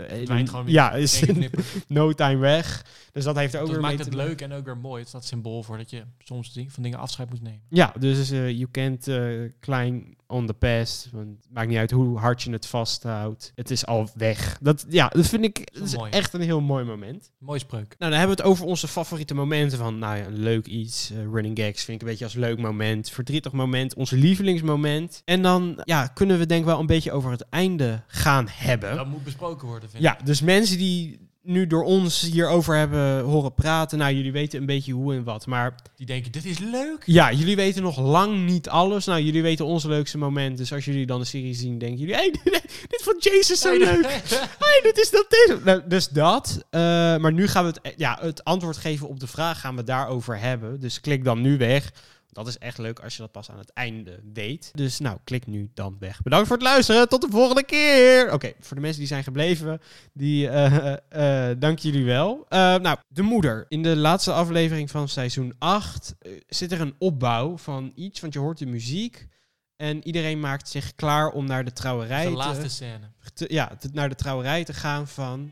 eh, 0.10 0.16
Verdwijnt 0.16 0.50
gewoon 0.50 0.68
ja, 0.68 0.92
is 0.92 1.24
no 1.88 2.14
time 2.14 2.38
weg. 2.38 2.86
Dus 3.12 3.24
dat 3.24 3.36
heeft 3.36 3.56
ook 3.56 3.62
Dat 3.62 3.70
weer 3.72 3.80
maakt 3.80 4.00
het 4.00 4.14
leuk 4.14 4.42
en 4.42 4.54
ook 4.54 4.66
weer 4.66 4.78
mooi. 4.78 5.00
Het 5.00 5.10
staat 5.10 5.26
symbool 5.26 5.64
voor 5.64 5.78
dat 5.78 5.90
je 5.90 6.04
soms 6.20 6.60
van 6.68 6.84
dingen 6.84 7.00
afscheid 7.00 7.30
moet 7.30 7.42
nemen. 7.42 7.62
Ja, 7.70 7.94
dus 8.00 8.18
eh 8.32 8.72
can't 8.72 9.08
eh, 9.08 9.52
climb 9.60 10.16
on 10.28 10.46
the 10.48 10.54
past. 10.54 11.10
Want 11.12 11.28
het 11.44 11.54
maakt 11.54 11.68
niet 11.68 11.78
uit 11.78 11.92
hoe 11.92 12.18
hard 12.18 12.42
je 12.44 12.52
het 12.52 12.66
vasthoudt. 12.66 13.52
Het 13.56 13.72
is 13.72 13.86
al 13.86 14.10
weg. 14.16 14.58
Dat, 14.62 14.86
ja, 14.90 15.08
dat 15.08 15.26
vind 15.28 15.44
ik 15.44 15.74
dat 15.74 15.84
is 15.84 15.96
mooi. 15.96 16.12
echt 16.12 16.34
een 16.34 16.42
heel 16.42 16.62
mooi 16.62 16.84
moment. 16.86 17.32
Mooie 17.40 17.60
spreuk. 17.60 17.96
Nou, 17.98 18.12
dan 18.12 18.20
hebben 18.20 18.38
we 18.38 18.42
het 18.44 18.52
over 18.52 18.66
onze 18.66 18.88
favoriete 18.88 19.34
momenten 19.34 19.78
van, 19.78 20.00
nou 20.00 20.18
ja, 20.18 20.26
een 20.26 20.40
leuk 20.40 20.66
iets. 20.68 21.12
eh, 21.12 21.18
running 21.32 21.60
gags 21.60 21.84
vind 21.84 22.02
ik 22.02 22.02
een 22.02 22.10
beetje 22.12 22.26
als 22.26 22.34
leuk 22.34 22.58
moment. 22.60 23.10
Verdrietig 23.10 23.52
moment, 23.52 23.94
ons 23.96 24.12
lievelingsmoment. 24.12 25.22
En 25.26 25.42
dan, 25.42 25.82
ja, 25.84 26.08
kunnen 26.08 26.38
we 26.40 26.46
denk 26.46 26.60
ik 26.62 26.68
wel 26.68 26.80
een 26.80 26.86
beetje 26.86 27.12
over 27.12 27.32
het 27.32 27.46
einde 27.50 28.02
gaan 28.08 28.48
hebben. 28.52 28.96
Dat 28.96 29.08
moet 29.08 29.24
besproken 29.24 29.68
worden, 29.68 29.90
vind 29.90 30.04
Ja, 30.04 30.20
ik. 30.20 30.26
dus 30.26 30.42
mensen 30.42 30.78
die 30.78 31.27
nu 31.48 31.68
door 31.68 31.84
ons 31.84 32.22
hierover 32.22 32.76
hebben 32.76 33.22
horen 33.22 33.54
praten, 33.54 33.98
nou, 33.98 34.14
jullie 34.14 34.32
weten 34.32 34.60
een 34.60 34.66
beetje 34.66 34.94
hoe 34.94 35.14
en 35.14 35.24
wat. 35.24 35.46
Maar 35.46 35.76
Die 35.96 36.06
denken, 36.06 36.32
dit 36.32 36.46
is 36.46 36.60
leuk. 36.60 37.04
ja, 37.06 37.32
jullie 37.32 37.56
weten 37.56 37.84
nog 37.84 38.00
lang 38.00 38.46
niet 38.46 38.70
alles. 38.70 39.06
Nou, 39.06 39.22
jullie 39.22 39.42
weten 39.42 39.66
onze 39.66 39.88
leukste 39.88 40.18
moment. 40.18 40.58
Dus 40.58 40.74
als 40.74 40.86
jullie 40.86 41.06
dan 41.06 41.20
de 41.20 41.26
serie 41.26 41.54
zien, 41.54 41.78
denken 41.78 42.00
jullie... 42.00 42.16
Hey, 42.16 42.32
dit, 42.44 42.62
dit 42.88 43.02
vond 43.04 43.24
Jason 43.24 43.56
zo 43.56 43.78
leuk. 43.78 44.22
hey, 44.66 44.80
dit 44.84 44.98
is 44.98 45.10
dat 45.10 45.26
dit. 45.30 45.64
Nou, 45.64 45.82
dus 45.86 46.08
dat. 46.08 46.66
Eh, 46.70 46.82
maar 47.18 47.34
nu 47.34 47.48
gaan 47.48 47.66
we 47.66 47.70
het, 47.82 47.94
ja, 47.98 48.18
het 48.22 48.44
antwoord 48.44 48.78
geven 48.78 49.08
op 49.08 49.20
de 49.20 49.28
vraag. 49.28 49.60
Gaan 49.60 49.76
we 49.76 49.84
daarover 49.84 50.40
hebben. 50.40 50.80
Dus 50.80 51.00
klik 51.00 51.24
dan 51.24 51.42
nu 51.42 51.58
weg. 51.58 51.92
Dat 52.38 52.48
is 52.48 52.58
echt 52.58 52.78
leuk 52.78 53.00
als 53.00 53.16
je 53.16 53.22
dat 53.22 53.32
pas 53.32 53.50
aan 53.52 53.58
het 53.58 53.70
einde 53.74 54.20
weet. 54.34 54.72
Dus 54.76 55.00
nou, 55.00 55.18
klik 55.24 55.48
nu 55.48 55.70
dan 55.74 55.96
weg. 56.00 56.22
Bedankt 56.22 56.48
voor 56.48 56.56
het 56.58 56.66
luisteren. 56.66 57.10
Tot 57.10 57.22
de 57.22 57.28
volgende 57.30 57.64
keer. 57.64 58.34
Oké, 58.34 58.52
voor 58.60 58.76
de 58.76 58.82
mensen 58.82 59.00
die 59.00 59.08
zijn 59.08 59.24
gebleven, 59.24 59.82
die 60.14 60.50
eh, 60.50 60.76
eh, 61.10 61.50
eh, 61.50 61.58
dank 61.60 61.80
jullie 61.80 62.06
wel. 62.06 62.46
Nou, 62.50 62.98
de 63.08 63.22
moeder. 63.22 63.66
In 63.70 63.84
de 63.84 63.96
laatste 63.96 64.32
aflevering 64.34 64.92
van 64.92 65.08
seizoen 65.10 65.54
8 65.60 66.16
eh, 66.20 66.32
zit 66.48 66.72
er 66.72 66.82
een 66.82 66.96
opbouw 66.98 67.58
van 67.58 67.92
iets. 67.96 68.20
Want 68.20 68.34
je 68.34 68.40
hoort 68.40 68.58
de 68.58 68.66
muziek. 68.66 69.28
En 69.76 70.08
iedereen 70.08 70.40
maakt 70.40 70.70
zich 70.70 70.96
klaar 70.96 71.30
om 71.30 71.46
naar 71.46 71.66
de 71.66 71.74
trouwerij 71.74 72.24
De 72.24 72.30
te- 72.32 72.36
laatste 72.38 72.70
scène. 72.70 73.12
te- 73.34 73.46
ja, 73.54 73.76
te- 73.80 73.90
naar 73.94 74.10
de 74.10 74.16
trouwerij 74.16 74.64
te 74.64 74.74
gaan 74.74 75.08
van 75.08 75.52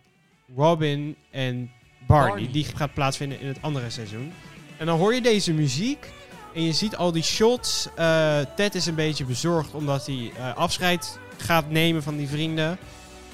Robin 0.56 1.16
en 1.32 1.72
Barney. 2.08 2.30
Barney. 2.30 2.52
Die 2.52 2.64
gaat 2.64 2.94
plaatsvinden 2.94 3.40
in 3.40 3.48
het 3.48 3.62
andere 3.62 3.90
seizoen. 3.90 4.32
En 4.78 4.86
dan 4.86 4.98
hoor 4.98 5.14
je 5.14 5.22
deze 5.22 5.54
muziek 5.54 6.10
en 6.56 6.64
je 6.64 6.74
ziet 6.74 6.96
al 6.96 7.12
die 7.12 7.24
shots. 7.24 7.88
Eh, 7.96 8.40
Ted 8.56 8.76
is 8.76 8.86
een 8.86 8.96
beetje 8.96 9.26
bezorgd 9.26 9.74
omdat 9.74 10.06
hij 10.06 10.32
eh, 10.38 10.56
afscheid 10.56 11.20
gaat 11.38 11.70
nemen 11.70 12.04
van 12.04 12.18
die 12.18 12.28
vrienden. 12.28 12.78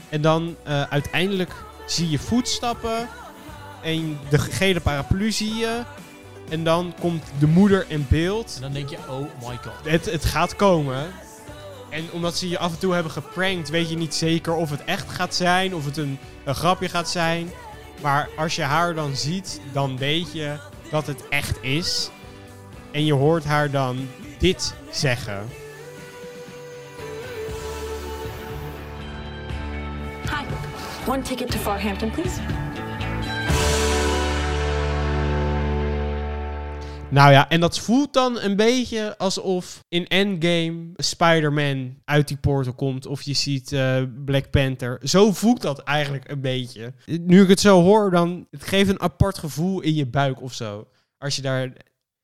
En 0.09 0.21
dan 0.21 0.55
eh, 0.63 0.81
uiteindelijk 0.81 1.53
zie 1.85 2.09
je 2.09 2.19
voetstappen 2.19 3.09
en 3.83 4.19
de 4.29 4.39
gele 4.39 4.79
paraplu 4.79 5.31
zie 5.31 5.55
je. 5.55 5.83
En 6.49 6.63
dan 6.63 6.93
komt 6.99 7.23
de 7.39 7.47
moeder 7.47 7.85
in 7.87 8.05
beeld. 8.09 8.53
En 8.55 8.61
dan 8.61 8.73
denk 8.73 8.89
je, 8.89 8.97
oh 9.09 9.19
my 9.19 9.59
god. 9.63 9.91
Het, 9.91 10.05
het 10.05 10.25
gaat 10.25 10.55
komen. 10.55 11.11
En 11.89 12.11
omdat 12.11 12.37
ze 12.37 12.49
je 12.49 12.59
af 12.59 12.71
en 12.71 12.79
toe 12.79 12.93
hebben 12.93 13.11
geprankt, 13.11 13.69
weet 13.69 13.89
je 13.89 13.97
niet 13.97 14.13
zeker 14.13 14.53
of 14.53 14.69
het 14.69 14.83
echt 14.83 15.09
gaat 15.09 15.35
zijn, 15.35 15.75
of 15.75 15.85
het 15.85 15.97
een, 15.97 16.19
een 16.43 16.55
grapje 16.55 16.89
gaat 16.89 17.09
zijn. 17.09 17.51
Maar 18.01 18.29
als 18.37 18.55
je 18.55 18.61
haar 18.61 18.95
dan 18.95 19.15
ziet, 19.15 19.61
dan 19.73 19.97
weet 19.97 20.33
je 20.33 20.55
dat 20.89 21.07
het 21.07 21.27
echt 21.29 21.63
is. 21.63 22.09
En 22.91 23.05
je 23.05 23.13
hoort 23.13 23.43
haar 23.43 23.71
dan 23.71 24.07
dit 24.39 24.75
zeggen. 24.91 25.47
Hi. 30.23 30.45
One 31.07 31.21
ticket 31.21 31.51
to 31.51 31.57
Farhampton, 31.57 32.11
please. 32.11 32.39
Nou 37.11 37.31
ja, 37.31 37.49
en 37.49 37.59
dat 37.59 37.79
voelt 37.79 38.13
dan 38.13 38.39
een 38.39 38.55
beetje 38.55 39.17
alsof 39.17 39.83
in 39.87 40.07
Endgame 40.07 40.89
Spider-Man 40.95 41.95
uit 42.05 42.27
die 42.27 42.37
portal 42.37 42.73
komt. 42.73 43.05
Of 43.05 43.21
je 43.21 43.33
ziet 43.33 43.71
eh, 43.71 44.03
Black 44.25 44.49
Panther. 44.49 44.99
Zo 45.03 45.31
voelt 45.31 45.61
dat 45.61 45.79
eigenlijk 45.79 46.31
een 46.31 46.41
beetje. 46.41 46.93
Nu 47.05 47.41
ik 47.41 47.47
het 47.47 47.59
zo 47.59 47.81
hoor, 47.81 48.11
dan 48.11 48.47
het 48.51 48.63
geeft 48.63 48.89
een 48.89 49.01
apart 49.01 49.37
gevoel 49.37 49.81
in 49.81 49.93
je 49.93 50.05
buik 50.05 50.41
of 50.41 50.53
zo. 50.53 50.87
Als 51.17 51.35
je 51.35 51.41
daar 51.41 51.73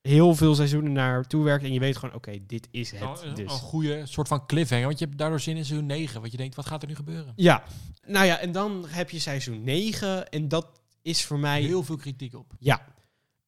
heel 0.08 0.36
veel 0.36 0.56
seizoenen 0.56 0.92
naar 0.92 1.28
toe 1.28 1.44
werkt 1.44 1.64
en 1.64 1.74
je 1.74 1.80
weet 1.80 1.98
gewoon, 1.98 2.16
oké, 2.16 2.38
dit 2.48 2.68
is 2.72 2.92
het. 2.92 3.00
Nou, 3.00 3.26
een, 3.26 3.34
dus. 3.34 3.44
een 3.44 3.50
goede 3.50 4.06
soort 4.06 4.28
van 4.28 4.46
cliffhanger. 4.46 4.86
Want 4.86 5.00
je 5.00 5.06
hebt 5.06 5.18
daardoor 5.18 5.40
zin 5.40 5.58
in 5.58 5.66
seizoen 5.66 5.88
9. 5.88 6.20
Want 6.20 6.32
je 6.32 6.38
denkt, 6.38 6.56
wat 6.56 6.66
gaat 6.66 6.82
er 6.82 6.88
nu 6.88 6.96
gebeuren? 6.96 7.34
Ja, 7.36 7.64
nou 8.06 8.26
ja, 8.26 8.40
en 8.40 8.52
dan 8.52 8.86
heb 8.88 9.10
je 9.10 9.20
seizoen 9.20 9.64
9 9.64 10.30
en 10.30 10.48
dat 10.48 10.82
is 11.02 11.26
voor 11.26 11.40
mij... 11.40 11.62
Heel 11.62 11.84
veel 11.84 11.98
kritiek 11.98 12.36
op. 12.36 12.54
Ja. 12.60 12.82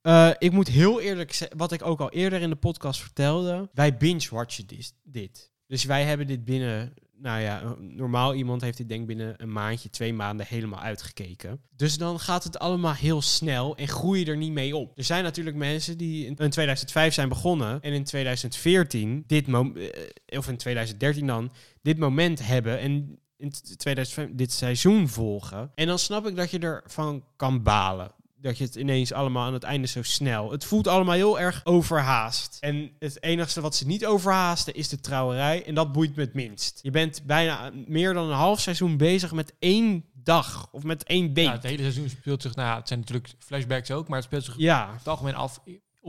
Eh, 0.01 0.29
ik 0.37 0.51
moet 0.51 0.67
heel 0.67 1.01
eerlijk 1.01 1.33
zeggen, 1.33 1.57
wat 1.57 1.71
ik 1.71 1.85
ook 1.85 1.99
al 1.99 2.09
eerder 2.09 2.41
in 2.41 2.49
de 2.49 2.55
podcast 2.55 3.01
vertelde. 3.01 3.69
Wij 3.73 3.97
binge-watchen 3.97 4.67
dis- 4.67 4.93
dit. 5.03 5.51
Dus 5.67 5.83
wij 5.83 6.03
hebben 6.03 6.27
dit 6.27 6.45
binnen, 6.45 6.93
nou 7.21 7.41
ja, 7.41 7.75
normaal 7.79 8.33
iemand 8.33 8.61
heeft 8.61 8.77
dit 8.77 8.89
denk 8.89 9.07
binnen 9.07 9.33
een 9.37 9.51
maandje, 9.51 9.89
twee 9.89 10.13
maanden 10.13 10.45
helemaal 10.45 10.79
uitgekeken. 10.79 11.61
Dus 11.75 11.97
dan 11.97 12.19
gaat 12.19 12.43
het 12.43 12.59
allemaal 12.59 12.93
heel 12.93 13.21
snel 13.21 13.75
en 13.77 13.87
groei 13.87 14.19
je 14.19 14.25
er 14.25 14.37
niet 14.37 14.51
mee 14.51 14.75
op. 14.75 14.97
Er 14.97 15.03
zijn 15.03 15.23
natuurlijk 15.23 15.55
mensen 15.55 15.97
die 15.97 16.25
in 16.25 16.35
in 16.35 16.49
2005 16.49 17.13
zijn 17.13 17.29
begonnen 17.29 17.81
en 17.81 17.93
in 17.93 18.03
2014 18.03 19.23
dit 19.27 19.47
eh, 19.47 20.37
of 20.37 20.47
in 20.47 20.57
2013 20.57 21.27
dan, 21.27 21.51
dit 21.81 21.97
moment 21.97 22.45
hebben 22.47 22.79
en 22.79 23.19
in 23.37 23.51
2005 23.77 24.29
dit 24.31 24.51
seizoen 24.51 25.07
volgen. 25.07 25.71
En 25.75 25.87
dan 25.87 25.99
snap 25.99 26.27
ik 26.27 26.35
dat 26.35 26.51
je 26.51 26.59
ervan 26.59 27.23
kan 27.35 27.63
balen. 27.63 28.11
Dat 28.41 28.57
je 28.57 28.63
het 28.63 28.75
ineens 28.75 29.13
allemaal 29.13 29.45
aan 29.45 29.53
het 29.53 29.63
einde 29.63 29.87
zo 29.87 30.03
snel. 30.03 30.51
Het 30.51 30.65
voelt 30.65 30.87
allemaal 30.87 31.15
heel 31.15 31.39
erg 31.39 31.61
overhaast. 31.63 32.57
En 32.59 32.91
het 32.99 33.23
enigste 33.23 33.61
wat 33.61 33.75
ze 33.75 33.85
niet 33.87 34.05
overhaasten 34.05 34.73
is 34.73 34.89
de 34.89 34.99
trouwerij. 34.99 35.65
En 35.65 35.75
dat 35.75 35.91
boeit 35.91 36.15
me 36.15 36.21
het 36.21 36.33
minst. 36.33 36.79
Je 36.81 36.91
bent 36.91 37.23
bijna 37.25 37.71
meer 37.87 38.13
dan 38.13 38.27
een 38.29 38.35
half 38.35 38.59
seizoen 38.59 38.97
bezig 38.97 39.31
met 39.31 39.53
één 39.59 40.05
dag. 40.13 40.67
Of 40.71 40.83
met 40.83 41.03
één 41.03 41.33
week. 41.33 41.45
Ja, 41.45 41.51
het 41.51 41.63
hele 41.63 41.81
seizoen 41.81 42.09
speelt 42.09 42.41
zich, 42.41 42.55
nou 42.55 42.67
ja, 42.67 42.75
het 42.75 42.87
zijn 42.87 42.99
natuurlijk 42.99 43.33
flashbacks 43.39 43.91
ook, 43.91 44.07
maar 44.07 44.17
het 44.17 44.27
speelt 44.27 44.43
zich 44.43 44.53
Ja. 44.57 44.93
het 44.97 45.07
algemeen 45.07 45.35
af 45.35 45.59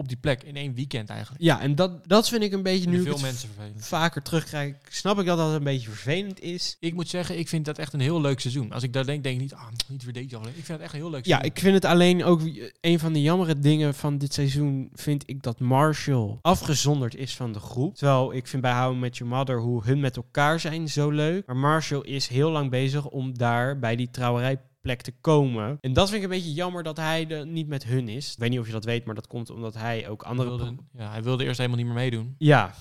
op 0.01 0.09
die 0.09 0.17
plek 0.17 0.43
in 0.43 0.57
één 0.57 0.75
weekend 0.75 1.09
eigenlijk. 1.09 1.43
Ja, 1.43 1.61
en 1.61 1.75
dat, 1.75 2.09
dat 2.09 2.29
vind 2.29 2.43
ik 2.43 2.53
een 2.53 2.63
beetje 2.63 2.89
nu 2.89 3.03
veel 3.03 3.19
mensen 3.19 3.49
vervelend. 3.55 3.87
vaker 3.87 4.23
terugkrijg. 4.23 4.75
Snap 4.89 5.21
ik 5.21 5.27
dat 5.27 5.39
dat 5.39 5.53
een 5.55 5.65
beetje 5.65 5.89
vervelend 5.89 6.41
is. 6.41 6.77
Ik 6.81 6.95
moet 6.95 7.09
zeggen, 7.09 7.39
ik 7.39 7.49
vind 7.49 7.65
dat 7.65 7.79
echt 7.79 7.93
een 7.93 8.01
heel 8.01 8.21
leuk 8.21 8.41
seizoen. 8.41 8.73
Als 8.73 8.83
ik 8.83 8.93
daar 8.93 9.07
denk, 9.07 9.23
denk 9.23 9.35
ik 9.35 9.41
niet, 9.41 9.55
ah, 9.55 9.67
niet 9.89 10.05
weer 10.05 10.13
deze. 10.13 10.27
Ik 10.27 10.65
vind 10.65 10.69
het 10.69 10.81
echt 10.81 10.93
een 10.93 10.99
heel 11.01 11.11
leuk 11.11 11.25
Ja, 11.27 11.31
seizoen. 11.31 11.51
ik 11.55 11.59
vind 11.59 11.75
het 11.75 11.85
alleen 11.85 12.25
ook 12.25 12.41
een 12.81 12.99
van 12.99 13.13
de 13.13 13.23
jammere 13.23 13.59
dingen 13.59 13.95
van 13.95 14.19
dit 14.19 14.35
seizoen. 14.35 14.91
Vind 14.95 15.23
ik 15.27 15.43
dat 15.43 15.59
Marshall 15.61 16.39
afgezonderd 16.43 17.15
is 17.17 17.37
van 17.37 17.53
de 17.53 17.61
groep. 17.61 17.97
Terwijl 17.97 18.35
ik 18.35 18.47
vind 18.47 18.63
bij 18.63 18.73
How 18.83 18.99
Met 18.99 19.17
Your 19.17 19.35
Mother 19.37 19.61
hoe 19.61 19.85
hun 19.85 20.01
met 20.01 20.17
elkaar 20.17 20.61
zijn 20.61 20.89
zo 20.89 21.11
leuk. 21.11 21.47
Maar 21.47 21.57
Marshall 21.57 22.03
is 22.03 22.29
heel 22.29 22.51
lang 22.51 22.71
bezig 22.71 23.07
om 23.07 23.39
daar 23.39 23.79
bij 23.79 23.97
die 23.97 24.11
trouwerijplek 24.81 25.01
te 25.03 25.13
komen. 25.21 25.79
En 25.81 25.93
dat 25.93 26.09
vind 26.09 26.23
ik 26.23 26.31
een 26.31 26.37
beetje 26.37 26.53
jammer 26.55 26.83
dat 26.83 26.97
hij 26.97 27.29
er 27.29 27.47
niet 27.47 27.69
met 27.69 27.85
hun 27.85 28.09
is. 28.09 28.33
Ik 28.33 28.39
weet 28.39 28.51
niet 28.51 28.59
of 28.59 28.67
je 28.67 28.73
dat 28.73 28.85
weet, 28.85 29.05
maar 29.05 29.15
dat 29.15 29.27
komt 29.27 29.51
omdat 29.51 29.75
hij 29.75 30.09
ook 30.09 30.23
Hij 30.23 30.31
andere... 30.31 30.49
wilde, 30.49 30.75
ja, 30.93 31.11
hij 31.11 31.23
wilde 31.23 31.45
eerst 31.45 31.59
helemaal 31.59 31.79
niet 31.79 31.87
meer 31.87 31.97
meedoen. 31.97 32.35
Ja. 32.39 32.75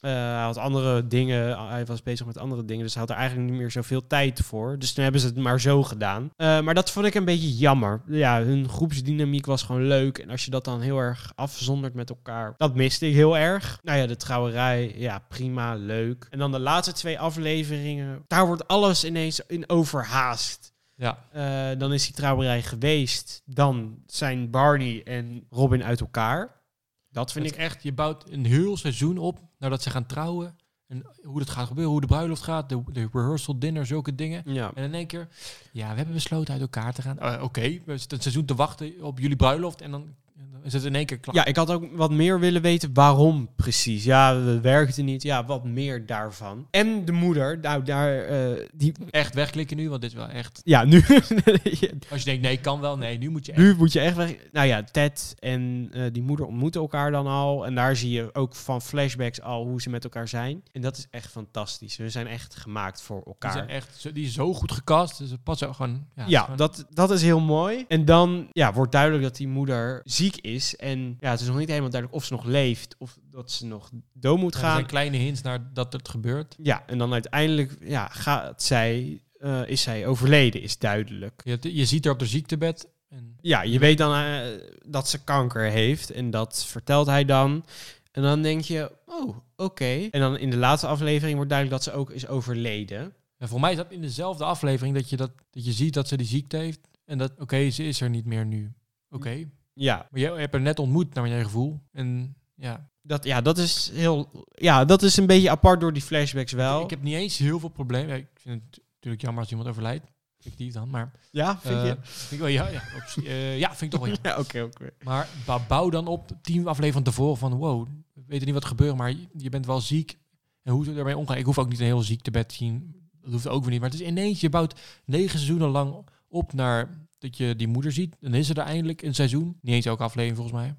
Eh, 0.00 0.10
hij 0.10 0.42
had 0.42 0.56
andere 0.56 1.06
dingen, 1.06 1.68
hij 1.68 1.86
was 1.86 2.02
bezig 2.02 2.26
met 2.26 2.38
andere 2.38 2.64
dingen, 2.64 2.84
dus 2.84 2.92
hij 2.92 3.02
had 3.02 3.10
er 3.10 3.16
eigenlijk 3.16 3.50
niet 3.50 3.58
meer 3.60 3.70
zoveel 3.70 4.06
tijd 4.06 4.40
voor. 4.40 4.78
Dus 4.78 4.92
toen 4.92 5.02
hebben 5.02 5.20
ze 5.20 5.26
het 5.26 5.36
maar 5.36 5.60
zo 5.60 5.82
gedaan. 5.82 6.30
Eh, 6.36 6.60
maar 6.60 6.74
dat 6.74 6.90
vond 6.90 7.06
ik 7.06 7.14
een 7.14 7.24
beetje 7.24 7.56
jammer. 7.56 8.02
Ja, 8.06 8.42
hun 8.42 8.68
groepsdynamiek 8.68 9.46
was 9.46 9.62
gewoon 9.62 9.86
leuk. 9.86 10.18
En 10.18 10.30
als 10.30 10.44
je 10.44 10.50
dat 10.50 10.64
dan 10.64 10.80
heel 10.80 10.98
erg 10.98 11.32
afzondert 11.34 11.94
met 11.94 12.08
elkaar, 12.10 12.54
dat 12.56 12.74
miste 12.74 13.08
ik 13.08 13.14
heel 13.14 13.38
erg. 13.38 13.78
Nou 13.82 13.98
ja, 13.98 14.06
de 14.06 14.16
trouwerij, 14.16 14.94
ja, 14.96 15.24
prima, 15.28 15.74
leuk. 15.74 16.26
En 16.30 16.38
dan 16.38 16.52
de 16.52 16.60
laatste 16.60 16.92
twee 16.92 17.18
afleveringen, 17.18 18.24
daar 18.26 18.46
wordt 18.46 18.68
alles 18.68 19.04
ineens 19.04 19.40
in 19.46 19.68
overhaast. 19.68 20.71
Ja. 21.02 21.18
Eh, 21.32 21.78
dan 21.78 21.92
is 21.92 22.04
die 22.04 22.14
trouwerij 22.14 22.62
geweest. 22.62 23.42
Dan 23.44 24.02
zijn 24.06 24.50
Barney 24.50 25.02
en 25.04 25.46
Robin 25.50 25.84
uit 25.84 26.00
elkaar. 26.00 26.60
Dat 27.08 27.32
vind 27.32 27.46
ik 27.46 27.54
echt, 27.54 27.82
je 27.82 27.92
bouwt 27.92 28.30
een 28.30 28.44
heel 28.44 28.76
seizoen 28.76 29.18
op 29.18 29.40
nadat 29.58 29.82
ze 29.82 29.90
gaan 29.90 30.06
trouwen. 30.06 30.56
En 30.86 31.02
hoe 31.22 31.38
dat 31.38 31.50
gaat 31.50 31.66
gebeuren, 31.66 31.92
hoe 31.92 32.00
de 32.00 32.06
bruiloft 32.06 32.42
gaat, 32.42 32.68
de, 32.68 32.82
de 32.92 33.08
rehearsal 33.12 33.58
dinner, 33.58 33.86
zulke 33.86 34.14
dingen. 34.14 34.42
Ja. 34.46 34.70
En 34.74 34.84
in 34.84 34.94
één 34.94 35.06
keer, 35.06 35.28
ja, 35.72 35.90
we 35.90 35.96
hebben 35.96 36.14
besloten 36.14 36.52
uit 36.52 36.62
elkaar 36.62 36.92
te 36.92 37.02
gaan. 37.02 37.18
Eh, 37.18 37.42
Oké, 37.42 37.80
we 37.84 37.98
zitten 37.98 38.16
een 38.16 38.22
seizoen 38.22 38.44
te 38.44 38.54
wachten 38.54 39.02
op 39.02 39.18
jullie 39.18 39.36
bruiloft 39.36 39.80
en 39.80 39.90
dan 39.90 40.14
is 40.62 40.72
het 40.72 40.84
in 40.84 40.94
één 40.94 41.06
keer 41.06 41.18
klaar. 41.18 41.34
Ja, 41.34 41.44
ik 41.44 41.56
had 41.56 41.70
ook 41.70 41.84
wat 41.92 42.10
meer 42.10 42.40
willen 42.40 42.62
weten 42.62 42.90
waarom 42.92 43.48
precies. 43.56 44.04
Ja, 44.04 44.40
we 44.42 44.60
werkten 44.60 45.04
niet. 45.04 45.22
Ja, 45.22 45.44
wat 45.44 45.64
meer 45.64 46.06
daarvan. 46.06 46.66
En 46.70 47.04
de 47.04 47.12
moeder, 47.12 47.58
nou 47.60 47.82
daar, 47.82 48.24
eh, 48.24 48.66
die... 48.74 48.92
Echt 49.10 49.34
wegklikken 49.34 49.76
nu, 49.76 49.88
want 49.88 50.00
dit 50.02 50.12
wel 50.12 50.28
echt... 50.28 50.60
Ja, 50.64 50.84
nu... 50.84 51.04
Als 52.10 52.18
je 52.18 52.24
denkt, 52.24 52.42
nee, 52.42 52.56
kan 52.60 52.80
wel. 52.80 52.96
Nee, 52.98 53.18
nu 53.18 53.30
moet 53.30 53.46
je 53.46 53.52
echt... 53.52 53.60
nu 53.60 53.74
moet 53.76 53.92
je 53.92 54.00
echt 54.00 54.16
weg... 54.16 54.34
Nou 54.52 54.66
ja, 54.66 54.82
Ted 54.82 55.34
en 55.38 55.88
eh, 55.92 56.02
die 56.12 56.22
moeder 56.22 56.46
ontmoeten 56.46 56.80
elkaar 56.80 57.10
dan 57.10 57.26
al. 57.26 57.66
En 57.66 57.74
daar 57.74 57.96
zie 57.96 58.10
je 58.10 58.34
ook 58.34 58.54
van 58.54 58.82
flashbacks 58.82 59.40
al 59.42 59.64
hoe 59.66 59.80
ze 59.82 59.90
met 59.90 60.04
elkaar 60.04 60.28
zijn. 60.28 60.62
En 60.72 60.80
dat 60.80 60.96
is 60.96 61.06
echt 61.10 61.30
fantastisch. 61.30 61.96
We 61.96 62.10
zijn 62.10 62.26
echt 62.26 62.56
gemaakt 62.56 63.02
voor 63.02 63.16
Die, 63.16 63.26
elkaar. 63.26 63.52
zijn 63.52 63.68
echt, 63.68 63.94
zo- 64.00 64.12
die 64.12 64.24
is 64.26 64.32
zo 64.32 64.54
goed 64.54 64.72
gecast, 64.72 65.18
dus 65.18 65.30
het 65.30 65.42
past 65.42 65.64
ook 65.64 65.74
gewoon... 65.74 66.06
Ja, 66.16 66.24
Ja, 66.28 66.40
gewoon- 66.42 66.56
dat, 66.56 66.86
dat 66.90 67.10
is 67.10 67.22
heel 67.22 67.40
mooi. 67.40 67.84
En 67.88 68.04
dan 68.04 68.48
ja, 68.52 68.72
wordt 68.72 68.92
duidelijk 68.92 69.22
dat 69.22 69.36
die 69.36 69.48
moeder 69.48 70.00
ziek 70.04 70.36
is. 70.42 70.76
En 70.76 71.16
ja, 71.20 71.30
het 71.30 71.40
is 71.40 71.46
nog 71.46 71.58
niet 71.58 71.68
helemaal 71.68 71.90
duidelijk 71.90 72.20
of 72.20 72.26
ze 72.26 72.32
nog 72.32 72.44
leeft 72.44 72.94
of 72.98 73.18
dat 73.30 73.50
ze 73.50 73.66
nog 73.66 73.90
dood 74.12 74.38
moet 74.38 74.54
Er 74.54 74.60
gaan. 74.60 74.74
zijn 74.74 74.86
kleine 74.86 75.16
hints 75.16 75.42
naar 75.42 75.70
dat 75.72 75.92
het 75.92 76.08
gebeurt. 76.08 76.56
Ja, 76.62 76.82
en 76.86 76.98
dan 76.98 77.12
uiteindelijk 77.12 77.76
ja, 77.80 78.08
gaat 78.08 78.62
zij, 78.62 79.22
eh, 79.38 79.60
is 79.66 79.82
zij 79.82 80.06
overleden, 80.06 80.62
is 80.62 80.78
duidelijk. 80.78 81.40
Je, 81.44 81.58
je 81.76 81.84
ziet 81.84 82.04
haar 82.04 82.12
op 82.12 82.18
de 82.18 82.26
ziektebed. 82.26 82.88
En 83.08 83.36
Ja, 83.40 83.62
je 83.62 83.78
weet 83.78 83.98
dan 83.98 84.14
eh, 84.14 84.40
dat 84.86 85.08
ze 85.08 85.24
kanker 85.24 85.70
heeft 85.70 86.10
en 86.10 86.30
dat 86.30 86.64
vertelt 86.66 87.06
hij 87.06 87.24
dan. 87.24 87.64
En 88.12 88.22
dan 88.22 88.42
denk 88.42 88.60
je, 88.60 88.92
oh, 89.06 89.36
oké. 89.56 90.08
En 90.10 90.20
dan 90.20 90.38
in 90.38 90.50
de 90.50 90.56
laatste 90.56 90.86
aflevering 90.86 91.34
wordt 91.34 91.50
duidelijk 91.50 91.82
dat 91.84 91.92
ze 91.94 91.98
ook 92.00 92.10
is 92.10 92.26
overleden. 92.26 93.14
En 93.38 93.48
voor 93.48 93.60
mij 93.60 93.70
is 93.70 93.76
dat 93.76 93.92
in 93.92 94.00
dezelfde 94.00 94.44
aflevering 94.44 94.94
dat 94.94 95.10
je, 95.10 95.16
dat, 95.16 95.30
dat 95.50 95.64
je 95.64 95.72
ziet 95.72 95.94
dat 95.94 96.08
ze 96.08 96.16
die 96.16 96.26
ziekte 96.26 96.56
heeft. 96.56 96.80
En 97.04 97.18
dat, 97.18 97.32
oké, 97.38 97.70
ze 97.70 97.84
is 97.84 98.00
er 98.00 98.10
niet 98.10 98.24
meer 98.24 98.46
nu. 98.46 98.72
Oké. 99.10 99.48
Ja, 99.74 100.06
Maar 100.10 100.20
je 100.20 100.26
hebt 100.30 100.52
haar 100.52 100.62
net 100.62 100.78
ontmoet, 100.78 101.14
naar 101.14 101.24
mijn 101.28 101.44
gevoel. 101.44 101.80
En 101.92 102.36
ja, 102.54 102.90
dat, 103.02 103.24
ja, 103.24 103.40
dat 103.40 103.58
is 103.58 103.90
heel. 103.94 104.46
Ja, 104.54 104.84
dat 104.84 105.02
is 105.02 105.16
een 105.16 105.26
beetje 105.26 105.50
apart 105.50 105.80
door 105.80 105.92
die 105.92 106.02
flashbacks 106.02 106.52
wel. 106.52 106.82
ik 106.82 106.90
heb 106.90 107.02
niet 107.02 107.14
eens 107.14 107.38
heel 107.38 107.60
veel 107.60 107.68
problemen. 107.68 108.16
Ik 108.16 108.28
vind 108.34 108.62
het 108.62 108.80
natuurlijk 108.94 109.22
jammer 109.22 109.40
als 109.42 109.50
iemand 109.50 109.68
overlijdt. 109.68 110.04
Fictief 110.38 110.72
dan, 110.72 110.90
maar... 110.90 111.12
Ja, 111.30 111.58
vind 111.58 111.74
eh, 111.74 111.86
je? 111.86 111.96
Vind 112.02 112.32
ik 112.32 112.38
wel, 112.38 112.48
ja, 112.48 112.68
ja, 112.68 112.82
op- 112.96 113.24
eh, 113.24 113.58
ja, 113.58 113.68
vind 113.74 113.92
ik 113.94 114.00
toch 114.00 114.08
wel. 114.08 114.16
Ja, 114.22 114.38
oké, 114.42 114.62
oké. 114.62 114.90
Maar 115.04 115.28
bouw 115.68 115.90
dan 115.90 116.06
op 116.06 116.30
tien 116.40 116.66
afleveringen 116.66 117.04
tevoren 117.04 117.36
van... 117.36 117.54
wow, 117.54 117.86
we 118.14 118.22
weten 118.26 118.44
niet 118.44 118.54
wat 118.54 118.62
er 118.62 118.68
gebeurt, 118.68 118.96
maar 118.96 119.10
je- 119.10 119.28
je 119.36 119.48
bent 119.48 119.66
wel 119.66 119.80
ziek. 119.80 120.18
En 120.62 120.72
hoe 120.72 120.84
ze 120.84 120.94
ermee 120.94 121.16
omgaan. 121.16 121.36
Ik 121.36 121.44
hoef 121.44 121.58
ook 121.58 121.68
niet 121.68 121.78
een 121.78 121.84
heel 121.84 122.02
ziektebed 122.02 122.48
te 122.48 122.54
zien. 122.54 122.94
Dat 123.20 123.32
hoeft 123.32 123.48
ook 123.48 123.62
weer 123.62 123.70
niet. 123.70 123.80
Maar 123.80 123.90
het 123.90 124.00
is 124.00 124.06
ineens, 124.06 124.40
je 124.40 124.48
bouwt 124.50 124.80
negen 125.04 125.30
seizoenen 125.30 125.68
lang 125.68 126.06
op 126.28 126.52
naar 126.52 127.06
dat 127.22 127.36
je 127.36 127.56
die 127.56 127.68
moeder 127.68 127.92
ziet. 127.92 128.16
Dan 128.20 128.34
is 128.34 128.48
er 128.48 128.58
er 128.58 128.64
eindelijk 128.64 129.02
een 129.02 129.14
seizoen. 129.14 129.58
Niet 129.60 129.74
eens 129.74 129.86
elke 129.86 130.02
aflevering 130.02 130.36
volgens 130.36 130.56
mij. 130.56 130.74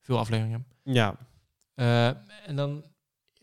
Veel 0.00 0.18
afleveringen. 0.18 0.66
Ja. 0.82 1.16
Eh, 1.74 2.06
en 2.46 2.56
dan, 2.56 2.84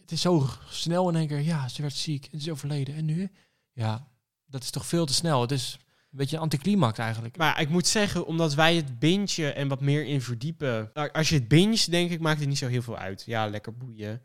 het 0.02 0.12
is 0.12 0.22
zo 0.22 0.48
snel 0.70 1.10
in 1.10 1.16
één 1.16 1.28
keer. 1.28 1.42
Ja, 1.42 1.68
ze 1.68 1.82
werd 1.82 1.94
ziek 1.94 2.26
en 2.32 2.40
ze 2.40 2.46
is 2.46 2.52
overleden. 2.52 2.96
En 2.96 3.06
nu? 3.06 3.32
Ja, 3.72 4.08
dat 4.46 4.64
is 4.64 4.70
toch 4.70 4.86
veel 4.86 5.06
te 5.06 5.14
snel. 5.14 5.42
Het 5.42 5.52
is 5.52 5.78
een 6.12 6.18
beetje 6.18 6.36
een 6.36 6.42
anticlimax 6.42 6.98
eigenlijk. 6.98 7.38
Maar 7.38 7.62
ik 7.62 7.70
moet 7.70 7.88
zeggen, 7.88 8.26
omdat 8.26 8.54
wij 8.54 8.76
het 8.76 9.00
bingen 9.00 9.56
en 9.56 9.68
wat 9.68 9.82
meer 9.82 10.06
in 10.06 10.22
verdiepen. 10.22 10.90
Nou, 10.94 11.12
Als 11.12 11.30
je 11.30 11.36
het 11.36 11.48
binge, 11.48 11.86
denk 11.90 12.12
ik, 12.12 12.20
maakt 12.20 12.40
het 12.40 12.50
niet 12.50 12.58
zo 12.58 12.68
heel 12.68 12.82
veel 12.82 12.98
uit. 12.98 13.24
Ja, 13.26 13.48
lekker 13.48 13.78
boeien. 13.78 14.22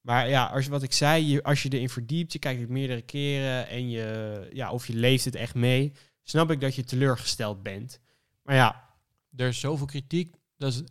Maar 0.00 0.28
ja, 0.28 0.44
als, 0.44 0.66
wat 0.66 0.82
ik 0.82 0.92
zei, 0.92 1.26
je, 1.26 1.42
als 1.42 1.62
je 1.62 1.68
erin 1.68 1.88
verdiept, 1.88 2.32
je 2.32 2.38
kijkt 2.38 2.60
het 2.60 2.70
meerdere 2.70 3.02
keren 3.02 3.68
en 3.68 3.90
je, 3.90 4.48
ja, 4.52 4.70
of 4.70 4.86
je 4.86 4.94
leeft 4.94 5.24
het 5.24 5.34
echt 5.34 5.54
mee, 5.54 5.92
snap 6.30 6.50
ik 6.50 6.60
dat 6.60 6.74
je 6.74 6.84
teleurgesteld 6.84 7.62
bent. 7.62 8.00
Maar 8.42 8.54
ja, 8.54 8.88
Er 9.36 9.48
is 9.48 9.60
zoveel 9.60 9.86
kritiek. 9.86 10.34
Dat 10.56 10.72
is 10.72 10.82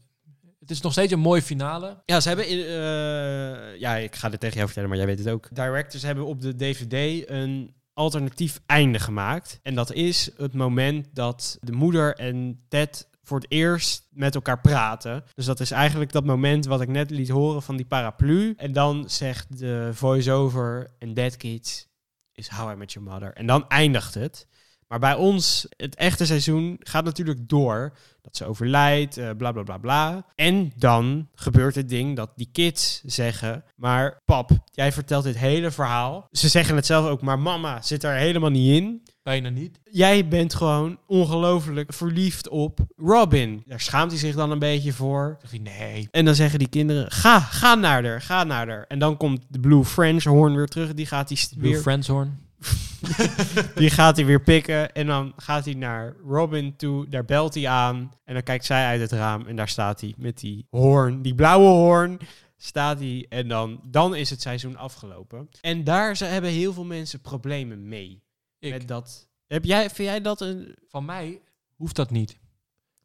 het 0.60 0.78
is 0.78 0.82
nog 0.82 0.92
steeds 0.92 1.14
een 1.14 1.20
mooie 1.20 1.42
finale. 1.42 2.02
Ja, 2.06 2.20
ze 2.20 2.28
hebben 2.28 2.48
in, 2.48 2.58
eh, 2.60 3.80
ja, 3.80 3.96
ik 3.96 4.16
ga 4.16 4.30
dit 4.30 4.40
tegen 4.40 4.56
jou 4.56 4.66
vertellen, 4.66 4.90
maar 4.90 4.98
jij 4.98 5.08
weet 5.08 5.20
het 5.20 5.30
ook. 5.30 5.56
Directors 5.56 6.04
hebben 6.04 6.26
op 6.26 6.42
de 6.42 6.56
DVD 6.56 7.30
een 7.30 7.74
alternatief 7.94 8.60
einde 8.66 9.00
gemaakt. 9.00 9.60
En 9.64 9.76
dat 9.76 9.94
is 9.94 10.30
het 10.38 10.54
moment 10.54 11.08
dat 11.14 11.58
de 11.62 11.72
moeder 11.72 12.16
en 12.16 12.66
Ted 12.68 13.08
voor 13.24 13.40
het 13.40 13.52
eerst 13.52 14.08
met 14.12 14.36
elkaar 14.36 14.62
praten. 14.62 15.24
Dus 15.36 15.46
dat 15.46 15.60
is 15.60 15.72
eigenlijk 15.72 16.12
dat 16.12 16.26
moment 16.26 16.66
wat 16.66 16.82
ik 16.82 16.88
net 16.88 17.10
liet 17.10 17.30
horen 17.30 17.62
van 17.62 17.76
die 17.76 17.86
paraplu. 17.86 18.54
En 18.58 18.72
dan 18.72 19.10
zegt 19.10 19.60
de 19.60 19.90
voice-over 19.94 20.92
en 21.00 21.14
Dead 21.14 21.38
Kids 21.38 21.88
is 22.34 22.48
How 22.48 22.72
I 22.72 22.76
Met 22.76 22.94
Your 22.94 23.10
Mother. 23.10 23.34
En 23.34 23.46
dan 23.46 23.68
eindigt 23.68 24.14
het. 24.14 24.48
Maar 24.90 25.00
bij 25.00 25.16
ons, 25.16 25.68
het 25.78 25.96
echte 25.96 26.26
seizoen 26.26 26.76
gaat 26.80 27.04
natuurlijk 27.04 27.50
door. 27.50 27.94
Dat 28.22 28.38
ze 28.38 28.46
overlijdt, 28.46 29.18
eh, 29.18 29.30
bla 29.38 29.52
bla 29.52 29.64
bla 29.64 29.78
bla. 29.78 30.26
En 30.36 30.72
dan 30.76 31.28
gebeurt 31.36 31.76
het 31.76 31.90
ding 31.90 32.16
dat 32.16 32.32
die 32.36 32.50
kids 32.52 33.02
zeggen... 33.06 33.64
Maar 33.76 34.22
pap, 34.26 34.52
jij 34.72 34.92
vertelt 34.92 35.24
dit 35.24 35.38
hele 35.38 35.72
verhaal. 35.72 36.28
Ze 36.32 36.48
zeggen 36.48 36.76
het 36.76 36.86
zelf 36.86 37.08
ook, 37.08 37.22
maar 37.22 37.40
mama 37.40 37.82
zit 37.82 38.04
er 38.04 38.14
helemaal 38.14 38.50
niet 38.50 38.82
in. 38.82 39.04
Bijna 39.24 39.50
niet. 39.50 39.80
Jij 39.92 40.28
bent 40.28 40.54
gewoon 40.56 40.98
ongelooflijk 41.08 41.94
verliefd 41.94 42.48
op 42.50 42.80
Robin. 42.96 43.64
Daar 43.66 43.80
schaamt 43.80 44.12
hij 44.12 44.20
zich 44.20 44.36
dan 44.36 44.52
een 44.52 44.60
beetje 44.60 44.94
voor. 44.94 45.38
Zegt 45.40 45.52
hij, 45.54 45.62
nee. 45.80 46.08
En 46.12 46.26
dan 46.26 46.36
zeggen 46.36 46.60
die 46.60 46.70
kinderen, 46.70 47.12
ga, 47.12 47.40
ga 47.40 47.76
naar 47.76 48.06
haar, 48.06 48.22
ga 48.22 48.44
naar 48.44 48.68
haar. 48.68 48.86
En 48.88 49.00
dan 49.00 49.18
komt 49.18 49.46
de 49.48 49.60
Blue 49.60 49.86
French 49.86 50.24
horn 50.24 50.56
weer 50.56 50.68
terug. 50.68 50.94
Die 50.94 51.06
gaat 51.06 51.32
st- 51.34 51.58
Blue 51.58 51.72
weer... 51.72 51.82
Friendshorn. 51.82 52.48
Die 53.76 53.90
gaat 53.90 54.16
hij 54.16 54.26
weer 54.26 54.42
pikken. 54.42 54.94
En 54.94 55.08
dan 55.08 55.34
gaat 55.36 55.66
hij 55.66 55.74
naar 55.74 56.16
Robin 56.26 56.76
toe. 56.76 57.08
Daar 57.08 57.26
belt 57.26 57.54
hij 57.54 57.68
aan. 57.68 58.14
En 58.24 58.34
dan 58.34 58.44
kijkt 58.44 58.66
zij 58.66 58.86
uit 58.86 59.02
het 59.02 59.12
raam. 59.12 59.48
En 59.48 59.56
daar 59.56 59.70
staat 59.70 60.02
hij 60.02 60.14
met 60.18 60.40
die 60.40 60.68
hoorn. 60.70 61.22
Die 61.22 61.36
blauwe 61.36 61.68
hoorn. 61.68 62.20
Staat 62.58 63.00
hij. 63.00 63.26
En 63.30 63.48
dan, 63.48 63.82
dan 63.84 64.16
is 64.16 64.30
het 64.30 64.42
seizoen 64.42 64.78
afgelopen. 64.78 65.50
En 65.62 65.84
daar 65.84 66.18
ze 66.18 66.26
hebben 66.26 66.50
heel 66.50 66.74
veel 66.74 66.86
mensen 66.86 67.22
problemen 67.22 67.88
mee. 67.88 68.24
Ik. 68.60 68.72
Met 68.72 68.88
dat. 68.88 69.30
Heb 69.48 69.66
jij, 69.66 69.90
vind 69.90 70.08
jij 70.10 70.22
dat 70.22 70.42
een. 70.42 70.76
Van 70.88 71.06
mij 71.06 71.42
hoeft 71.76 71.96
dat 71.96 72.10
niet. 72.12 72.38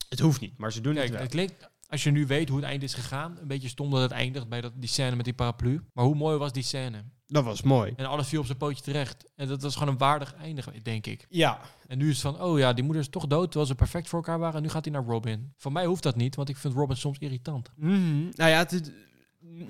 Het 0.08 0.20
hoeft 0.20 0.40
niet, 0.40 0.58
maar 0.58 0.72
ze 0.72 0.80
doen 0.80 0.94
Kijk, 0.94 1.04
het 1.04 1.12
wel. 1.14 1.22
het 1.22 1.30
klinkt, 1.30 1.70
als 1.94 2.02
je 2.04 2.10
nu 2.10 2.26
weet 2.26 2.48
hoe 2.48 2.58
het 2.58 2.66
eind 2.66 2.82
is 2.82 2.94
gegaan, 2.94 3.36
een 3.40 3.46
beetje 3.48 3.68
stom 3.68 3.90
dat 3.90 4.00
het 4.00 4.10
eindigt 4.10 4.48
bij 4.48 4.60
dat, 4.60 4.72
die 4.76 4.88
scène 4.88 5.16
met 5.16 5.24
die 5.24 5.34
paraplu. 5.34 5.80
Maar 5.92 6.04
hoe 6.04 6.14
mooi 6.14 6.36
was 6.38 6.52
die 6.52 6.62
scène? 6.62 7.04
Dat 7.26 7.44
was 7.44 7.62
mooi. 7.62 7.92
En 7.96 8.06
alles 8.06 8.28
viel 8.28 8.40
op 8.40 8.46
zijn 8.46 8.58
pootje 8.58 8.82
terecht. 8.82 9.24
En 9.36 9.48
dat 9.48 9.62
was 9.62 9.74
gewoon 9.76 9.88
een 9.92 9.98
waardig 9.98 10.34
einde, 10.34 10.62
denk 10.82 11.06
ik. 11.06 11.26
Ja. 11.28 11.60
En 11.86 11.98
nu 11.98 12.10
is 12.10 12.22
het 12.22 12.34
van, 12.34 12.42
oh 12.46 12.58
ja, 12.58 12.72
die 12.72 12.84
moeder 12.84 13.02
is 13.02 13.08
toch 13.08 13.26
dood, 13.26 13.44
terwijl 13.44 13.66
ze 13.66 13.74
perfect 13.74 14.08
voor 14.08 14.18
elkaar 14.18 14.38
waren. 14.38 14.56
En 14.56 14.62
nu 14.62 14.68
gaat 14.68 14.84
hij 14.84 14.94
naar 14.94 15.04
Robin. 15.04 15.52
Voor 15.56 15.72
mij 15.72 15.86
hoeft 15.86 16.02
dat 16.02 16.16
niet, 16.16 16.34
want 16.34 16.48
ik 16.48 16.56
vind 16.56 16.74
Robin 16.74 16.96
soms 16.96 17.18
irritant. 17.18 17.70
Mhm. 17.76 18.22
Nou 18.34 18.50
ja, 18.50 18.58
het- 18.58 18.92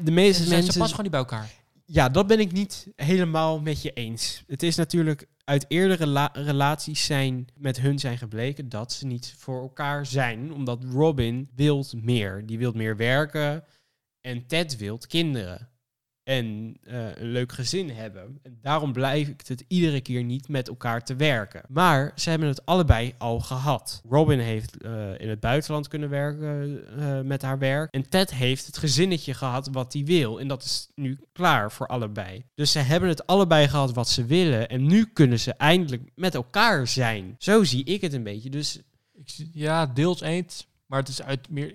de 0.00 0.10
meeste 0.10 0.42
Ze, 0.42 0.48
ze 0.48 0.54
mensen. 0.54 0.66
passen 0.78 0.96
gewoon 0.96 1.02
niet 1.02 1.10
bij 1.10 1.20
elkaar. 1.20 1.50
Ja, 1.86 2.08
dat 2.08 2.26
ben 2.26 2.40
ik 2.40 2.52
niet 2.52 2.86
helemaal 2.96 3.60
met 3.60 3.82
je 3.82 3.92
eens. 3.92 4.42
Het 4.46 4.62
is 4.62 4.76
natuurlijk 4.76 5.26
uit 5.45 5.64
eerdere 5.68 6.07
la- 6.07 6.30
relaties 6.32 7.05
zijn 7.05 7.47
met 7.57 7.80
hun 7.80 7.99
zijn 7.99 8.18
gebleken 8.18 8.68
dat 8.68 8.92
ze 8.92 9.07
niet 9.07 9.34
voor 9.38 9.61
elkaar 9.62 10.07
zijn, 10.07 10.53
omdat 10.53 10.84
Robin 10.84 11.51
wilt 11.55 12.03
meer. 12.03 12.47
Die 12.47 12.59
wilt 12.59 12.74
meer 12.74 12.97
werken 12.97 13.64
en 14.20 14.47
Ted 14.47 14.76
wilt 14.76 15.07
kinderen 15.07 15.73
en 16.24 16.76
eh, 16.82 17.16
een 17.16 17.26
leuk 17.26 17.52
gezin 17.52 17.90
hebben. 17.90 18.38
En 18.42 18.58
daarom 18.62 18.92
blijkt 18.92 19.48
het 19.48 19.64
iedere 19.68 20.00
keer 20.00 20.24
niet 20.24 20.48
met 20.48 20.68
elkaar 20.68 21.04
te 21.04 21.16
werken. 21.16 21.62
Maar 21.68 22.12
ze 22.14 22.30
hebben 22.30 22.48
het 22.48 22.66
allebei 22.66 23.14
al 23.18 23.40
gehad. 23.40 24.02
Robin 24.08 24.38
heeft 24.38 24.82
eh, 24.82 25.20
in 25.20 25.28
het 25.28 25.40
buitenland 25.40 25.88
kunnen 25.88 26.08
werken 26.08 26.82
eh, 26.98 27.20
met 27.20 27.42
haar 27.42 27.58
werk. 27.58 27.94
En 27.94 28.08
Ted 28.08 28.30
heeft 28.30 28.66
het 28.66 28.76
gezinnetje 28.76 29.34
gehad 29.34 29.68
wat 29.72 29.92
hij 29.92 30.04
wil. 30.04 30.40
En 30.40 30.48
dat 30.48 30.62
is 30.62 30.88
nu 30.94 31.18
klaar 31.32 31.72
voor 31.72 31.86
allebei. 31.86 32.44
Dus 32.54 32.72
ze 32.72 32.78
hebben 32.78 33.08
het 33.08 33.26
allebei 33.26 33.68
gehad 33.68 33.92
wat 33.92 34.08
ze 34.08 34.24
willen. 34.24 34.68
En 34.68 34.86
nu 34.86 35.06
kunnen 35.12 35.40
ze 35.40 35.52
eindelijk 35.52 36.10
met 36.14 36.34
elkaar 36.34 36.86
zijn. 36.86 37.34
Zo 37.38 37.64
zie 37.64 37.84
ik 37.84 38.00
het 38.00 38.12
een 38.12 38.22
beetje. 38.22 38.50
Dus 38.50 38.80
ja, 39.52 39.86
deels 39.86 40.20
eens. 40.20 40.66
Maar 40.86 40.98
het 40.98 41.08
is 41.08 41.22
uit 41.22 41.50
meer, 41.50 41.74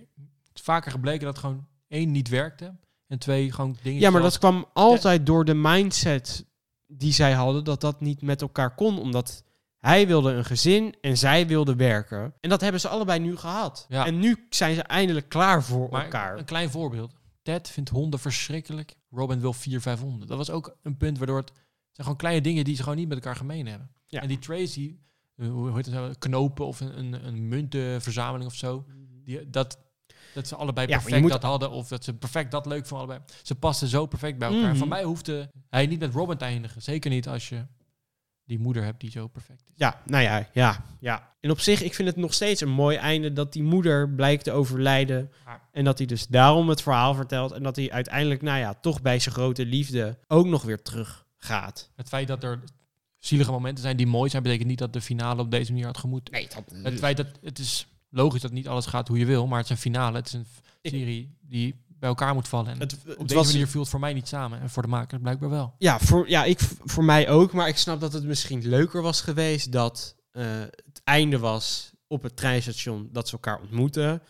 vaker 0.53 0.91
gebleken 0.91 1.25
dat 1.25 1.37
gewoon 1.37 1.67
één 1.87 2.11
niet 2.11 2.29
werkte. 2.29 2.73
En 3.09 3.19
twee 3.19 3.51
gewoon 3.51 3.77
dingen. 3.81 3.99
Ja, 3.99 4.09
maar 4.09 4.21
dat 4.21 4.37
kwam 4.37 4.65
altijd 4.73 5.25
door 5.25 5.45
de 5.45 5.53
mindset 5.53 6.45
die 6.87 7.13
zij 7.13 7.33
hadden, 7.33 7.63
dat 7.63 7.81
dat 7.81 8.01
niet 8.01 8.21
met 8.21 8.41
elkaar 8.41 8.75
kon, 8.75 8.99
omdat 8.99 9.43
hij 9.77 10.07
wilde 10.07 10.31
een 10.31 10.45
gezin 10.45 10.95
en 11.01 11.17
zij 11.17 11.47
wilde 11.47 11.75
werken. 11.75 12.33
En 12.39 12.49
dat 12.49 12.61
hebben 12.61 12.81
ze 12.81 12.87
allebei 12.87 13.19
nu 13.19 13.37
gehad. 13.37 13.85
Ja. 13.89 14.05
En 14.05 14.19
nu 14.19 14.45
zijn 14.49 14.75
ze 14.75 14.81
eindelijk 14.81 15.29
klaar 15.29 15.63
voor 15.63 15.89
Maar 15.89 16.03
elkaar. 16.03 16.37
een 16.37 16.45
klein 16.45 16.69
voorbeeld. 16.69 17.13
Ted 17.41 17.69
vindt 17.69 17.89
honden 17.89 18.19
verschrikkelijk. 18.19 18.95
Robin 19.09 19.39
wil 19.39 19.53
vier, 19.53 19.81
vijf 19.81 19.99
honden. 19.99 20.27
Dat 20.27 20.37
was 20.37 20.49
ook 20.49 20.77
een 20.83 20.97
punt 20.97 21.17
waardoor 21.17 21.37
het... 21.37 21.51
zijn 21.55 21.61
gewoon 22.01 22.17
kleine 22.17 22.41
dingen 22.41 22.63
die 22.63 22.75
ze 22.75 22.83
gewoon 22.83 22.97
niet 22.97 23.07
met 23.07 23.17
elkaar 23.17 23.35
gemeen 23.35 23.67
hebben. 23.67 23.91
Ja. 24.07 24.21
En 24.21 24.27
die 24.27 24.39
Tracy, 24.39 24.97
eh, 25.35 25.49
hoe 25.49 25.75
heet 25.75 25.85
het 25.85 25.95
nou, 25.95 26.13
knopen 26.19 26.65
of 26.65 26.79
een, 26.79 26.99
een, 26.99 27.25
een 27.25 27.47
muntenverzameling 27.47 28.49
of 28.49 28.55
zo. 28.55 28.85
Die, 29.23 29.49
dat, 29.49 29.77
dat 30.33 30.47
ze 30.47 30.55
allebei 30.55 30.87
Ja, 30.87 30.97
perfect 30.97 31.21
moet- 31.21 31.31
dat 31.31 31.43
hadden. 31.43 31.71
Of 31.71 31.87
dat 31.87 32.03
ze 32.03 32.13
perfect 32.13 32.51
dat 32.51 32.65
leuk 32.65 32.85
vonden 32.87 33.07
allebei. 33.07 33.31
Ze 33.43 33.55
pasten 33.55 33.87
zo 33.87 34.05
perfect 34.05 34.37
bij 34.37 34.47
elkaar. 34.49 34.69
Mhm. 34.69 34.77
Van 34.77 34.87
mij 34.87 35.03
hoefde 35.03 35.49
hij 35.69 35.85
niet 35.87 35.99
met 35.99 36.13
Robin 36.13 36.37
te 36.37 36.45
eindigen. 36.45 36.81
Zeker 36.81 37.09
niet 37.11 37.27
als 37.27 37.49
je 37.49 37.65
die 38.45 38.59
moeder 38.59 38.83
hebt 38.83 38.99
die 38.99 39.11
zo 39.11 39.27
perfect 39.27 39.61
is. 39.67 39.73
Ja, 39.75 40.01
nou 40.05 40.23
ja, 40.23 40.47
ja, 40.53 40.83
ja. 40.99 41.33
En 41.39 41.51
op 41.51 41.59
zich, 41.59 41.81
ik 41.81 41.93
vind 41.93 42.07
het 42.07 42.17
nog 42.17 42.33
steeds 42.33 42.61
een 42.61 42.69
mooi 42.69 42.97
einde 42.97 43.33
dat 43.33 43.53
die 43.53 43.63
moeder 43.63 44.09
blijkt 44.09 44.43
te 44.43 44.51
overlijden. 44.51 45.31
En 45.71 45.83
dat 45.83 45.97
hij 45.97 46.07
dus 46.07 46.27
daarom 46.27 46.69
het 46.69 46.81
verhaal 46.81 47.13
vertelt. 47.13 47.51
En 47.51 47.63
dat 47.63 47.75
hij 47.75 47.91
uiteindelijk, 47.91 48.41
nou 48.41 48.59
ja, 48.59 48.73
toch 48.73 49.01
bij 49.01 49.19
zijn 49.19 49.35
grote 49.35 49.65
liefde 49.65 50.17
ook 50.27 50.45
nog 50.45 50.61
weer 50.63 50.81
terug 50.81 51.25
gaat. 51.37 51.89
Het 51.95 52.07
feit 52.07 52.27
dat 52.27 52.43
er 52.43 52.63
zielige 53.17 53.51
momenten 53.51 53.83
zijn 53.83 53.97
die 53.97 54.07
mooi 54.07 54.29
zijn, 54.29 54.43
betekent 54.43 54.67
niet 54.67 54.79
dat 54.79 54.93
de 54.93 55.01
finale 55.01 55.41
op 55.41 55.51
deze 55.51 55.71
manier 55.71 55.85
had 55.87 55.97
gemoeten. 55.97 56.33
Nee, 56.33 56.47
dat, 56.55 56.63
Het 56.83 56.99
feit 56.99 57.17
dat 57.17 57.27
het 57.41 57.59
is 57.59 57.87
logisch 58.09 58.41
dat 58.41 58.51
niet 58.51 58.67
alles 58.67 58.85
gaat 58.85 59.07
hoe 59.07 59.17
je 59.19 59.25
wil, 59.25 59.47
maar 59.47 59.57
het 59.57 59.65
is 59.65 59.71
een 59.71 59.77
finale. 59.81 60.17
Het 60.17 60.27
is 60.27 60.33
een 60.33 60.45
serie 60.81 61.37
die 61.41 61.75
bij 61.87 62.09
elkaar 62.09 62.33
moet 62.33 62.47
vallen. 62.47 62.71
En 62.71 62.79
Het- 62.79 62.97
op 63.17 63.27
deze 63.27 63.35
was- 63.39 63.51
manier 63.51 63.67
viel 63.67 63.81
het 63.81 63.89
voor 63.89 63.99
mij 63.99 64.13
niet 64.13 64.27
samen. 64.27 64.59
En 64.61 64.69
voor 64.69 64.81
de 64.83 64.87
makers 64.89 65.21
blijkbaar 65.21 65.49
wel. 65.49 65.73
Ja, 65.77 65.99
voor, 65.99 66.29
ja 66.29 66.43
ik, 66.43 66.59
voor 66.83 67.03
mij 67.03 67.29
ook. 67.29 67.53
Maar 67.53 67.67
ik 67.67 67.77
snap 67.77 67.99
dat 67.99 68.13
het 68.13 68.23
misschien 68.23 68.67
leuker 68.67 69.01
was 69.01 69.21
geweest 69.21 69.71
dat 69.71 70.15
eh, 70.31 70.43
het 70.59 71.01
einde 71.03 71.39
was 71.39 71.91
op 72.07 72.23
het 72.23 72.35
treinstation 72.37 73.09
dat 73.11 73.27
ze 73.27 73.33
elkaar 73.33 73.59
ontmoeten. 73.59 74.21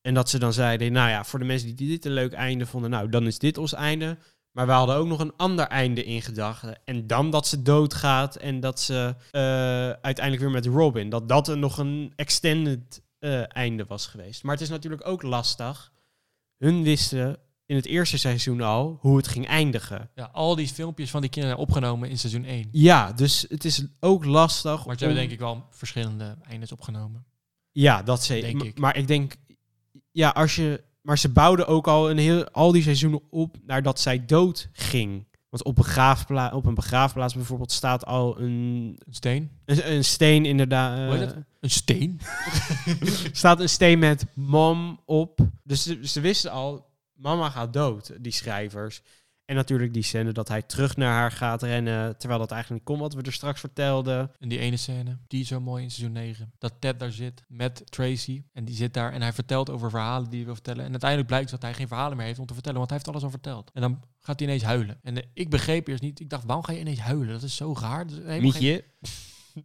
En 0.00 0.14
dat 0.14 0.30
ze 0.30 0.38
dan 0.38 0.52
zeiden, 0.52 0.92
nou 0.92 1.08
ja, 1.08 1.24
voor 1.24 1.38
de 1.38 1.44
mensen 1.44 1.76
die 1.76 1.88
dit 1.88 2.04
een 2.04 2.12
leuk 2.12 2.32
einde 2.32 2.66
vonden, 2.66 2.90
nou, 2.90 3.08
dan 3.08 3.26
is 3.26 3.38
dit 3.38 3.58
ons 3.58 3.72
einde. 3.74 4.18
Maar 4.50 4.66
we 4.66 4.72
hadden 4.72 4.96
ook 4.96 5.06
nog 5.06 5.20
een 5.20 5.36
ander 5.36 5.66
einde 5.66 6.04
in 6.04 6.22
gedachten. 6.22 6.78
En 6.84 7.06
dan 7.06 7.30
dat 7.30 7.46
ze 7.46 7.62
doodgaat 7.62 8.36
en 8.36 8.60
dat 8.60 8.80
ze 8.80 9.14
eh, 9.30 9.40
uiteindelijk 9.90 10.40
weer 10.40 10.50
met 10.50 10.66
Robin, 10.66 11.08
dat 11.10 11.28
dat 11.28 11.56
nog 11.56 11.78
een 11.78 12.12
extended 12.16 13.02
eh, 13.26 13.56
einde 13.56 13.84
was 13.84 14.06
geweest. 14.06 14.42
Maar 14.42 14.52
het 14.52 14.62
is 14.62 14.68
natuurlijk 14.68 15.06
ook 15.06 15.22
lastig. 15.22 15.92
Hun 16.56 16.82
wisten 16.82 17.38
in 17.66 17.76
het 17.76 17.86
eerste 17.86 18.18
seizoen 18.18 18.60
al 18.60 18.98
hoe 19.00 19.16
het 19.16 19.28
ging 19.28 19.46
eindigen. 19.46 20.10
Ja, 20.14 20.30
al 20.32 20.54
die 20.54 20.68
filmpjes 20.68 21.10
van 21.10 21.20
die 21.20 21.30
kinderen 21.30 21.56
zijn 21.56 21.68
opgenomen 21.68 22.08
in 22.08 22.18
seizoen 22.18 22.44
1. 22.44 22.68
Ja, 22.72 23.12
dus 23.12 23.46
het 23.48 23.64
is 23.64 23.84
ook 24.00 24.24
lastig. 24.24 24.86
Maar 24.86 24.98
ze 24.98 25.04
hebben 25.04 25.20
denk 25.20 25.32
ik 25.32 25.38
wel 25.38 25.66
verschillende 25.70 26.36
eindes 26.48 26.72
opgenonomen. 26.72 27.26
Ja, 27.72 28.02
dat 28.02 28.24
zeker. 28.24 28.66
Ik. 28.66 28.78
Maar 28.78 28.96
ik 28.96 29.06
denk, 29.06 29.36
ja, 30.10 30.28
als 30.28 30.56
je. 30.56 30.84
Maar 31.00 31.18
ze 31.18 31.28
bouwden 31.28 31.66
ook 31.66 31.86
al 31.88 32.10
een 32.10 32.18
heel, 32.18 32.50
al 32.50 32.72
die 32.72 32.82
seizoenen 32.82 33.22
op 33.30 33.56
nadat 33.64 34.00
zij 34.00 34.24
dood 34.24 34.68
ging. 34.72 35.26
Want 35.56 35.68
op, 35.68 35.84
begraafpla 35.84 36.50
op 36.50 36.66
een 36.66 36.74
begraafplaats 36.74 37.34
bijvoorbeeld 37.34 37.72
staat 37.72 38.06
al 38.06 38.40
een... 38.40 38.96
Een 39.06 39.14
steen? 39.14 39.50
Een, 39.64 39.92
een 39.92 40.04
steen 40.04 40.44
inderdaad. 40.44 41.18
Het? 41.18 41.36
Een 41.60 41.70
steen? 41.70 42.20
staat 43.32 43.60
een 43.60 43.68
steen 43.68 43.98
met 43.98 44.26
mom 44.34 45.00
op. 45.04 45.38
Dus 45.62 45.82
ze, 45.82 46.08
ze 46.08 46.20
wisten 46.20 46.50
al, 46.50 46.86
mama 47.14 47.50
gaat 47.50 47.72
dood, 47.72 48.12
die 48.20 48.32
schrijvers. 48.32 49.02
En 49.46 49.54
natuurlijk 49.54 49.92
die 49.92 50.02
scène 50.02 50.32
dat 50.32 50.48
hij 50.48 50.62
terug 50.62 50.96
naar 50.96 51.12
haar 51.12 51.32
gaat 51.32 51.62
rennen, 51.62 52.18
terwijl 52.18 52.40
dat 52.40 52.50
eigenlijk 52.50 52.80
niet 52.88 52.96
kon, 52.96 53.06
wat 53.08 53.14
we 53.14 53.22
er 53.22 53.32
straks 53.32 53.60
vertelden. 53.60 54.30
En 54.38 54.48
die 54.48 54.58
ene 54.58 54.76
scène, 54.76 55.18
die 55.28 55.40
is 55.40 55.48
zo 55.48 55.60
mooi 55.60 55.82
in 55.82 55.90
seizoen 55.90 56.12
9. 56.14 56.52
Dat 56.58 56.72
Ted 56.78 56.98
daar 57.00 57.12
zit 57.12 57.44
met 57.48 57.82
Tracy. 57.90 58.42
En 58.52 58.64
die 58.64 58.74
zit 58.74 58.94
daar 58.94 59.12
en 59.12 59.22
hij 59.22 59.32
vertelt 59.32 59.70
over 59.70 59.90
verhalen 59.90 60.26
die 60.28 60.36
hij 60.36 60.44
wil 60.44 60.54
vertellen. 60.54 60.84
En 60.84 60.90
uiteindelijk 60.90 61.28
blijkt 61.30 61.50
dat 61.50 61.62
hij 61.62 61.74
geen 61.74 61.88
verhalen 61.88 62.16
meer 62.16 62.26
heeft 62.26 62.38
om 62.38 62.46
te 62.46 62.54
vertellen, 62.54 62.78
want 62.78 62.90
hij 62.90 62.98
heeft 62.98 63.10
alles 63.10 63.24
al 63.24 63.30
verteld. 63.30 63.70
En 63.74 63.80
dan 63.80 64.00
gaat 64.20 64.38
hij 64.38 64.48
ineens 64.48 64.64
huilen. 64.64 64.98
En 65.02 65.24
ik 65.34 65.50
begreep 65.50 65.86
eerst 65.88 66.02
niet, 66.02 66.20
ik 66.20 66.30
dacht, 66.30 66.44
waarom 66.44 66.64
ga 66.64 66.72
je 66.72 66.78
ineens 66.80 67.00
huilen? 67.00 67.28
Dat 67.28 67.42
is 67.42 67.56
zo 67.56 67.74
raar. 67.80 68.06
Dat 68.06 68.16
is 68.16 68.24
helemaal 68.24 68.40
Mietje. 68.40 68.84
geen- 69.54 69.64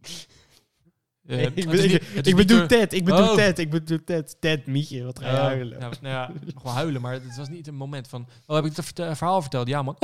Eh, 1.26 1.42
ik, 1.42 1.54
niet- 1.54 2.26
ik, 2.26 2.36
bedoel 2.36 2.58
door- 2.58 2.66
Ted, 2.66 2.92
ik 2.92 3.04
bedoel 3.04 3.28
Oh. 3.28 3.34
Ted, 3.34 3.58
ik 3.58 3.70
bedoel 3.70 4.04
Ted. 4.04 4.36
Ted, 4.40 4.66
Mietje, 4.66 5.04
wat 5.04 5.18
ga 5.18 5.30
je 5.30 5.36
Oh, 5.36 5.42
huilen? 5.42 5.78
Nou, 5.80 5.94
nou 6.00 6.14
ja, 6.14 6.32
gewoon 6.58 6.74
huilen, 6.74 7.00
maar 7.00 7.12
het 7.12 7.36
was 7.36 7.48
niet 7.48 7.66
een 7.66 7.74
moment 7.74 8.08
van... 8.08 8.28
Oh, 8.46 8.56
heb 8.56 8.64
ik 8.64 8.76
het 8.76 8.92
verhaal 8.94 9.40
verteld? 9.40 9.68
Ja, 9.68 9.82
man. 9.82 9.96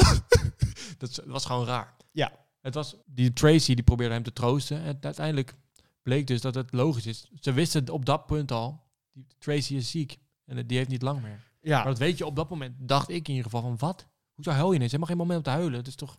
dat 0.98 1.22
was 1.26 1.44
gewoon 1.44 1.66
raar. 1.66 1.94
Ja. 2.12 2.32
Het 2.60 2.74
was, 2.74 2.96
die 3.06 3.32
Tracy 3.32 3.74
die 3.74 3.84
probeerde 3.84 4.14
hem 4.14 4.22
te 4.22 4.32
troosten. 4.32 4.82
En 4.82 4.98
uiteindelijk 5.00 5.54
bleek 6.02 6.26
dus 6.26 6.40
dat 6.40 6.54
het 6.54 6.72
logisch 6.72 7.06
is. 7.06 7.30
Ze 7.40 7.52
wisten 7.52 7.88
op 7.90 8.04
dat 8.04 8.26
punt 8.26 8.52
al, 8.52 8.82
Tracy 9.38 9.74
is 9.74 9.90
ziek. 9.90 10.18
En 10.44 10.66
die 10.66 10.76
heeft 10.76 10.90
niet 10.90 11.02
lang 11.02 11.22
meer. 11.22 11.46
Ja. 11.60 11.76
Maar 11.76 11.86
dat 11.86 11.98
weet 11.98 12.18
je 12.18 12.26
op 12.26 12.36
dat 12.36 12.50
moment, 12.50 12.74
dacht 12.78 13.08
ik 13.08 13.28
in 13.28 13.34
ieder 13.34 13.50
geval 13.50 13.60
van 13.60 13.76
wat? 13.78 14.06
Hoezo 14.34 14.50
huil 14.50 14.68
je 14.68 14.74
ineens? 14.74 14.92
Helemaal 14.92 15.10
geen 15.16 15.26
moment 15.26 15.38
om 15.38 15.44
te 15.44 15.58
huilen. 15.58 15.78
Het 15.78 15.86
is 15.86 15.94
toch... 15.94 16.18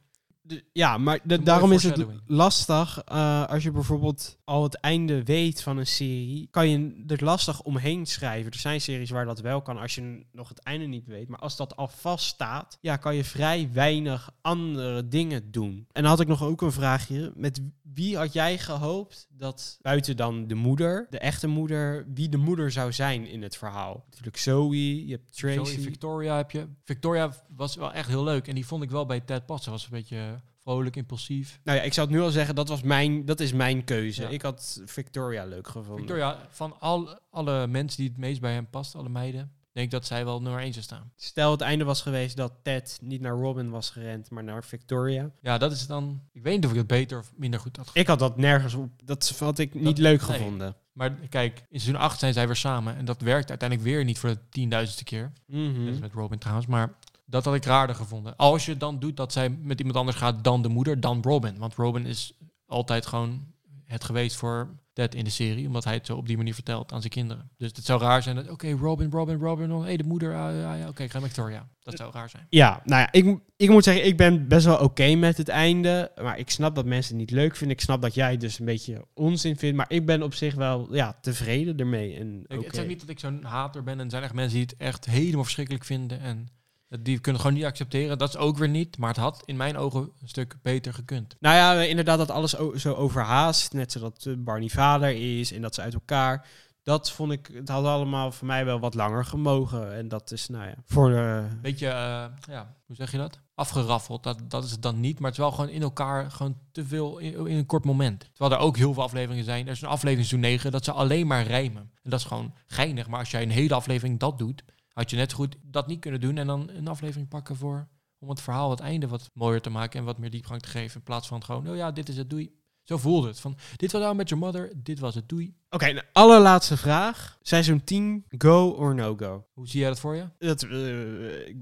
Ja, 0.73 0.97
maar 0.97 1.19
de- 1.23 1.43
daarom 1.43 1.71
is 1.71 1.83
het 1.83 2.05
lastig 2.25 3.01
eh, 3.05 3.45
als 3.45 3.63
je 3.63 3.71
bijvoorbeeld 3.71 4.37
al 4.43 4.63
het 4.63 4.75
einde 4.75 5.23
weet 5.23 5.61
van 5.61 5.77
een 5.77 5.87
serie. 5.87 6.47
Kan 6.51 6.69
je 6.69 7.03
er 7.07 7.23
lastig 7.23 7.61
omheen 7.61 8.05
schrijven. 8.05 8.51
Er 8.51 8.57
zijn 8.57 8.81
series 8.81 9.09
waar 9.09 9.25
dat 9.25 9.39
wel 9.39 9.61
kan 9.61 9.77
als 9.77 9.95
je 9.95 10.25
nog 10.31 10.49
het 10.49 10.59
einde 10.63 10.85
niet 10.85 11.05
weet. 11.05 11.27
Maar 11.27 11.39
als 11.39 11.55
dat 11.57 11.75
al 11.75 11.87
vaststaat, 11.87 12.77
ja, 12.81 12.97
kan 12.97 13.15
je 13.15 13.23
vrij 13.23 13.69
weinig 13.73 14.31
andere 14.41 15.07
dingen 15.07 15.51
doen. 15.51 15.85
En 15.91 16.01
dan 16.01 16.11
had 16.11 16.19
ik 16.19 16.27
nog 16.27 16.43
ook 16.43 16.61
een 16.61 16.71
vraagje. 16.71 17.31
Met 17.35 17.61
wie 17.93 18.17
had 18.17 18.33
jij 18.33 18.57
gehoopt 18.57 19.27
dat, 19.31 19.77
buiten 19.81 20.17
dan 20.17 20.47
de 20.47 20.55
moeder, 20.55 21.07
de 21.09 21.19
echte 21.19 21.47
moeder, 21.47 22.05
wie 22.13 22.29
de 22.29 22.37
moeder 22.37 22.71
zou 22.71 22.93
zijn 22.93 23.27
in 23.27 23.41
het 23.41 23.57
verhaal? 23.57 24.03
Natuurlijk 24.09 24.37
Zoe, 24.37 25.05
je 25.05 25.11
hebt 25.11 25.37
Tracy. 25.37 25.55
Zoe 25.71 25.81
Victoria 25.83 26.35
heb 26.37 26.51
je. 26.51 26.67
Victoria 26.83 27.33
was 27.55 27.75
wel 27.75 27.93
echt 27.93 28.07
heel 28.07 28.23
leuk. 28.23 28.47
En 28.47 28.55
die 28.55 28.65
vond 28.65 28.83
ik 28.83 28.89
wel 28.89 29.05
bij 29.05 29.19
Ted 29.19 29.45
passen. 29.45 29.71
Was 29.71 29.83
een 29.83 29.89
beetje 29.91 30.38
vrolijk, 30.61 30.95
impulsief. 30.95 31.59
Nou 31.63 31.77
ja, 31.77 31.83
ik 31.83 31.93
zou 31.93 32.07
het 32.07 32.15
nu 32.15 32.21
al 32.23 32.29
zeggen, 32.29 32.55
dat, 32.55 32.67
was 32.67 32.81
mijn, 32.81 33.25
dat 33.25 33.39
is 33.39 33.53
mijn 33.53 33.83
keuze. 33.83 34.21
Ja. 34.21 34.27
Ik 34.27 34.41
had 34.41 34.81
Victoria 34.85 35.45
leuk 35.45 35.67
gevonden. 35.67 35.97
Victoria, 35.97 36.47
van 36.49 36.79
al, 36.79 37.19
alle 37.29 37.67
mensen 37.67 37.97
die 37.99 38.09
het 38.09 38.17
meest 38.17 38.41
bij 38.41 38.53
hem 38.53 38.69
past, 38.69 38.95
alle 38.95 39.09
meiden, 39.09 39.51
denk 39.71 39.85
ik 39.85 39.91
dat 39.91 40.05
zij 40.05 40.25
wel 40.25 40.41
nummer 40.41 40.61
1 40.61 40.71
zou 40.73 40.83
staan. 40.85 41.11
Stel 41.15 41.51
het 41.51 41.61
einde 41.61 41.83
was 41.83 42.01
geweest 42.01 42.35
dat 42.37 42.53
Ted 42.63 42.99
niet 43.01 43.21
naar 43.21 43.33
Robin 43.35 43.69
was 43.69 43.89
gerend, 43.89 44.29
maar 44.29 44.43
naar 44.43 44.63
Victoria. 44.63 45.31
Ja, 45.41 45.57
dat 45.57 45.71
is 45.71 45.87
dan... 45.87 46.21
Ik 46.31 46.43
weet 46.43 46.55
niet 46.55 46.65
of 46.65 46.71
ik 46.71 46.77
het 46.77 46.87
beter 46.87 47.17
of 47.19 47.31
minder 47.35 47.59
goed 47.59 47.77
had 47.77 47.89
Ik 47.93 48.07
had 48.07 48.19
dat 48.19 48.37
nergens 48.37 48.73
op. 48.73 48.89
Dat 49.03 49.35
had 49.39 49.59
ik 49.59 49.73
niet 49.73 49.83
Dat- 49.85 49.97
leuk 49.97 50.27
nee. 50.27 50.37
gevonden. 50.37 50.75
Maar 50.93 51.11
kijk, 51.11 51.57
in 51.69 51.79
seizoen 51.79 52.01
8 52.01 52.19
zijn 52.19 52.33
zij 52.33 52.45
weer 52.47 52.55
samen. 52.55 52.95
En 52.95 53.05
dat 53.05 53.21
werkt 53.21 53.49
uiteindelijk 53.49 53.89
weer 53.89 54.03
niet 54.03 54.19
voor 54.19 54.29
de 54.29 54.39
tienduizendste 54.49 55.03
keer. 55.03 55.31
Mhm. 55.47 55.85
Dat 55.85 55.93
is 55.93 55.99
met 55.99 56.13
Robin 56.13 56.37
trouwens. 56.39 56.67
Maar 56.67 56.93
dat 57.29 57.45
had 57.45 57.55
ik 57.55 57.65
raarder 57.65 57.95
gevonden. 57.95 58.35
Als 58.35 58.65
je 58.65 58.77
dan 58.77 58.99
doet 58.99 59.17
dat 59.17 59.33
zij 59.33 59.49
met 59.49 59.79
iemand 59.79 59.97
anders 59.97 60.17
gaat 60.17 60.43
dan 60.43 60.61
de 60.61 60.69
moeder, 60.69 60.99
dan 60.99 61.21
Robin. 61.21 61.57
Want 61.57 61.75
Robin 61.75 62.05
is 62.05 62.33
altijd 62.65 63.05
gewoon 63.05 63.47
het 63.85 64.03
geweest 64.03 64.35
voor 64.35 64.69
Ted 64.93 65.15
in 65.15 65.23
de 65.23 65.29
serie. 65.29 65.67
Omdat 65.67 65.83
hij 65.83 65.93
het 65.93 66.05
zo 66.05 66.15
op 66.15 66.27
die 66.27 66.37
manier 66.37 66.53
vertelt 66.53 66.91
aan 66.91 66.99
zijn 66.99 67.13
kinderen. 67.13 67.49
Dus 67.57 67.71
het 67.75 67.85
zou 67.85 68.01
raar 68.01 68.23
zijn 68.23 68.35
dat, 68.35 68.49
oké, 68.49 68.71
Robin, 68.71 69.11
Robin, 69.11 69.39
Robin. 69.39 69.71
Oh, 69.71 69.83
hey, 69.83 69.97
de 69.97 70.03
moeder. 70.03 70.35
ah, 70.35 70.55
ja, 70.55 70.73
ja, 70.73 70.87
oké, 70.87 71.03
ik 71.03 71.11
ga 71.11 71.19
met 71.19 71.27
Victoria. 71.27 71.67
Dat 71.79 71.97
zou 71.97 72.11
raar 72.13 72.29
zijn. 72.29 72.45
Ja, 72.49 72.81
nou 72.85 73.01
ja, 73.01 73.11
ik, 73.11 73.39
ik 73.55 73.69
moet 73.69 73.83
zeggen, 73.83 74.05
ik 74.05 74.17
ben 74.17 74.47
best 74.47 74.65
wel 74.65 74.77
oké 74.77 75.15
met 75.15 75.37
het 75.37 75.49
einde. 75.49 76.11
Maar 76.21 76.37
ik 76.37 76.49
snap 76.49 76.75
dat 76.75 76.85
mensen 76.85 77.11
het 77.11 77.19
niet 77.19 77.31
leuk 77.31 77.55
vinden. 77.55 77.77
Ik 77.77 77.83
snap 77.83 78.01
dat 78.01 78.13
jij 78.13 78.31
het 78.31 78.41
dus 78.41 78.59
een 78.59 78.65
beetje 78.65 79.05
onzin 79.13 79.57
vindt. 79.57 79.77
Maar 79.77 79.91
ik 79.91 80.05
ben 80.05 80.23
op 80.23 80.33
zich 80.33 80.55
wel 80.55 80.95
ja, 80.95 81.17
tevreden 81.21 81.77
ermee. 81.77 82.15
En 82.15 82.43
Ik. 82.47 82.65
Het 82.65 82.77
is 82.77 82.85
niet 82.85 82.99
dat 82.99 83.09
ik 83.09 83.19
zo'n 83.19 83.43
hater 83.43 83.83
ben. 83.83 83.99
En 83.99 84.05
er 84.05 84.11
zijn 84.11 84.23
echt 84.23 84.33
mensen 84.33 84.57
die 84.57 84.67
het 84.67 84.77
echt 84.77 85.05
helemaal 85.05 85.43
verschrikkelijk 85.43 85.85
vinden. 85.85 86.19
En 86.19 86.47
die 86.89 87.19
kunnen 87.19 87.41
gewoon 87.41 87.55
niet 87.55 87.65
accepteren. 87.65 88.17
Dat 88.17 88.29
is 88.29 88.37
ook 88.37 88.57
weer 88.57 88.69
niet. 88.69 88.97
Maar 88.97 89.09
het 89.09 89.17
had 89.17 89.41
in 89.45 89.57
mijn 89.57 89.77
ogen 89.77 90.01
een 90.21 90.27
stuk 90.27 90.55
beter 90.61 90.93
gekund. 90.93 91.35
Nou 91.39 91.55
ja, 91.55 91.81
inderdaad 91.81 92.17
dat 92.17 92.31
alles 92.31 92.55
zo 92.75 92.93
overhaast. 92.93 93.73
Net 93.73 93.91
zodat 93.91 94.25
eh, 94.25 94.33
Barney 94.37 94.69
vader 94.69 95.39
is 95.39 95.51
en 95.53 95.61
dat 95.61 95.75
ze 95.75 95.81
uit 95.81 95.93
elkaar. 95.93 96.47
Dat 96.83 97.11
vond 97.11 97.31
ik, 97.31 97.49
het 97.53 97.69
had 97.69 97.85
allemaal 97.85 98.31
voor 98.31 98.47
mij 98.47 98.65
wel 98.65 98.79
wat 98.79 98.93
langer 98.93 99.25
gemogen. 99.25 99.95
En 99.95 100.07
dat 100.07 100.31
is, 100.31 100.47
nou 100.47 100.65
ja, 100.65 100.75
voor 100.85 101.09
de... 101.09 101.47
Beetje, 101.61 101.87
eh, 101.87 102.25
ja, 102.47 102.75
hoe 102.85 102.95
zeg 102.95 103.11
je 103.11 103.17
dat? 103.17 103.39
Afgeraffeld. 103.55 104.23
Dat, 104.23 104.39
dat 104.47 104.63
is 104.63 104.71
het 104.71 104.81
dan 104.81 104.99
niet. 104.99 105.19
Maar 105.19 105.29
het 105.29 105.39
is 105.39 105.45
wel 105.45 105.53
gewoon 105.53 105.69
in 105.69 105.81
elkaar 105.81 106.31
gewoon 106.31 106.57
te 106.71 106.85
veel 106.85 107.17
in, 107.17 107.47
in 107.47 107.57
een 107.57 107.65
kort 107.65 107.85
moment. 107.85 108.19
Terwijl 108.33 108.59
er 108.59 108.65
ook 108.65 108.77
heel 108.77 108.93
veel 108.93 109.03
afleveringen 109.03 109.43
zijn. 109.43 109.65
Er 109.65 109.71
is 109.71 109.81
een 109.81 109.87
aflevering 109.87 110.27
seizoen 110.27 110.49
9 110.49 110.71
dat 110.71 110.85
ze 110.85 110.91
alleen 110.91 111.27
maar 111.27 111.43
rijmen. 111.43 111.91
En 112.03 112.09
dat 112.09 112.19
is 112.19 112.25
gewoon 112.25 112.53
geinig. 112.67 113.07
Maar 113.07 113.19
als 113.19 113.31
jij 113.31 113.41
een 113.41 113.49
hele 113.49 113.73
aflevering 113.73 114.19
dat 114.19 114.37
doet, 114.37 114.63
had 114.99 115.09
je 115.09 115.15
net 115.15 115.33
goed 115.33 115.55
dat 115.61 115.87
niet 115.87 115.99
kunnen 115.99 116.19
doen. 116.21 116.37
En 116.37 116.47
dan 116.47 116.69
een 116.69 116.87
aflevering 116.87 117.27
pakken 117.27 117.55
voor 117.55 117.87
om 118.17 118.29
het 118.29 118.41
verhaal, 118.41 118.69
het 118.69 118.79
einde 118.79 119.07
wat 119.07 119.29
mooier 119.33 119.61
te 119.61 119.69
maken 119.69 119.99
en 119.99 120.05
wat 120.05 120.17
meer 120.17 120.29
diepgang 120.29 120.61
te 120.61 120.69
geven. 120.69 120.95
In 120.97 121.03
plaats 121.03 121.27
van 121.27 121.43
gewoon, 121.43 121.69
oh 121.69 121.75
ja, 121.75 121.91
dit 121.91 122.09
is 122.09 122.17
het, 122.17 122.29
doei. 122.29 122.57
Zo 122.83 122.97
voelde 122.97 123.27
het. 123.27 123.39
Van, 123.39 123.57
dit 123.75 123.91
was 123.91 124.01
nou 124.01 124.15
met 124.15 124.29
your 124.29 124.45
mother, 124.45 124.71
dit 124.75 124.99
was 124.99 125.15
het, 125.15 125.29
doei. 125.29 125.55
Oké, 125.69 125.93
de 125.93 126.03
allerlaatste 126.13 126.77
vraag. 126.77 127.37
Seizoen 127.41 127.83
10, 127.83 128.25
go 128.37 128.69
or 128.69 128.95
no 128.95 129.15
go? 129.15 129.45
Hoe 129.53 129.67
zie 129.67 129.79
jij 129.79 129.89
dat 129.89 129.99
voor 129.99 130.15
je? 130.15 130.25
Dat, 130.37 130.63
eh, 130.63 131.55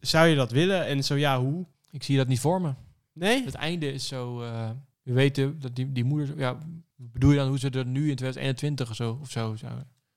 zou 0.00 0.26
je 0.26 0.36
dat 0.36 0.50
willen? 0.50 0.86
En 0.86 1.04
zo 1.04 1.14
ja, 1.14 1.40
hoe? 1.40 1.66
Ik 1.90 2.02
zie 2.02 2.16
dat 2.16 2.28
niet 2.28 2.40
voor 2.40 2.60
me. 2.60 2.74
Nee? 3.12 3.44
Het 3.44 3.54
einde 3.54 3.92
is 3.92 4.06
zo. 4.06 4.42
eh, 4.42 4.70
we 5.02 5.12
weten 5.12 5.60
dat 5.60 5.76
die, 5.76 5.92
die 5.92 6.04
moeder. 6.04 6.38
Ja, 6.38 6.58
bedoel 6.96 7.30
je 7.30 7.36
dan 7.36 7.48
hoe 7.48 7.58
ze 7.58 7.70
er 7.70 7.86
nu 7.86 8.10
in 8.10 8.16
2021 8.16 8.90
of 8.90 8.96
zo? 8.96 9.18
Of 9.20 9.30
zo 9.30 9.56
zou. 9.56 9.72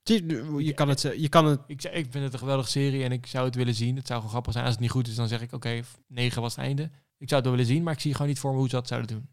Je, 0.07 0.55
je 0.57 0.73
kan 0.73 0.89
het, 0.89 1.01
je 1.17 1.29
kan 1.29 1.45
het 1.45 1.59
Ik, 1.67 1.83
ik 1.83 2.07
vind 2.09 2.23
het 2.23 2.33
een 2.33 2.39
geweldige 2.39 2.69
serie 2.69 3.03
en 3.03 3.11
ik 3.11 3.25
zou 3.25 3.45
het 3.45 3.55
willen 3.55 3.73
zien. 3.73 3.95
Het 3.95 4.07
zou 4.07 4.17
gewoon 4.19 4.31
grappig 4.31 4.53
zijn. 4.53 4.65
Als 4.65 4.73
het 4.73 4.81
niet 4.81 4.91
goed 4.91 5.07
is, 5.07 5.15
dan 5.15 5.27
zeg 5.27 5.41
ik: 5.41 5.53
oké, 5.53 5.81
9 6.07 6.41
was 6.41 6.55
het 6.55 6.65
einde. 6.65 6.83
Ik 7.17 7.29
zou 7.29 7.41
het 7.41 7.43
wel 7.49 7.51
willen 7.51 7.65
zien, 7.65 7.83
maar 7.83 7.93
ik 7.93 7.99
zie 7.99 8.11
gewoon 8.11 8.27
niet 8.27 8.39
voor 8.39 8.51
me 8.51 8.57
hoe 8.57 8.69
ze 8.69 8.75
dat 8.75 8.87
zouden 8.87 9.15
doen. 9.15 9.27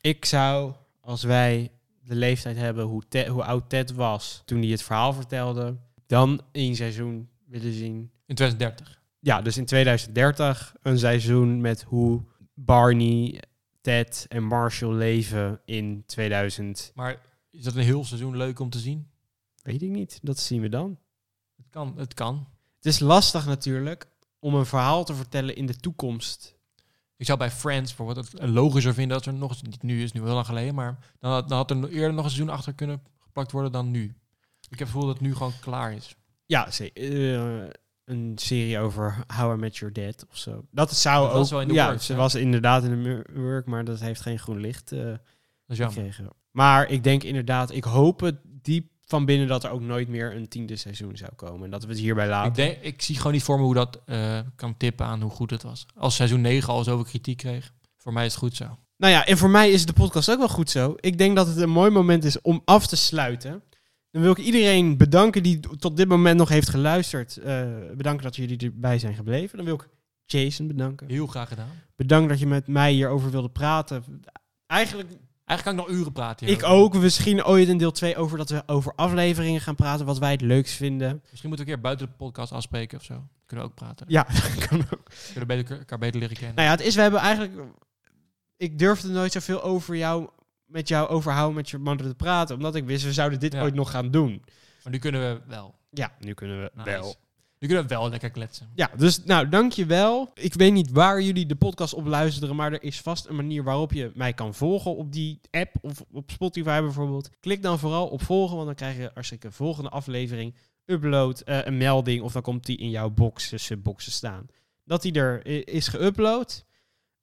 Ik 0.00 0.24
zou, 0.24 0.72
als 1.00 1.22
wij 1.22 1.70
de 2.02 2.14
leeftijd 2.14 2.56
hebben 2.56 2.84
hoe, 2.84 3.02
Ted- 3.08 3.26
hoe 3.26 3.44
oud 3.44 3.68
Ted 3.68 3.92
was 3.92 4.42
toen 4.44 4.60
hij 4.60 4.70
het 4.70 4.82
verhaal 4.82 5.12
vertelde, 5.12 5.76
dan 6.06 6.40
één 6.52 6.76
seizoen 6.76 7.28
willen 7.46 7.72
zien. 7.72 8.10
In 8.26 8.34
2030. 8.34 9.02
Ja, 9.18 9.42
dus 9.42 9.56
in 9.56 9.64
2030 9.64 10.74
een 10.82 10.98
seizoen 10.98 11.60
met 11.60 11.82
hoe 11.82 12.22
Barney, 12.54 13.42
Ted 13.80 14.26
en 14.28 14.44
Marshall 14.44 14.94
leven 14.94 15.60
in 15.64 16.02
2000. 16.06 16.92
Maar 16.94 17.20
is 17.50 17.62
dat 17.62 17.74
een 17.74 17.82
heel 17.82 18.04
seizoen 18.04 18.36
leuk 18.36 18.58
om 18.58 18.70
te 18.70 18.78
zien? 18.78 19.06
Weet 19.68 19.82
ik 19.82 19.90
niet, 19.90 20.18
dat 20.22 20.38
zien 20.38 20.60
we 20.60 20.68
dan. 20.68 20.98
Het 21.56 21.66
kan. 21.70 21.94
Het 21.96 22.14
kan. 22.14 22.48
Het 22.76 22.86
is 22.86 22.98
lastig 22.98 23.46
natuurlijk 23.46 24.08
om 24.38 24.54
een 24.54 24.66
verhaal 24.66 25.04
te 25.04 25.14
vertellen 25.14 25.56
in 25.56 25.66
de 25.66 25.76
toekomst. 25.76 26.56
Ik 27.16 27.26
zou 27.26 27.38
bij 27.38 27.50
Friends 27.50 27.94
bijvoorbeeld 27.94 28.32
het 28.32 28.48
logischer 28.48 28.94
vinden 28.94 29.16
dat 29.16 29.26
er 29.26 29.34
nog 29.34 29.62
niet 29.62 29.82
nu 29.82 30.02
is 30.02 30.12
nu 30.12 30.22
heel 30.22 30.34
lang 30.34 30.46
geleden, 30.46 30.74
maar 30.74 30.98
dan 31.18 31.30
had, 31.30 31.48
dan 31.48 31.56
had 31.56 31.70
er 31.70 31.88
eerder 31.88 32.14
nog 32.14 32.24
een 32.24 32.30
seizoen 32.30 32.54
achter 32.54 32.74
kunnen 32.74 33.02
geplakt 33.18 33.52
worden 33.52 33.72
dan 33.72 33.90
nu. 33.90 34.04
Ik 34.04 34.78
heb 34.78 34.78
het 34.78 34.88
gevoel 34.88 35.06
dat 35.06 35.12
het 35.12 35.20
nu 35.20 35.34
gewoon 35.34 35.52
klaar 35.60 35.92
is. 35.92 36.16
Ja, 36.46 36.68
eh, 36.94 37.66
een 38.04 38.32
serie 38.34 38.78
over 38.78 39.24
How 39.36 39.56
I 39.56 39.60
Met 39.60 39.76
Your 39.76 39.94
Dad 39.94 40.26
of 40.30 40.36
zo. 40.36 40.66
Dat 40.70 40.94
zou 40.94 41.28
Dat 41.28 41.36
ook... 41.36 41.48
wel 41.48 41.60
in 41.60 41.68
de 41.68 41.74
ja, 41.74 41.88
works, 41.88 42.06
ze 42.06 42.14
was 42.14 42.34
inderdaad 42.34 42.84
in 42.84 43.02
de 43.02 43.24
work, 43.34 43.66
maar 43.66 43.84
dat 43.84 44.00
heeft 44.00 44.20
geen 44.20 44.38
groen 44.38 44.60
licht 44.60 44.90
jammer. 44.90 45.26
gekregen. 45.66 46.28
Maar 46.50 46.88
ik 46.88 47.04
denk 47.04 47.22
inderdaad, 47.22 47.70
ik 47.70 47.84
hoop 47.84 48.20
het 48.20 48.36
diep 48.44 48.96
van 49.08 49.24
binnen 49.24 49.48
dat 49.48 49.64
er 49.64 49.70
ook 49.70 49.80
nooit 49.80 50.08
meer 50.08 50.36
een 50.36 50.48
tiende 50.48 50.76
seizoen 50.76 51.16
zou 51.16 51.30
komen. 51.36 51.64
En 51.64 51.70
dat 51.70 51.82
we 51.82 51.88
het 51.88 51.98
hierbij 51.98 52.28
laten. 52.28 52.48
Ik, 52.48 52.54
denk, 52.54 52.94
ik 52.94 53.02
zie 53.02 53.16
gewoon 53.16 53.32
niet 53.32 53.42
voor 53.42 53.58
me 53.58 53.64
hoe 53.64 53.74
dat 53.74 54.00
eh, 54.04 54.38
kan 54.56 54.76
tippen 54.76 55.06
aan 55.06 55.22
hoe 55.22 55.30
goed 55.30 55.50
het 55.50 55.62
was. 55.62 55.86
Als 55.94 56.14
seizoen 56.14 56.40
9 56.40 56.72
al 56.72 56.84
zoveel 56.84 57.04
kritiek 57.04 57.36
kreeg, 57.36 57.72
voor 57.96 58.12
mij 58.12 58.24
is 58.24 58.32
het 58.32 58.40
goed 58.40 58.56
zo. 58.56 58.78
Nou 58.96 59.12
ja, 59.12 59.26
en 59.26 59.38
voor 59.38 59.50
mij 59.50 59.70
is 59.70 59.86
de 59.86 59.92
podcast 59.92 60.30
ook 60.30 60.38
wel 60.38 60.48
goed 60.48 60.70
zo. 60.70 60.94
Ik 61.00 61.18
denk 61.18 61.36
dat 61.36 61.46
het 61.46 61.56
een 61.56 61.70
mooi 61.70 61.90
moment 61.90 62.24
is 62.24 62.40
om 62.40 62.62
af 62.64 62.86
te 62.86 62.96
sluiten. 62.96 63.62
Dan 64.10 64.22
wil 64.22 64.30
ik 64.30 64.38
iedereen 64.38 64.96
bedanken 64.96 65.42
die 65.42 65.60
tot 65.78 65.96
dit 65.96 66.08
moment 66.08 66.38
nog 66.38 66.48
heeft 66.48 66.68
geluisterd. 66.68 67.36
Eh, 67.36 67.66
bedanken 67.96 68.22
dat 68.22 68.36
jullie 68.36 68.58
erbij 68.58 68.98
zijn 68.98 69.14
gebleven. 69.14 69.56
Dan 69.56 69.66
wil 69.66 69.74
ik 69.74 69.88
Jason 70.24 70.66
bedanken. 70.66 71.08
Heel 71.08 71.26
graag 71.26 71.48
gedaan. 71.48 71.82
Bedankt 71.96 72.28
dat 72.28 72.38
je 72.38 72.46
met 72.46 72.66
mij 72.66 72.92
hierover 72.92 73.30
wilde 73.30 73.50
praten. 73.50 74.04
Eigenlijk, 74.66 75.08
Eigenlijk 75.48 75.62
kan 75.78 75.86
ik 75.86 75.90
nog 75.92 76.00
uren 76.00 76.12
praten. 76.12 76.46
ik 76.48 76.62
ook. 76.64 76.94
Misschien 76.94 77.44
ooit 77.44 77.68
in 77.68 77.78
deel 77.78 77.90
2 77.90 78.16
over 78.16 78.38
dat 78.38 78.50
we 78.50 78.62
over 78.66 78.92
afleveringen 78.96 79.60
gaan 79.60 79.74
praten. 79.74 80.06
Wat 80.06 80.18
wij 80.18 80.30
het 80.30 80.40
leukst 80.40 80.74
vinden. 80.76 81.22
Misschien 81.30 81.48
moeten 81.48 81.66
we 81.66 81.72
een 81.72 81.78
keer 81.78 81.80
buiten 81.88 82.06
de 82.06 82.12
podcast 82.16 82.52
afspreken 82.52 82.98
of 82.98 83.04
zo. 83.04 83.24
Kunnen 83.46 83.64
we 83.66 83.70
ook 83.72 83.76
praten. 83.78 84.06
Ja, 84.08 84.22
kan 84.68 84.80
ook. 84.80 85.02
Kunnen 85.32 85.40
we 85.40 85.46
beter, 85.46 85.78
elkaar 85.78 85.98
beter 85.98 86.20
leren 86.20 86.36
kennen. 86.36 86.54
Nou 86.54 86.66
ja, 86.68 86.74
het 86.74 86.84
is, 86.84 86.94
we 86.94 87.00
hebben 87.00 87.20
eigenlijk... 87.20 87.68
Ik 88.56 88.78
durfde 88.78 89.08
nooit 89.08 89.32
zoveel 89.32 89.62
over 89.62 89.96
jou, 89.96 90.28
met 90.66 90.88
jou 90.88 91.08
overhouden 91.08 91.56
met 91.56 91.70
je 91.70 91.78
man 91.78 91.96
te 91.96 92.14
praten. 92.14 92.56
Omdat 92.56 92.74
ik 92.74 92.84
wist, 92.84 93.04
we 93.04 93.12
zouden 93.12 93.40
dit 93.40 93.52
Ja. 93.52 93.62
ooit 93.62 93.74
nog 93.74 93.90
gaan 93.90 94.10
doen. 94.10 94.42
Maar 94.82 94.92
nu 94.92 94.98
kunnen 94.98 95.20
we 95.20 95.40
wel. 95.46 95.74
Ja, 95.90 96.12
nu 96.18 96.34
kunnen 96.34 96.60
we 96.62 96.70
Nice. 96.74 96.90
wel. 96.90 97.14
Nu 97.58 97.66
kunnen 97.68 97.86
we 97.88 97.94
wel 97.94 98.10
lekker 98.10 98.30
kletsen. 98.30 98.68
Ja, 98.74 98.90
dus 98.96 99.24
nou, 99.24 99.48
dankjewel. 99.48 100.30
Ik 100.34 100.54
weet 100.54 100.72
niet 100.72 100.90
waar 100.90 101.22
jullie 101.22 101.46
de 101.46 101.56
podcast 101.56 101.94
op 101.94 102.06
luisteren, 102.06 102.56
maar 102.56 102.72
er 102.72 102.82
is 102.82 103.00
vast 103.00 103.26
een 103.26 103.36
manier 103.36 103.62
waarop 103.64 103.92
je 103.92 104.10
mij 104.14 104.32
kan 104.32 104.54
volgen 104.54 104.96
op 104.96 105.12
die 105.12 105.40
app 105.50 105.74
of 105.80 106.04
op 106.12 106.30
Spotify 106.30 106.80
bijvoorbeeld. 106.80 107.30
Klik 107.40 107.62
dan 107.62 107.78
vooral 107.78 108.06
op 108.08 108.22
volgen, 108.22 108.54
want 108.54 108.66
dan 108.66 108.74
krijg 108.76 108.96
je 108.96 109.14
als 109.14 109.32
ik 109.32 109.44
een 109.44 109.52
volgende 109.52 109.90
aflevering 109.90 110.54
upload 110.84 111.40
eh, 111.40 111.58
een 111.64 111.76
melding 111.76 112.22
of 112.22 112.32
dan 112.32 112.42
komt 112.42 112.66
die 112.66 112.76
in 112.76 112.90
jouw 112.90 113.10
box 113.10 113.48
tussen 113.48 113.82
boxen 113.82 114.12
staan. 114.12 114.46
Dat 114.84 115.02
die 115.02 115.12
er 115.12 115.46
i- 115.48 115.62
is 115.64 115.88
geüpload. 115.96 116.64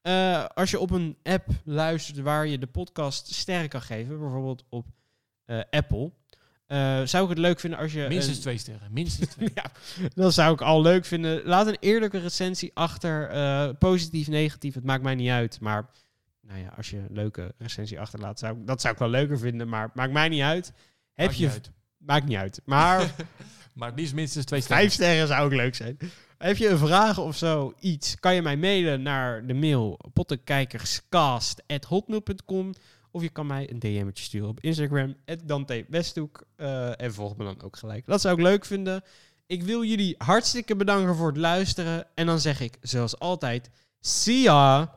Eh, 0.02 0.46
als 0.46 0.72
je 0.72 0.80
op 0.80 0.92
een 0.92 1.18
app 1.24 1.48
luistert 1.64 2.20
waar 2.20 2.48
je 2.48 2.58
de 2.58 2.68
podcast 2.68 3.34
sterren 3.34 3.70
kan 3.70 3.82
geven, 3.82 4.20
bijvoorbeeld 4.20 4.64
op 4.70 4.86
eh, 5.46 5.60
Apple, 5.70 6.12
eh, 6.68 7.02
zou 7.04 7.24
ik 7.24 7.30
het 7.30 7.38
leuk 7.38 7.60
vinden 7.60 7.80
als 7.80 7.94
je... 7.94 8.06
Minstens 8.10 8.36
een- 8.36 8.42
twee 8.42 8.58
sterren. 8.58 8.88
Minstens 8.92 9.30
twee. 9.36 9.52
ja, 9.56 9.66
dat 10.14 10.34
zou 10.34 10.54
ik 10.54 10.62
al 10.62 10.82
leuk 10.82 11.06
vinden. 11.06 11.42
Laat 11.46 11.68
een 11.68 11.78
eerlijke 11.80 12.20
recensie 12.20 12.72
achter. 12.74 13.30
eh, 13.30 13.70
positief, 13.80 14.28
negatief, 14.28 14.74
het 14.74 14.84
maakt 14.84 15.04
mij 15.04 15.16
niet 15.16 15.30
uit. 15.30 15.58
Maar 15.62 15.90
nou 16.42 16.60
ja, 16.60 16.74
als 16.78 16.90
je 16.90 16.98
een 16.98 17.08
leuke 17.16 17.54
recensie 17.58 18.00
achterlaat, 18.00 18.40
zou, 18.40 18.58
ik- 18.60 18.68
dat 18.68 18.82
zou 18.82 18.94
ik 18.94 19.00
wel 19.00 19.10
leuker 19.10 19.40
vinden. 19.40 19.70
Maar 19.70 19.90
maakt 19.94 20.12
mij 20.14 20.30
niet 20.30 20.42
uit. 20.42 20.72
Heb 21.14 21.26
Maakt 21.26 21.38
je, 21.38 21.44
niet 21.46 21.54
uit. 21.54 21.72
Maakt 21.98 22.26
niet 22.26 22.38
uit. 22.38 22.62
Maar 22.66 23.16
Maar 23.74 23.90
het 23.90 24.00
liefst 24.00 24.14
minstens 24.14 24.46
twee 24.46 24.62
sterren. 24.62 24.82
Vijf 24.84 24.94
sterren 24.94 25.28
zou 25.28 25.46
ook 25.46 25.54
leuk 25.54 25.76
zijn. 25.76 25.98
Heb 26.38 26.58
je 26.58 26.70
een 26.70 26.78
vraag 26.78 27.18
of 27.18 27.38
zo, 27.38 27.74
iets, 27.80 28.20
kan 28.20 28.36
je 28.36 28.42
mij 28.42 28.58
mailen 28.58 29.02
naar 29.02 29.46
de 29.48 29.54
mail 29.54 30.00
pottenkijkerscast.hotmail.com 30.14 32.74
of 33.16 33.22
je 33.22 33.30
kan 33.30 33.48
mij 33.48 33.70
een 33.72 33.80
DM'tje 33.80 34.24
sturen 34.24 34.48
op 34.48 34.60
Instagram, 34.60 35.16
Dante 35.44 35.86
Westhoek. 35.90 36.44
eh, 36.56 37.02
en 37.02 37.14
volg 37.14 37.38
me 37.38 37.44
dan 37.44 37.62
ook 37.62 37.78
gelijk. 37.78 38.06
Dat 38.06 38.22
zou 38.22 38.36
ik 38.36 38.42
leuk 38.42 38.66
vinden. 38.66 39.04
Ik 39.46 39.64
wil 39.64 39.84
jullie 39.84 40.16
hartstikke 40.18 40.76
bedanken 40.76 41.16
voor 41.16 41.28
het 41.28 41.38
luisteren. 41.38 42.08
En 42.16 42.26
dan 42.26 42.40
zeg 42.40 42.60
ik, 42.60 42.78
zoals 42.82 43.20
altijd, 43.20 43.70
see 44.00 44.42
ya! 44.42 44.94